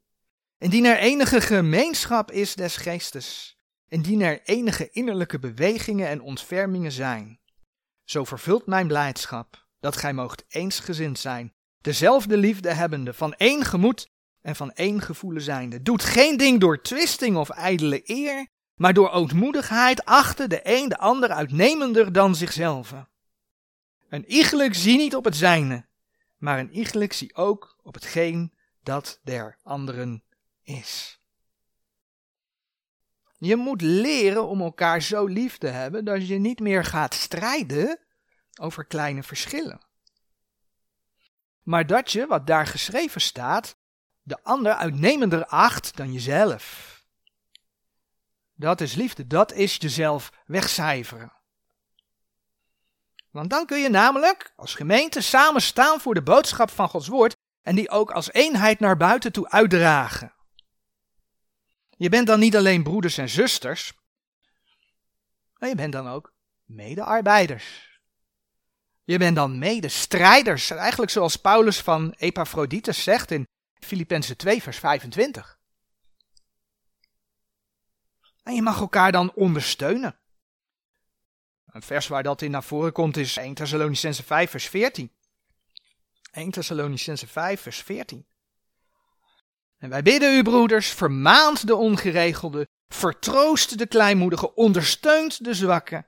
indien 0.57 0.85
er 0.85 0.97
enige 0.97 1.41
gemeenschap 1.41 2.31
is 2.31 2.55
des 2.55 2.75
geestes, 2.75 3.56
indien 3.87 4.21
er 4.21 4.41
enige 4.43 4.89
innerlijke 4.89 5.39
bewegingen 5.39 6.07
en 6.07 6.21
ontfermingen 6.21 6.91
zijn, 6.91 7.39
zo 8.03 8.23
vervult 8.23 8.65
mijn 8.65 8.87
blijdschap 8.87 9.67
dat 9.79 9.97
gij 9.97 10.13
moogt 10.13 10.45
eensgezind 10.47 11.19
zijn, 11.19 11.53
dezelfde 11.81 12.37
liefde 12.37 12.73
hebbende, 12.73 13.13
van 13.13 13.33
één 13.33 13.65
gemoed 13.65 14.09
en 14.41 14.55
van 14.55 14.71
één 14.71 15.01
gevoelen 15.01 15.41
zijnde. 15.41 15.81
Doet 15.81 16.03
geen 16.03 16.37
ding 16.37 16.59
door 16.59 16.81
twisting 16.81 17.37
of 17.37 17.49
ijdele 17.49 18.01
eer, 18.03 18.47
maar 18.75 18.93
door 18.93 19.09
ootmoedigheid 19.09 20.05
achten 20.05 20.49
de 20.49 20.59
een 20.63 20.89
de 20.89 20.97
ander 20.97 21.29
uitnemender 21.29 22.11
dan 22.11 22.35
zichzelf. 22.35 22.93
Een 24.09 24.25
iegelijk 24.31 24.75
zie 24.75 24.97
niet 24.97 25.15
op 25.15 25.23
het 25.23 25.35
zijne, 25.35 25.85
maar 26.37 26.59
een 26.59 26.71
iegelijk 26.71 27.13
zie 27.13 27.35
ook 27.35 27.79
op 27.83 27.93
hetgeen 27.93 28.53
dat 28.83 29.19
der 29.23 29.57
anderen 29.63 30.23
is. 30.63 31.16
Je 33.37 33.55
moet 33.55 33.81
leren 33.81 34.47
om 34.47 34.61
elkaar 34.61 35.01
zo 35.01 35.25
lief 35.25 35.57
te 35.57 35.67
hebben 35.67 36.05
dat 36.05 36.27
je 36.27 36.37
niet 36.37 36.59
meer 36.59 36.85
gaat 36.85 37.13
strijden 37.13 37.99
over 38.59 38.85
kleine 38.85 39.23
verschillen. 39.23 39.85
Maar 41.63 41.87
dat 41.87 42.11
je, 42.11 42.27
wat 42.27 42.47
daar 42.47 42.67
geschreven 42.67 43.21
staat, 43.21 43.75
de 44.21 44.43
ander 44.43 44.73
uitnemender 44.73 45.45
acht 45.45 45.97
dan 45.97 46.13
jezelf. 46.13 46.95
Dat 48.53 48.81
is 48.81 48.93
liefde, 48.93 49.27
dat 49.27 49.53
is 49.53 49.75
jezelf 49.75 50.31
wegcijferen. 50.45 51.33
Want 53.31 53.49
dan 53.49 53.65
kun 53.65 53.79
je 53.79 53.89
namelijk 53.89 54.53
als 54.55 54.75
gemeente 54.75 55.21
samen 55.21 55.61
staan 55.61 55.99
voor 55.99 56.13
de 56.13 56.23
boodschap 56.23 56.69
van 56.69 56.89
Gods 56.89 57.07
woord 57.07 57.35
en 57.61 57.75
die 57.75 57.89
ook 57.89 58.11
als 58.11 58.31
eenheid 58.31 58.79
naar 58.79 58.97
buiten 58.97 59.31
toe 59.31 59.49
uitdragen. 59.49 60.33
Je 61.97 62.09
bent 62.09 62.27
dan 62.27 62.39
niet 62.39 62.55
alleen 62.55 62.83
broeders 62.83 63.17
en 63.17 63.29
zusters, 63.29 63.93
maar 65.57 65.69
je 65.69 65.75
bent 65.75 65.93
dan 65.93 66.07
ook 66.07 66.33
medearbeiders. 66.65 67.99
Je 69.03 69.17
bent 69.17 69.35
dan 69.35 69.59
medestrijders, 69.59 70.69
eigenlijk 70.69 71.11
zoals 71.11 71.35
Paulus 71.35 71.81
van 71.81 72.13
Epaphroditus 72.17 73.03
zegt 73.03 73.31
in 73.31 73.47
Filippenzen 73.73 74.37
2 74.37 74.61
vers 74.61 74.77
25. 74.77 75.59
En 78.43 78.55
je 78.55 78.61
mag 78.61 78.79
elkaar 78.79 79.11
dan 79.11 79.33
ondersteunen. 79.33 80.19
Een 81.65 81.81
vers 81.81 82.07
waar 82.07 82.23
dat 82.23 82.41
in 82.41 82.51
naar 82.51 82.63
voren 82.63 82.91
komt 82.91 83.17
is 83.17 83.37
1 83.37 83.53
Thessalonicense 83.53 84.23
5 84.23 84.49
vers 84.49 84.67
14. 84.67 85.11
1 86.31 86.51
Thessalonicense 86.51 87.27
5 87.27 87.61
vers 87.61 87.81
14. 87.81 88.27
En 89.77 89.89
wij 89.89 90.01
bidden 90.01 90.37
u 90.37 90.43
broeders, 90.43 90.89
vermaant 90.89 91.67
de 91.67 91.75
ongeregelde, 91.75 92.67
vertroost 92.87 93.77
de 93.77 93.87
kleinmoedige, 93.87 94.55
ondersteunt 94.55 95.43
de 95.43 95.53
zwakke, 95.53 96.05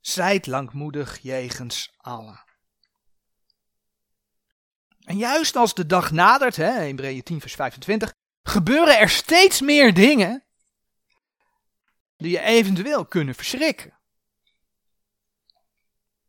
zijt 0.00 0.46
langmoedig 0.46 1.18
jegens 1.18 1.94
allen. 1.96 2.44
En 5.04 5.16
juist 5.16 5.56
als 5.56 5.74
de 5.74 5.86
dag 5.86 6.10
nadert, 6.10 6.56
Hebreeën 6.56 7.22
10 7.22 7.40
vers 7.40 7.54
25, 7.54 8.12
gebeuren 8.42 8.98
er 8.98 9.08
steeds 9.08 9.60
meer 9.60 9.94
dingen 9.94 10.44
die 12.16 12.30
je 12.30 12.40
eventueel 12.40 13.06
kunnen 13.06 13.34
verschrikken. 13.34 13.98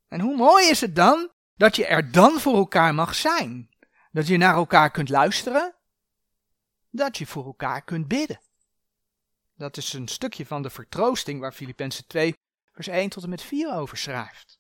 En 0.08 0.20
hoe 0.20 0.36
mooi 0.36 0.70
is 0.70 0.82
het 0.82 0.96
dan 0.96 1.32
dat 1.56 1.76
je 1.76 1.86
er 1.86 2.12
dan 2.12 2.40
voor 2.40 2.56
elkaar 2.56 2.94
mag 2.94 3.16
zijn? 3.16 3.70
Dat 4.12 4.28
je 4.28 4.38
naar 4.38 4.56
elkaar 4.56 4.92
kunt 4.92 5.10
luisteren, 5.10 5.76
dat 6.92 7.18
je 7.18 7.28
voor 7.28 7.46
elkaar 7.46 7.84
kunt 7.84 8.08
bidden. 8.08 8.42
Dat 9.56 9.78
is 9.78 9.94
een 9.94 10.08
stukje 10.08 10.46
van 10.46 10.62
de 10.62 10.70
vertroosting 10.70 11.40
waar 11.40 11.52
Filippenzen 11.52 12.08
2 12.08 12.36
vers 12.72 12.88
1 12.88 13.10
tot 13.10 13.24
en 13.24 13.30
met 13.30 13.42
4 13.42 13.74
over 13.74 13.98
schrijft. 13.98 14.60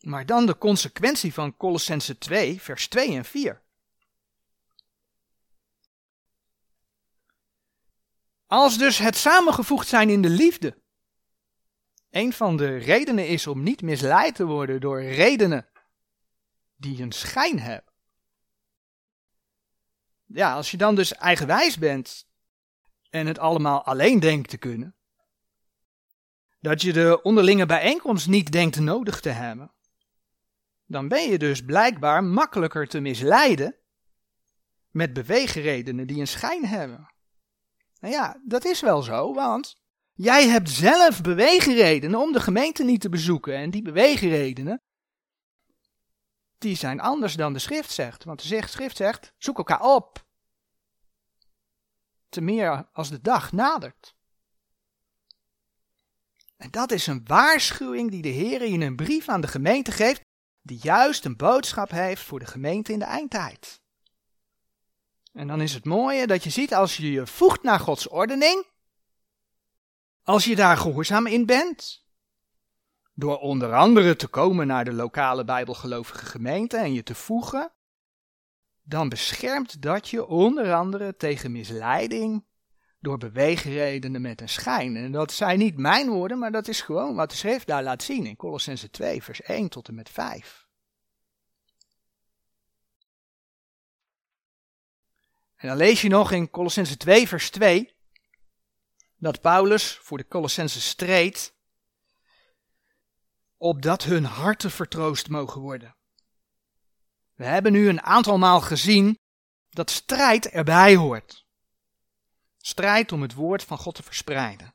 Maar 0.00 0.26
dan 0.26 0.46
de 0.46 0.58
consequentie 0.58 1.32
van 1.32 1.56
Colossense 1.56 2.18
2 2.18 2.60
vers 2.60 2.88
2 2.88 3.16
en 3.16 3.24
4. 3.24 3.62
Als 8.46 8.78
dus 8.78 8.98
het 8.98 9.16
samengevoegd 9.16 9.88
zijn 9.88 10.08
in 10.08 10.22
de 10.22 10.28
liefde 10.28 10.82
een 12.10 12.32
van 12.32 12.56
de 12.56 12.76
redenen 12.76 13.28
is 13.28 13.46
om 13.46 13.62
niet 13.62 13.82
misleid 13.82 14.34
te 14.34 14.44
worden 14.44 14.80
door 14.80 15.02
redenen 15.02 15.68
die 16.76 17.02
een 17.02 17.12
schijn 17.12 17.58
hebben. 17.58 17.93
Ja, 20.26 20.54
als 20.54 20.70
je 20.70 20.76
dan 20.76 20.94
dus 20.94 21.14
eigenwijs 21.14 21.78
bent 21.78 22.26
en 23.10 23.26
het 23.26 23.38
allemaal 23.38 23.84
alleen 23.84 24.20
denkt 24.20 24.48
te 24.48 24.58
kunnen, 24.58 24.94
dat 26.60 26.82
je 26.82 26.92
de 26.92 27.22
onderlinge 27.22 27.66
bijeenkomst 27.66 28.28
niet 28.28 28.52
denkt 28.52 28.80
nodig 28.80 29.20
te 29.20 29.30
hebben, 29.30 29.72
dan 30.86 31.08
ben 31.08 31.30
je 31.30 31.38
dus 31.38 31.64
blijkbaar 31.64 32.24
makkelijker 32.24 32.88
te 32.88 33.00
misleiden 33.00 33.76
met 34.90 35.12
beweegredenen 35.12 36.06
die 36.06 36.20
een 36.20 36.26
schijn 36.26 36.66
hebben. 36.66 37.12
Nou 38.00 38.14
ja, 38.14 38.40
dat 38.44 38.64
is 38.64 38.80
wel 38.80 39.02
zo, 39.02 39.34
want 39.34 39.76
jij 40.12 40.48
hebt 40.48 40.70
zelf 40.70 41.20
beweegredenen 41.20 42.20
om 42.20 42.32
de 42.32 42.40
gemeente 42.40 42.84
niet 42.84 43.00
te 43.00 43.08
bezoeken. 43.08 43.56
En 43.56 43.70
die 43.70 43.82
beweegredenen, 43.82 44.82
die 46.64 46.76
zijn 46.76 47.00
anders 47.00 47.34
dan 47.34 47.52
de 47.52 47.58
schrift 47.58 47.90
zegt. 47.90 48.24
Want 48.24 48.42
de 48.42 48.62
schrift 48.66 48.96
zegt, 48.96 49.32
zoek 49.36 49.58
elkaar 49.58 49.80
op. 49.80 50.26
Te 52.28 52.40
meer 52.40 52.88
als 52.92 53.08
de 53.08 53.20
dag 53.20 53.52
nadert. 53.52 54.14
En 56.56 56.70
dat 56.70 56.92
is 56.92 57.06
een 57.06 57.24
waarschuwing 57.24 58.10
die 58.10 58.22
de 58.22 58.28
Heer 58.28 58.62
in 58.62 58.80
een 58.80 58.96
brief 58.96 59.28
aan 59.28 59.40
de 59.40 59.48
gemeente 59.48 59.92
geeft, 59.92 60.20
die 60.62 60.78
juist 60.82 61.24
een 61.24 61.36
boodschap 61.36 61.90
heeft 61.90 62.22
voor 62.22 62.38
de 62.38 62.46
gemeente 62.46 62.92
in 62.92 62.98
de 62.98 63.04
eindtijd. 63.04 63.80
En 65.32 65.46
dan 65.46 65.60
is 65.60 65.74
het 65.74 65.84
mooie 65.84 66.26
dat 66.26 66.44
je 66.44 66.50
ziet 66.50 66.74
als 66.74 66.96
je 66.96 67.10
je 67.10 67.26
voegt 67.26 67.62
naar 67.62 67.80
Gods 67.80 68.08
ordening, 68.08 68.66
als 70.22 70.44
je 70.44 70.56
daar 70.56 70.76
gehoorzaam 70.76 71.26
in 71.26 71.46
bent, 71.46 72.03
door 73.14 73.38
onder 73.38 73.74
andere 73.74 74.16
te 74.16 74.28
komen 74.28 74.66
naar 74.66 74.84
de 74.84 74.92
lokale 74.92 75.44
bijbelgelovige 75.44 76.26
gemeente 76.26 76.76
en 76.76 76.92
je 76.92 77.02
te 77.02 77.14
voegen, 77.14 77.72
dan 78.82 79.08
beschermt 79.08 79.82
dat 79.82 80.08
je 80.08 80.26
onder 80.26 80.74
andere 80.74 81.16
tegen 81.16 81.52
misleiding 81.52 82.44
door 82.98 83.18
beweegredenen 83.18 84.20
met 84.20 84.40
een 84.40 84.48
schijn. 84.48 84.96
En 84.96 85.12
dat 85.12 85.32
zijn 85.32 85.58
niet 85.58 85.76
mijn 85.76 86.08
woorden, 86.08 86.38
maar 86.38 86.52
dat 86.52 86.68
is 86.68 86.80
gewoon 86.80 87.14
wat 87.14 87.30
de 87.30 87.36
schrift 87.36 87.66
daar 87.66 87.82
laat 87.82 88.02
zien 88.02 88.26
in 88.26 88.36
Colossense 88.36 88.90
2, 88.90 89.22
vers 89.22 89.42
1 89.42 89.68
tot 89.68 89.88
en 89.88 89.94
met 89.94 90.10
5. 90.10 90.66
En 95.56 95.68
dan 95.68 95.76
lees 95.76 96.02
je 96.02 96.08
nog 96.08 96.32
in 96.32 96.50
Colossense 96.50 96.96
2, 96.96 97.28
vers 97.28 97.50
2, 97.50 97.96
dat 99.16 99.40
Paulus 99.40 99.98
voor 100.02 100.18
de 100.18 100.28
Colossense 100.28 100.80
streed, 100.80 101.53
opdat 103.56 104.04
hun 104.04 104.24
harten 104.24 104.70
vertroost 104.70 105.28
mogen 105.28 105.60
worden. 105.60 105.96
We 107.34 107.44
hebben 107.44 107.72
nu 107.72 107.88
een 107.88 108.02
aantal 108.02 108.38
maal 108.38 108.60
gezien 108.60 109.18
dat 109.70 109.90
strijd 109.90 110.48
erbij 110.48 110.96
hoort. 110.96 111.44
Strijd 112.58 113.12
om 113.12 113.22
het 113.22 113.34
woord 113.34 113.64
van 113.64 113.78
God 113.78 113.94
te 113.94 114.02
verspreiden. 114.02 114.74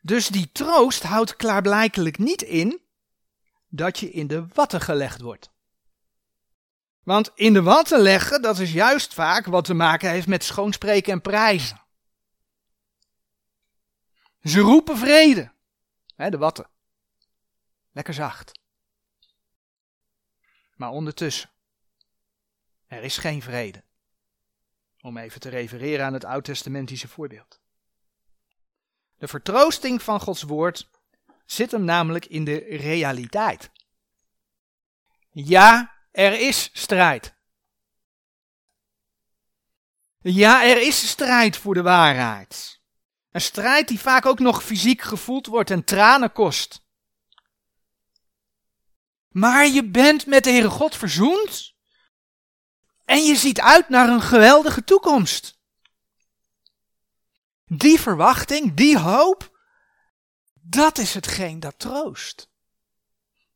Dus 0.00 0.28
die 0.28 0.52
troost 0.52 1.02
houdt 1.02 1.36
klaarblijkelijk 1.36 2.18
niet 2.18 2.42
in 2.42 2.82
dat 3.68 3.98
je 3.98 4.10
in 4.10 4.26
de 4.26 4.46
watten 4.52 4.80
gelegd 4.80 5.20
wordt. 5.20 5.50
Want 7.02 7.30
in 7.34 7.52
de 7.52 7.62
watten 7.62 8.00
leggen, 8.00 8.42
dat 8.42 8.58
is 8.58 8.72
juist 8.72 9.14
vaak 9.14 9.46
wat 9.46 9.64
te 9.64 9.74
maken 9.74 10.10
heeft 10.10 10.26
met 10.26 10.44
schoonspreken 10.44 11.12
en 11.12 11.20
prijzen. 11.20 11.82
Ze 14.42 14.60
roepen 14.60 14.98
vrede. 14.98 15.53
De 16.16 16.38
watten. 16.38 16.70
Lekker 17.92 18.14
zacht. 18.14 18.52
Maar 20.76 20.90
ondertussen, 20.90 21.50
er 22.86 23.02
is 23.02 23.18
geen 23.18 23.42
vrede. 23.42 23.84
Om 25.00 25.16
even 25.16 25.40
te 25.40 25.48
refereren 25.48 26.06
aan 26.06 26.12
het 26.12 26.24
oud-testamentische 26.24 27.08
voorbeeld. 27.08 27.60
De 29.18 29.28
vertroosting 29.28 30.02
van 30.02 30.20
Gods 30.20 30.42
woord 30.42 30.90
zit 31.44 31.70
hem 31.70 31.84
namelijk 31.84 32.26
in 32.26 32.44
de 32.44 32.58
realiteit. 32.58 33.70
Ja, 35.30 35.94
er 36.10 36.40
is 36.40 36.70
strijd. 36.72 37.34
Ja, 40.20 40.64
er 40.64 40.82
is 40.86 41.08
strijd 41.08 41.56
voor 41.56 41.74
de 41.74 41.82
waarheid. 41.82 42.82
Een 43.34 43.40
strijd 43.40 43.88
die 43.88 44.00
vaak 44.00 44.26
ook 44.26 44.38
nog 44.38 44.64
fysiek 44.64 45.02
gevoeld 45.02 45.46
wordt 45.46 45.70
en 45.70 45.84
tranen 45.84 46.32
kost. 46.32 46.86
Maar 49.28 49.66
je 49.66 49.84
bent 49.84 50.26
met 50.26 50.44
de 50.44 50.50
Heere 50.50 50.70
God 50.70 50.96
verzoend. 50.96 51.74
En 53.04 53.24
je 53.24 53.36
ziet 53.36 53.60
uit 53.60 53.88
naar 53.88 54.08
een 54.08 54.20
geweldige 54.22 54.84
toekomst. 54.84 55.60
Die 57.64 58.00
verwachting, 58.00 58.74
die 58.74 58.98
hoop, 58.98 59.58
dat 60.52 60.98
is 60.98 61.14
hetgeen 61.14 61.60
dat 61.60 61.78
troost. 61.78 62.50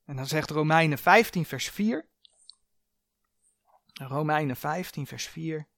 En 0.04 0.16
dan 0.16 0.26
zegt 0.26 0.50
Romeinen 0.50 0.98
15, 0.98 1.46
vers 1.46 1.68
4. 1.68 2.08
Romeinen 3.92 4.56
15, 4.56 5.06
vers 5.06 5.26
4. 5.26 5.68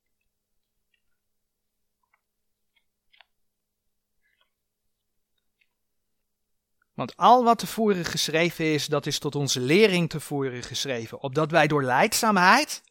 Want 7.01 7.17
al 7.17 7.45
wat 7.45 7.59
tevoren 7.59 8.05
geschreven 8.05 8.65
is, 8.65 8.87
dat 8.87 9.07
is 9.07 9.19
tot 9.19 9.35
onze 9.35 9.61
lering 9.61 10.11
tevoren 10.11 10.63
geschreven, 10.63 11.21
opdat 11.21 11.51
wij 11.51 11.67
door 11.67 11.83
leidzaamheid, 11.83 12.83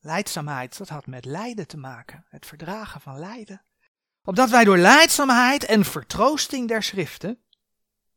leidzaamheid, 0.00 0.78
dat 0.78 0.88
had 0.88 1.06
met 1.06 1.24
lijden 1.24 1.66
te 1.66 1.76
maken, 1.76 2.24
het 2.28 2.46
verdragen 2.46 3.00
van 3.00 3.18
lijden, 3.18 3.62
opdat 4.24 4.50
wij 4.50 4.64
door 4.64 4.78
leidzaamheid 4.78 5.64
en 5.64 5.84
vertroosting 5.84 6.68
der 6.68 6.82
schriften 6.82 7.42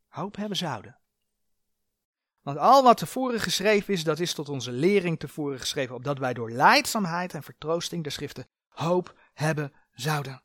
hoop 0.08 0.36
hebben 0.36 0.56
zouden. 0.56 0.98
Want 2.42 2.58
al 2.58 2.82
wat 2.82 2.96
tevoren 2.96 3.40
geschreven 3.40 3.94
is, 3.94 4.04
dat 4.04 4.20
is 4.20 4.32
tot 4.32 4.48
onze 4.48 4.72
lering 4.72 5.18
tevoren 5.18 5.60
geschreven, 5.60 5.94
opdat 5.94 6.18
wij 6.18 6.34
door 6.34 6.50
leidzaamheid 6.50 7.34
en 7.34 7.42
vertroosting 7.42 8.02
der 8.02 8.12
schriften 8.12 8.48
hoop 8.68 9.14
hebben 9.32 9.72
zouden. 9.92 10.42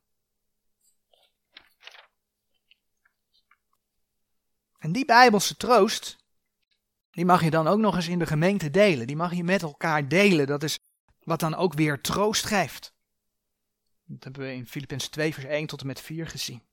En 4.85 4.91
die 4.91 5.05
bijbelse 5.05 5.57
troost, 5.57 6.17
die 7.11 7.25
mag 7.25 7.43
je 7.43 7.49
dan 7.49 7.67
ook 7.67 7.79
nog 7.79 7.95
eens 7.95 8.07
in 8.07 8.19
de 8.19 8.25
gemeente 8.25 8.69
delen. 8.69 9.07
Die 9.07 9.15
mag 9.15 9.33
je 9.33 9.43
met 9.43 9.61
elkaar 9.61 10.07
delen. 10.07 10.47
Dat 10.47 10.63
is 10.63 10.79
wat 11.23 11.39
dan 11.39 11.55
ook 11.55 11.73
weer 11.73 12.01
troost 12.01 12.45
geeft. 12.45 12.93
Dat 14.03 14.23
hebben 14.23 14.41
we 14.41 14.53
in 14.53 14.67
Filippenzen 14.67 15.11
2 15.11 15.33
vers 15.33 15.45
1 15.45 15.67
tot 15.67 15.81
en 15.81 15.87
met 15.87 16.01
4 16.01 16.27
gezien. 16.27 16.63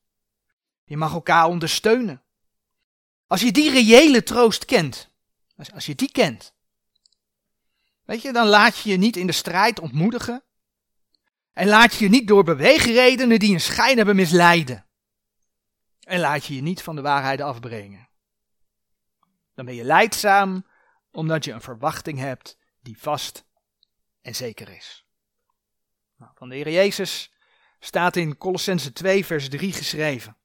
Je 0.83 0.97
mag 0.97 1.13
elkaar 1.13 1.45
ondersteunen. 1.45 2.21
Als 3.27 3.41
je 3.41 3.51
die 3.51 3.71
reële 3.71 4.23
troost 4.23 4.65
kent, 4.65 5.09
als, 5.55 5.71
als 5.71 5.85
je 5.85 5.95
die 5.95 6.11
kent, 6.11 6.53
weet 8.05 8.21
je, 8.21 8.31
dan 8.33 8.47
laat 8.47 8.77
je 8.77 8.89
je 8.89 8.97
niet 8.97 9.17
in 9.17 9.27
de 9.27 9.33
strijd 9.33 9.79
ontmoedigen. 9.79 10.43
En 11.53 11.67
laat 11.67 11.93
je 11.93 12.03
je 12.03 12.09
niet 12.09 12.27
door 12.27 12.43
beweegredenen 12.43 13.39
die 13.39 13.53
een 13.53 13.61
schijn 13.61 13.97
hebben 13.97 14.15
misleiden. 14.15 14.85
En 16.03 16.19
laat 16.19 16.45
je 16.45 16.55
je 16.55 16.61
niet 16.61 16.81
van 16.81 16.95
de 16.95 17.01
waarheid 17.01 17.41
afbrengen. 17.41 18.09
Dan 19.53 19.65
ben 19.65 19.75
je 19.75 19.83
leidzaam 19.83 20.65
omdat 21.11 21.45
je 21.45 21.51
een 21.51 21.61
verwachting 21.61 22.19
hebt 22.19 22.57
die 22.81 22.97
vast 22.99 23.45
en 24.21 24.35
zeker 24.35 24.69
is. 24.69 25.05
Nou, 26.15 26.31
van 26.35 26.49
de 26.49 26.55
Heer 26.55 26.69
Jezus 26.69 27.31
staat 27.79 28.15
in 28.15 28.37
Colossense 28.37 28.93
2 28.93 29.25
vers 29.25 29.49
3 29.49 29.73
geschreven. 29.73 30.37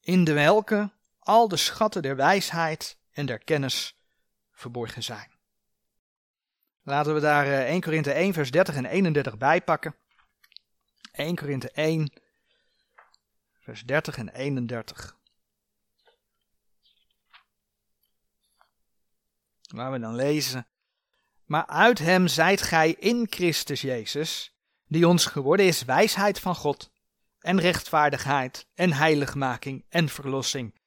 In 0.00 0.24
de 0.24 0.32
welke 0.32 0.92
al 1.18 1.48
de 1.48 1.56
schatten 1.56 2.02
der 2.02 2.16
wijsheid 2.16 2.98
en 3.10 3.26
der 3.26 3.38
kennis 3.38 3.98
verborgen 4.52 5.02
zijn. 5.02 5.30
Laten 6.82 7.14
we 7.14 7.20
daar 7.20 7.46
1 7.46 7.66
eh, 7.66 7.80
Korinthe 7.80 8.12
1 8.12 8.32
vers 8.32 8.50
30 8.50 8.74
en 8.74 8.84
31 8.84 9.38
bij 9.38 9.62
pakken. 9.62 9.96
1 11.12 11.36
Korinthe 11.36 11.70
1 11.70 12.12
vers 13.66 13.84
30 13.84 14.16
en 14.16 14.28
31. 14.28 15.16
Waar 19.66 19.92
we 19.92 19.98
dan 19.98 20.14
lezen. 20.14 20.66
Maar 21.44 21.66
uit 21.66 21.98
hem 21.98 22.28
zijt 22.28 22.62
gij 22.62 22.90
in 22.90 23.26
Christus 23.30 23.80
Jezus, 23.80 24.56
die 24.86 25.08
ons 25.08 25.26
geworden 25.26 25.66
is 25.66 25.84
wijsheid 25.84 26.40
van 26.40 26.54
God, 26.54 26.90
en 27.38 27.60
rechtvaardigheid, 27.60 28.66
en 28.74 28.92
heiligmaking, 28.92 29.84
en 29.88 30.08
verlossing, 30.08 30.80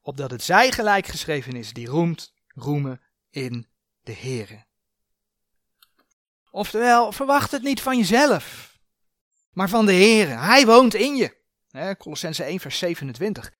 opdat 0.00 0.30
het 0.30 0.42
zij 0.42 0.72
gelijk 0.72 1.06
geschreven 1.06 1.52
is, 1.52 1.72
die 1.72 1.86
roemt, 1.86 2.34
roemen 2.48 3.00
in 3.30 3.68
de 4.02 4.14
Heere. 4.14 4.64
Oftewel, 6.50 7.12
verwacht 7.12 7.50
het 7.50 7.62
niet 7.62 7.80
van 7.80 7.98
jezelf, 7.98 8.78
maar 9.50 9.68
van 9.68 9.86
de 9.86 9.92
Heere. 9.92 10.34
Hij 10.34 10.66
woont 10.66 10.94
in 10.94 11.16
je. 11.16 11.42
Colossense 11.98 12.44
1, 12.44 12.60
vers 12.60 12.78
27. 12.78 13.52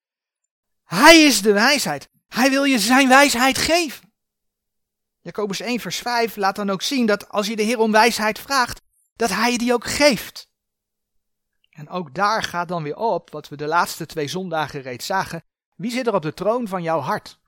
Hij 0.85 1.25
is 1.25 1.43
de 1.43 1.53
wijsheid. 1.53 2.09
Hij 2.27 2.51
wil 2.51 2.65
je 2.65 2.79
zijn 2.79 3.09
wijsheid 3.09 3.59
geven. 3.59 4.13
Jacobus 5.21 5.61
1, 5.61 5.81
vers 5.81 5.99
5 5.99 6.37
laat 6.37 6.57
dan 6.57 6.71
ook 6.71 6.83
zien 6.83 7.07
dat 7.07 7.29
als 7.29 7.47
je 7.47 7.57
de 7.57 7.63
Heer 7.63 7.79
om 7.79 7.93
wijsheid 7.93 8.39
vraagt, 8.39 8.81
dat 9.17 9.31
Hij 9.31 9.53
je 9.53 9.59
die 9.59 9.73
ook 9.73 9.87
geeft. 9.87 10.49
En 11.71 11.89
ook 11.89 12.15
daar 12.15 12.43
gaat 12.43 12.69
dan 12.69 12.83
weer 12.83 12.97
op, 12.97 13.31
wat 13.31 13.49
we 13.49 13.57
de 13.57 13.67
laatste 13.67 14.07
twee 14.07 14.29
zondagen 14.29 14.83
reeds 14.83 15.07
zagen. 15.07 15.45
Wie 15.77 15.91
zit 15.91 16.07
er 16.07 16.15
op 16.15 16.23
de 16.23 16.35
troon 16.35 16.69
van 16.69 16.83
jouw 16.83 17.01
hart? 17.01 17.39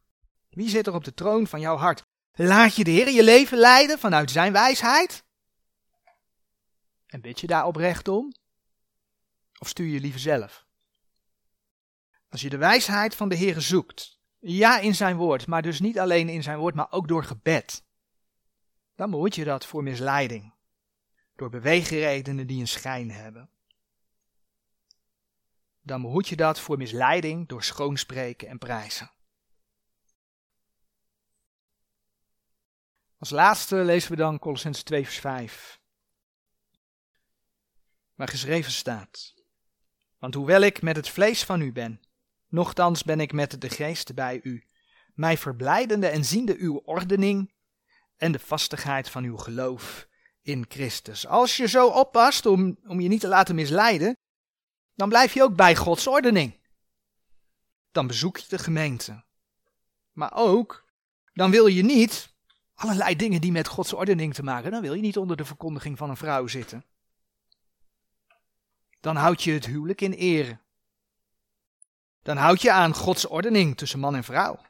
Wie 0.51 0.69
zit 0.69 0.87
er 0.87 0.95
op 0.95 1.05
de 1.05 1.15
troon 1.15 1.47
van 1.47 1.61
jouw 1.61 1.77
hart? 1.77 2.05
Laat 2.33 2.77
je 2.77 2.85
de 2.85 2.91
Heer 2.91 3.11
je 3.11 3.23
leven 3.23 3.59
leiden 3.59 3.99
vanuit 3.99 4.31
zijn 4.31 4.53
wijsheid? 4.53 5.25
En 7.07 7.21
bid 7.21 7.41
je 7.41 7.47
daar 7.47 7.67
oprecht 7.67 8.09
om? 8.09 8.33
Of 9.59 9.69
stuur 9.69 9.87
je 9.87 10.01
liever 10.01 10.21
zelf? 10.21 10.67
Als 12.29 12.41
je 12.41 12.49
de 12.49 12.57
wijsheid 12.57 13.15
van 13.15 13.29
de 13.29 13.35
Heer 13.35 13.61
zoekt, 13.61 14.19
ja 14.39 14.79
in 14.79 14.95
zijn 14.95 15.17
woord, 15.17 15.47
maar 15.47 15.63
dus 15.63 15.81
niet 15.81 15.99
alleen 15.99 16.29
in 16.29 16.43
zijn 16.43 16.59
woord, 16.59 16.75
maar 16.75 16.93
ook 16.93 17.09
door 17.09 17.25
gebed, 17.25 17.85
dan 18.95 19.11
behoed 19.11 19.35
je 19.35 19.45
dat 19.45 19.67
voor 19.67 19.83
misleiding, 19.83 20.55
door 21.37 21.51
beweegredenen 21.51 22.47
die 22.47 22.61
een 22.61 22.69
schijn 22.69 23.11
hebben. 23.11 23.51
Dan 25.83 26.03
behoed 26.03 26.29
je 26.29 26.37
dat 26.37 26.61
voor 26.61 26.77
misleiding 26.77 27.49
door 27.49 27.63
schoonspreken 27.63 28.49
en 28.49 28.59
prijzen. 28.59 29.11
Als 33.19 33.31
laatste 33.31 33.77
lezen 33.77 34.11
we 34.11 34.17
dan 34.17 34.39
Colossens 34.39 34.83
2 34.83 35.05
vers 35.05 35.19
5. 35.19 35.81
Waar 38.15 38.29
geschreven 38.29 38.73
staat. 38.73 39.36
Want 40.27 40.39
hoewel 40.39 40.61
ik 40.61 40.83
met 40.83 40.97
het 40.97 41.09
vlees 41.09 41.45
van 41.45 41.61
u 41.61 41.73
ben, 41.73 42.01
nochtans 42.49 43.03
ben 43.03 43.21
ik 43.21 43.33
met 43.33 43.61
de 43.61 43.71
geest 43.71 44.15
bij 44.15 44.41
u, 44.43 44.65
mij 45.15 45.39
verblijdende 45.39 46.07
en 46.07 46.25
ziende 46.25 46.57
uw 46.59 46.83
ordening 46.85 47.53
en 48.17 48.33
de 48.33 48.39
vastigheid 48.39 49.11
van 49.11 49.25
uw 49.25 49.37
geloof 49.37 50.09
in 50.43 50.65
Christus. 50.69 51.27
Als 51.27 51.57
je 51.57 51.69
zo 51.69 51.87
oppast 51.89 52.47
om, 52.47 52.79
om 52.87 53.01
je 53.01 53.09
niet 53.09 53.21
te 53.21 53.29
laten 53.29 53.55
misleiden, 53.55 54.17
dan 54.95 55.09
blijf 55.09 55.35
je 55.35 55.43
ook 55.43 55.57
bij 55.57 55.77
Gods 55.77 56.07
ordening. 56.07 56.59
Dan 57.93 58.07
bezoek 58.07 58.37
je 58.37 58.49
de 58.49 58.59
gemeente. 58.59 59.25
Maar 60.13 60.33
ook, 60.35 60.85
dan 61.33 61.51
wil 61.51 61.67
je 61.67 61.83
niet 61.83 62.35
allerlei 62.75 63.17
dingen 63.17 63.41
die 63.41 63.53
met 63.53 63.69
Gods 63.69 63.93
ordening 63.93 64.35
te 64.35 64.43
maken, 64.43 64.71
dan 64.71 64.83
wil 64.83 64.95
je 64.95 65.03
niet 65.03 65.17
onder 65.17 65.37
de 65.37 65.45
verkondiging 65.45 65.99
van 65.99 66.11
een 66.11 66.17
vrouw 66.17 66.47
zitten. 66.47 66.85
Dan 69.01 69.17
houd 69.17 69.43
je 69.43 69.53
het 69.53 69.67
huwelijk 69.67 70.01
in 70.01 70.13
ere. 70.13 70.59
Dan 72.23 72.37
houd 72.37 72.63
je 72.63 72.73
aan 72.73 72.95
Gods 72.95 73.27
ordening 73.27 73.77
tussen 73.77 73.99
man 73.99 74.15
en 74.15 74.25
vrouw. 74.25 74.61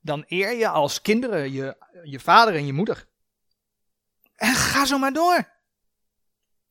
Dan 0.00 0.24
eer 0.26 0.52
je 0.52 0.68
als 0.68 1.02
kinderen 1.02 1.52
je, 1.52 1.76
je 2.04 2.20
vader 2.20 2.54
en 2.54 2.66
je 2.66 2.72
moeder. 2.72 3.08
En 4.34 4.54
ga 4.54 4.84
zo 4.84 4.98
maar 4.98 5.12
door. 5.12 5.52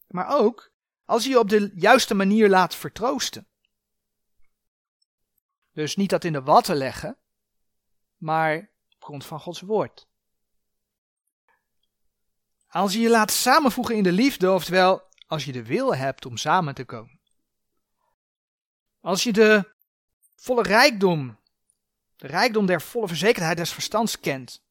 Maar 0.07 0.27
ook 0.27 0.71
als 1.05 1.23
je 1.23 1.29
je 1.29 1.39
op 1.39 1.49
de 1.49 1.71
juiste 1.75 2.13
manier 2.13 2.49
laat 2.49 2.75
vertroosten. 2.75 3.47
Dus 5.71 5.95
niet 5.95 6.09
dat 6.09 6.23
in 6.23 6.33
de 6.33 6.41
watten 6.41 6.75
leggen, 6.75 7.17
maar 8.17 8.71
op 8.95 9.03
grond 9.03 9.25
van 9.25 9.39
Gods 9.39 9.61
woord. 9.61 10.07
Als 12.67 12.93
je 12.93 12.99
je 12.99 13.09
laat 13.09 13.31
samenvoegen 13.31 13.95
in 13.95 14.03
de 14.03 14.11
liefde, 14.11 14.51
oftewel 14.51 15.01
als 15.33 15.45
je 15.45 15.51
de 15.51 15.63
wil 15.63 15.95
hebt 15.95 16.25
om 16.25 16.37
samen 16.37 16.73
te 16.73 16.85
komen. 16.85 17.19
Als 19.01 19.23
je 19.23 19.33
de 19.33 19.73
volle 20.35 20.63
rijkdom, 20.63 21.39
de 22.15 22.27
rijkdom 22.27 22.65
der 22.65 22.81
volle 22.81 23.07
verzekerdheid 23.07 23.57
des 23.57 23.73
verstands 23.73 24.19
kent, 24.19 24.63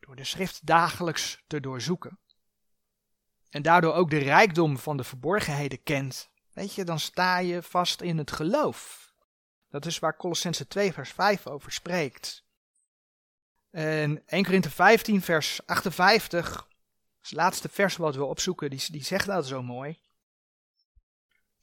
door 0.00 0.16
de 0.16 0.24
schrift 0.24 0.66
dagelijks 0.66 1.44
te 1.46 1.60
doorzoeken. 1.60 2.18
En 3.48 3.62
daardoor 3.62 3.94
ook 3.94 4.10
de 4.10 4.18
rijkdom 4.18 4.78
van 4.78 4.96
de 4.96 5.04
verborgenheden 5.04 5.82
kent, 5.82 6.30
weet 6.52 6.74
je, 6.74 6.84
dan 6.84 6.98
sta 6.98 7.38
je 7.38 7.62
vast 7.62 8.00
in 8.00 8.18
het 8.18 8.30
geloof. 8.30 9.12
Dat 9.68 9.86
is 9.86 9.98
waar 9.98 10.16
Colossense 10.16 10.66
2 10.66 10.92
vers 10.92 11.10
5 11.10 11.46
over 11.46 11.72
spreekt. 11.72 12.44
En 13.70 14.22
1 14.26 14.44
Korinthe 14.44 14.70
15 14.70 15.22
vers 15.22 15.66
58, 15.66 16.42
dat 16.42 16.50
is 16.50 16.67
het 17.28 17.38
laatste 17.38 17.68
vers 17.68 17.96
wat 17.96 18.14
we 18.14 18.24
opzoeken, 18.24 18.70
die, 18.70 18.84
die 18.90 19.04
zegt 19.04 19.26
dat 19.26 19.46
zo 19.46 19.62
mooi. 19.62 19.98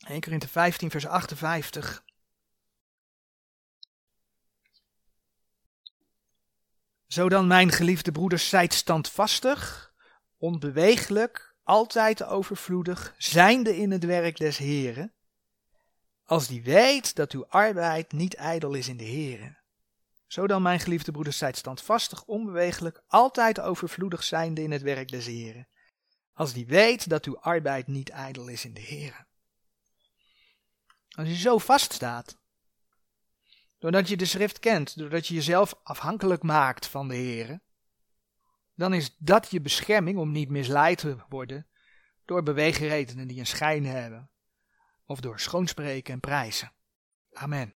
1 0.07 0.21
Korinthe 0.21 0.47
15 0.47 0.89
vers 0.91 1.05
58. 1.05 2.03
Zo 7.07 7.29
dan, 7.29 7.47
mijn 7.47 7.71
geliefde 7.71 8.11
broeders, 8.11 8.49
zijt 8.49 8.73
standvastig, 8.73 9.93
onbeweeglijk, 10.37 11.55
altijd 11.63 12.23
overvloedig, 12.23 13.15
zijnde 13.17 13.77
in 13.77 13.91
het 13.91 14.03
werk 14.03 14.37
des 14.37 14.57
Heren, 14.57 15.13
als 16.23 16.47
die 16.47 16.63
weet 16.63 17.15
dat 17.15 17.31
uw 17.31 17.45
arbeid 17.47 18.11
niet 18.11 18.33
ijdel 18.33 18.73
is 18.73 18.87
in 18.87 18.97
de 18.97 19.03
Heren. 19.03 19.64
Zo 20.27 20.47
dan, 20.47 20.61
mijn 20.61 20.79
geliefde 20.79 21.11
broeders, 21.11 21.37
zijt 21.37 21.57
standvastig, 21.57 22.23
onbeweeglijk, 22.23 23.03
altijd 23.07 23.59
overvloedig 23.59 24.23
zijnde 24.23 24.61
in 24.61 24.71
het 24.71 24.81
werk 24.81 25.07
des 25.07 25.25
Heren, 25.25 25.67
als 26.33 26.53
die 26.53 26.65
weet 26.65 27.09
dat 27.09 27.25
uw 27.25 27.39
arbeid 27.39 27.87
niet 27.87 28.09
ijdel 28.09 28.47
is 28.47 28.65
in 28.65 28.73
de 28.73 28.81
Heren. 28.81 29.27
Als 31.09 31.27
je 31.27 31.35
zo 31.35 31.57
vaststaat, 31.57 32.37
doordat 33.77 34.07
je 34.07 34.17
de 34.17 34.25
schrift 34.25 34.59
kent, 34.59 34.97
doordat 34.97 35.27
je 35.27 35.33
jezelf 35.33 35.75
afhankelijk 35.83 36.43
maakt 36.43 36.87
van 36.87 37.07
de 37.07 37.15
Heer, 37.15 37.59
dan 38.73 38.93
is 38.93 39.15
dat 39.17 39.51
je 39.51 39.61
bescherming 39.61 40.17
om 40.17 40.31
niet 40.31 40.49
misleid 40.49 40.97
te 40.97 41.17
worden 41.29 41.67
door 42.25 42.43
beweegredenen 42.43 43.27
die 43.27 43.39
een 43.39 43.45
schijn 43.45 43.85
hebben, 43.85 44.29
of 45.05 45.19
door 45.19 45.39
schoonspreken 45.39 46.13
en 46.13 46.19
prijzen. 46.19 46.71
Amen. 47.31 47.75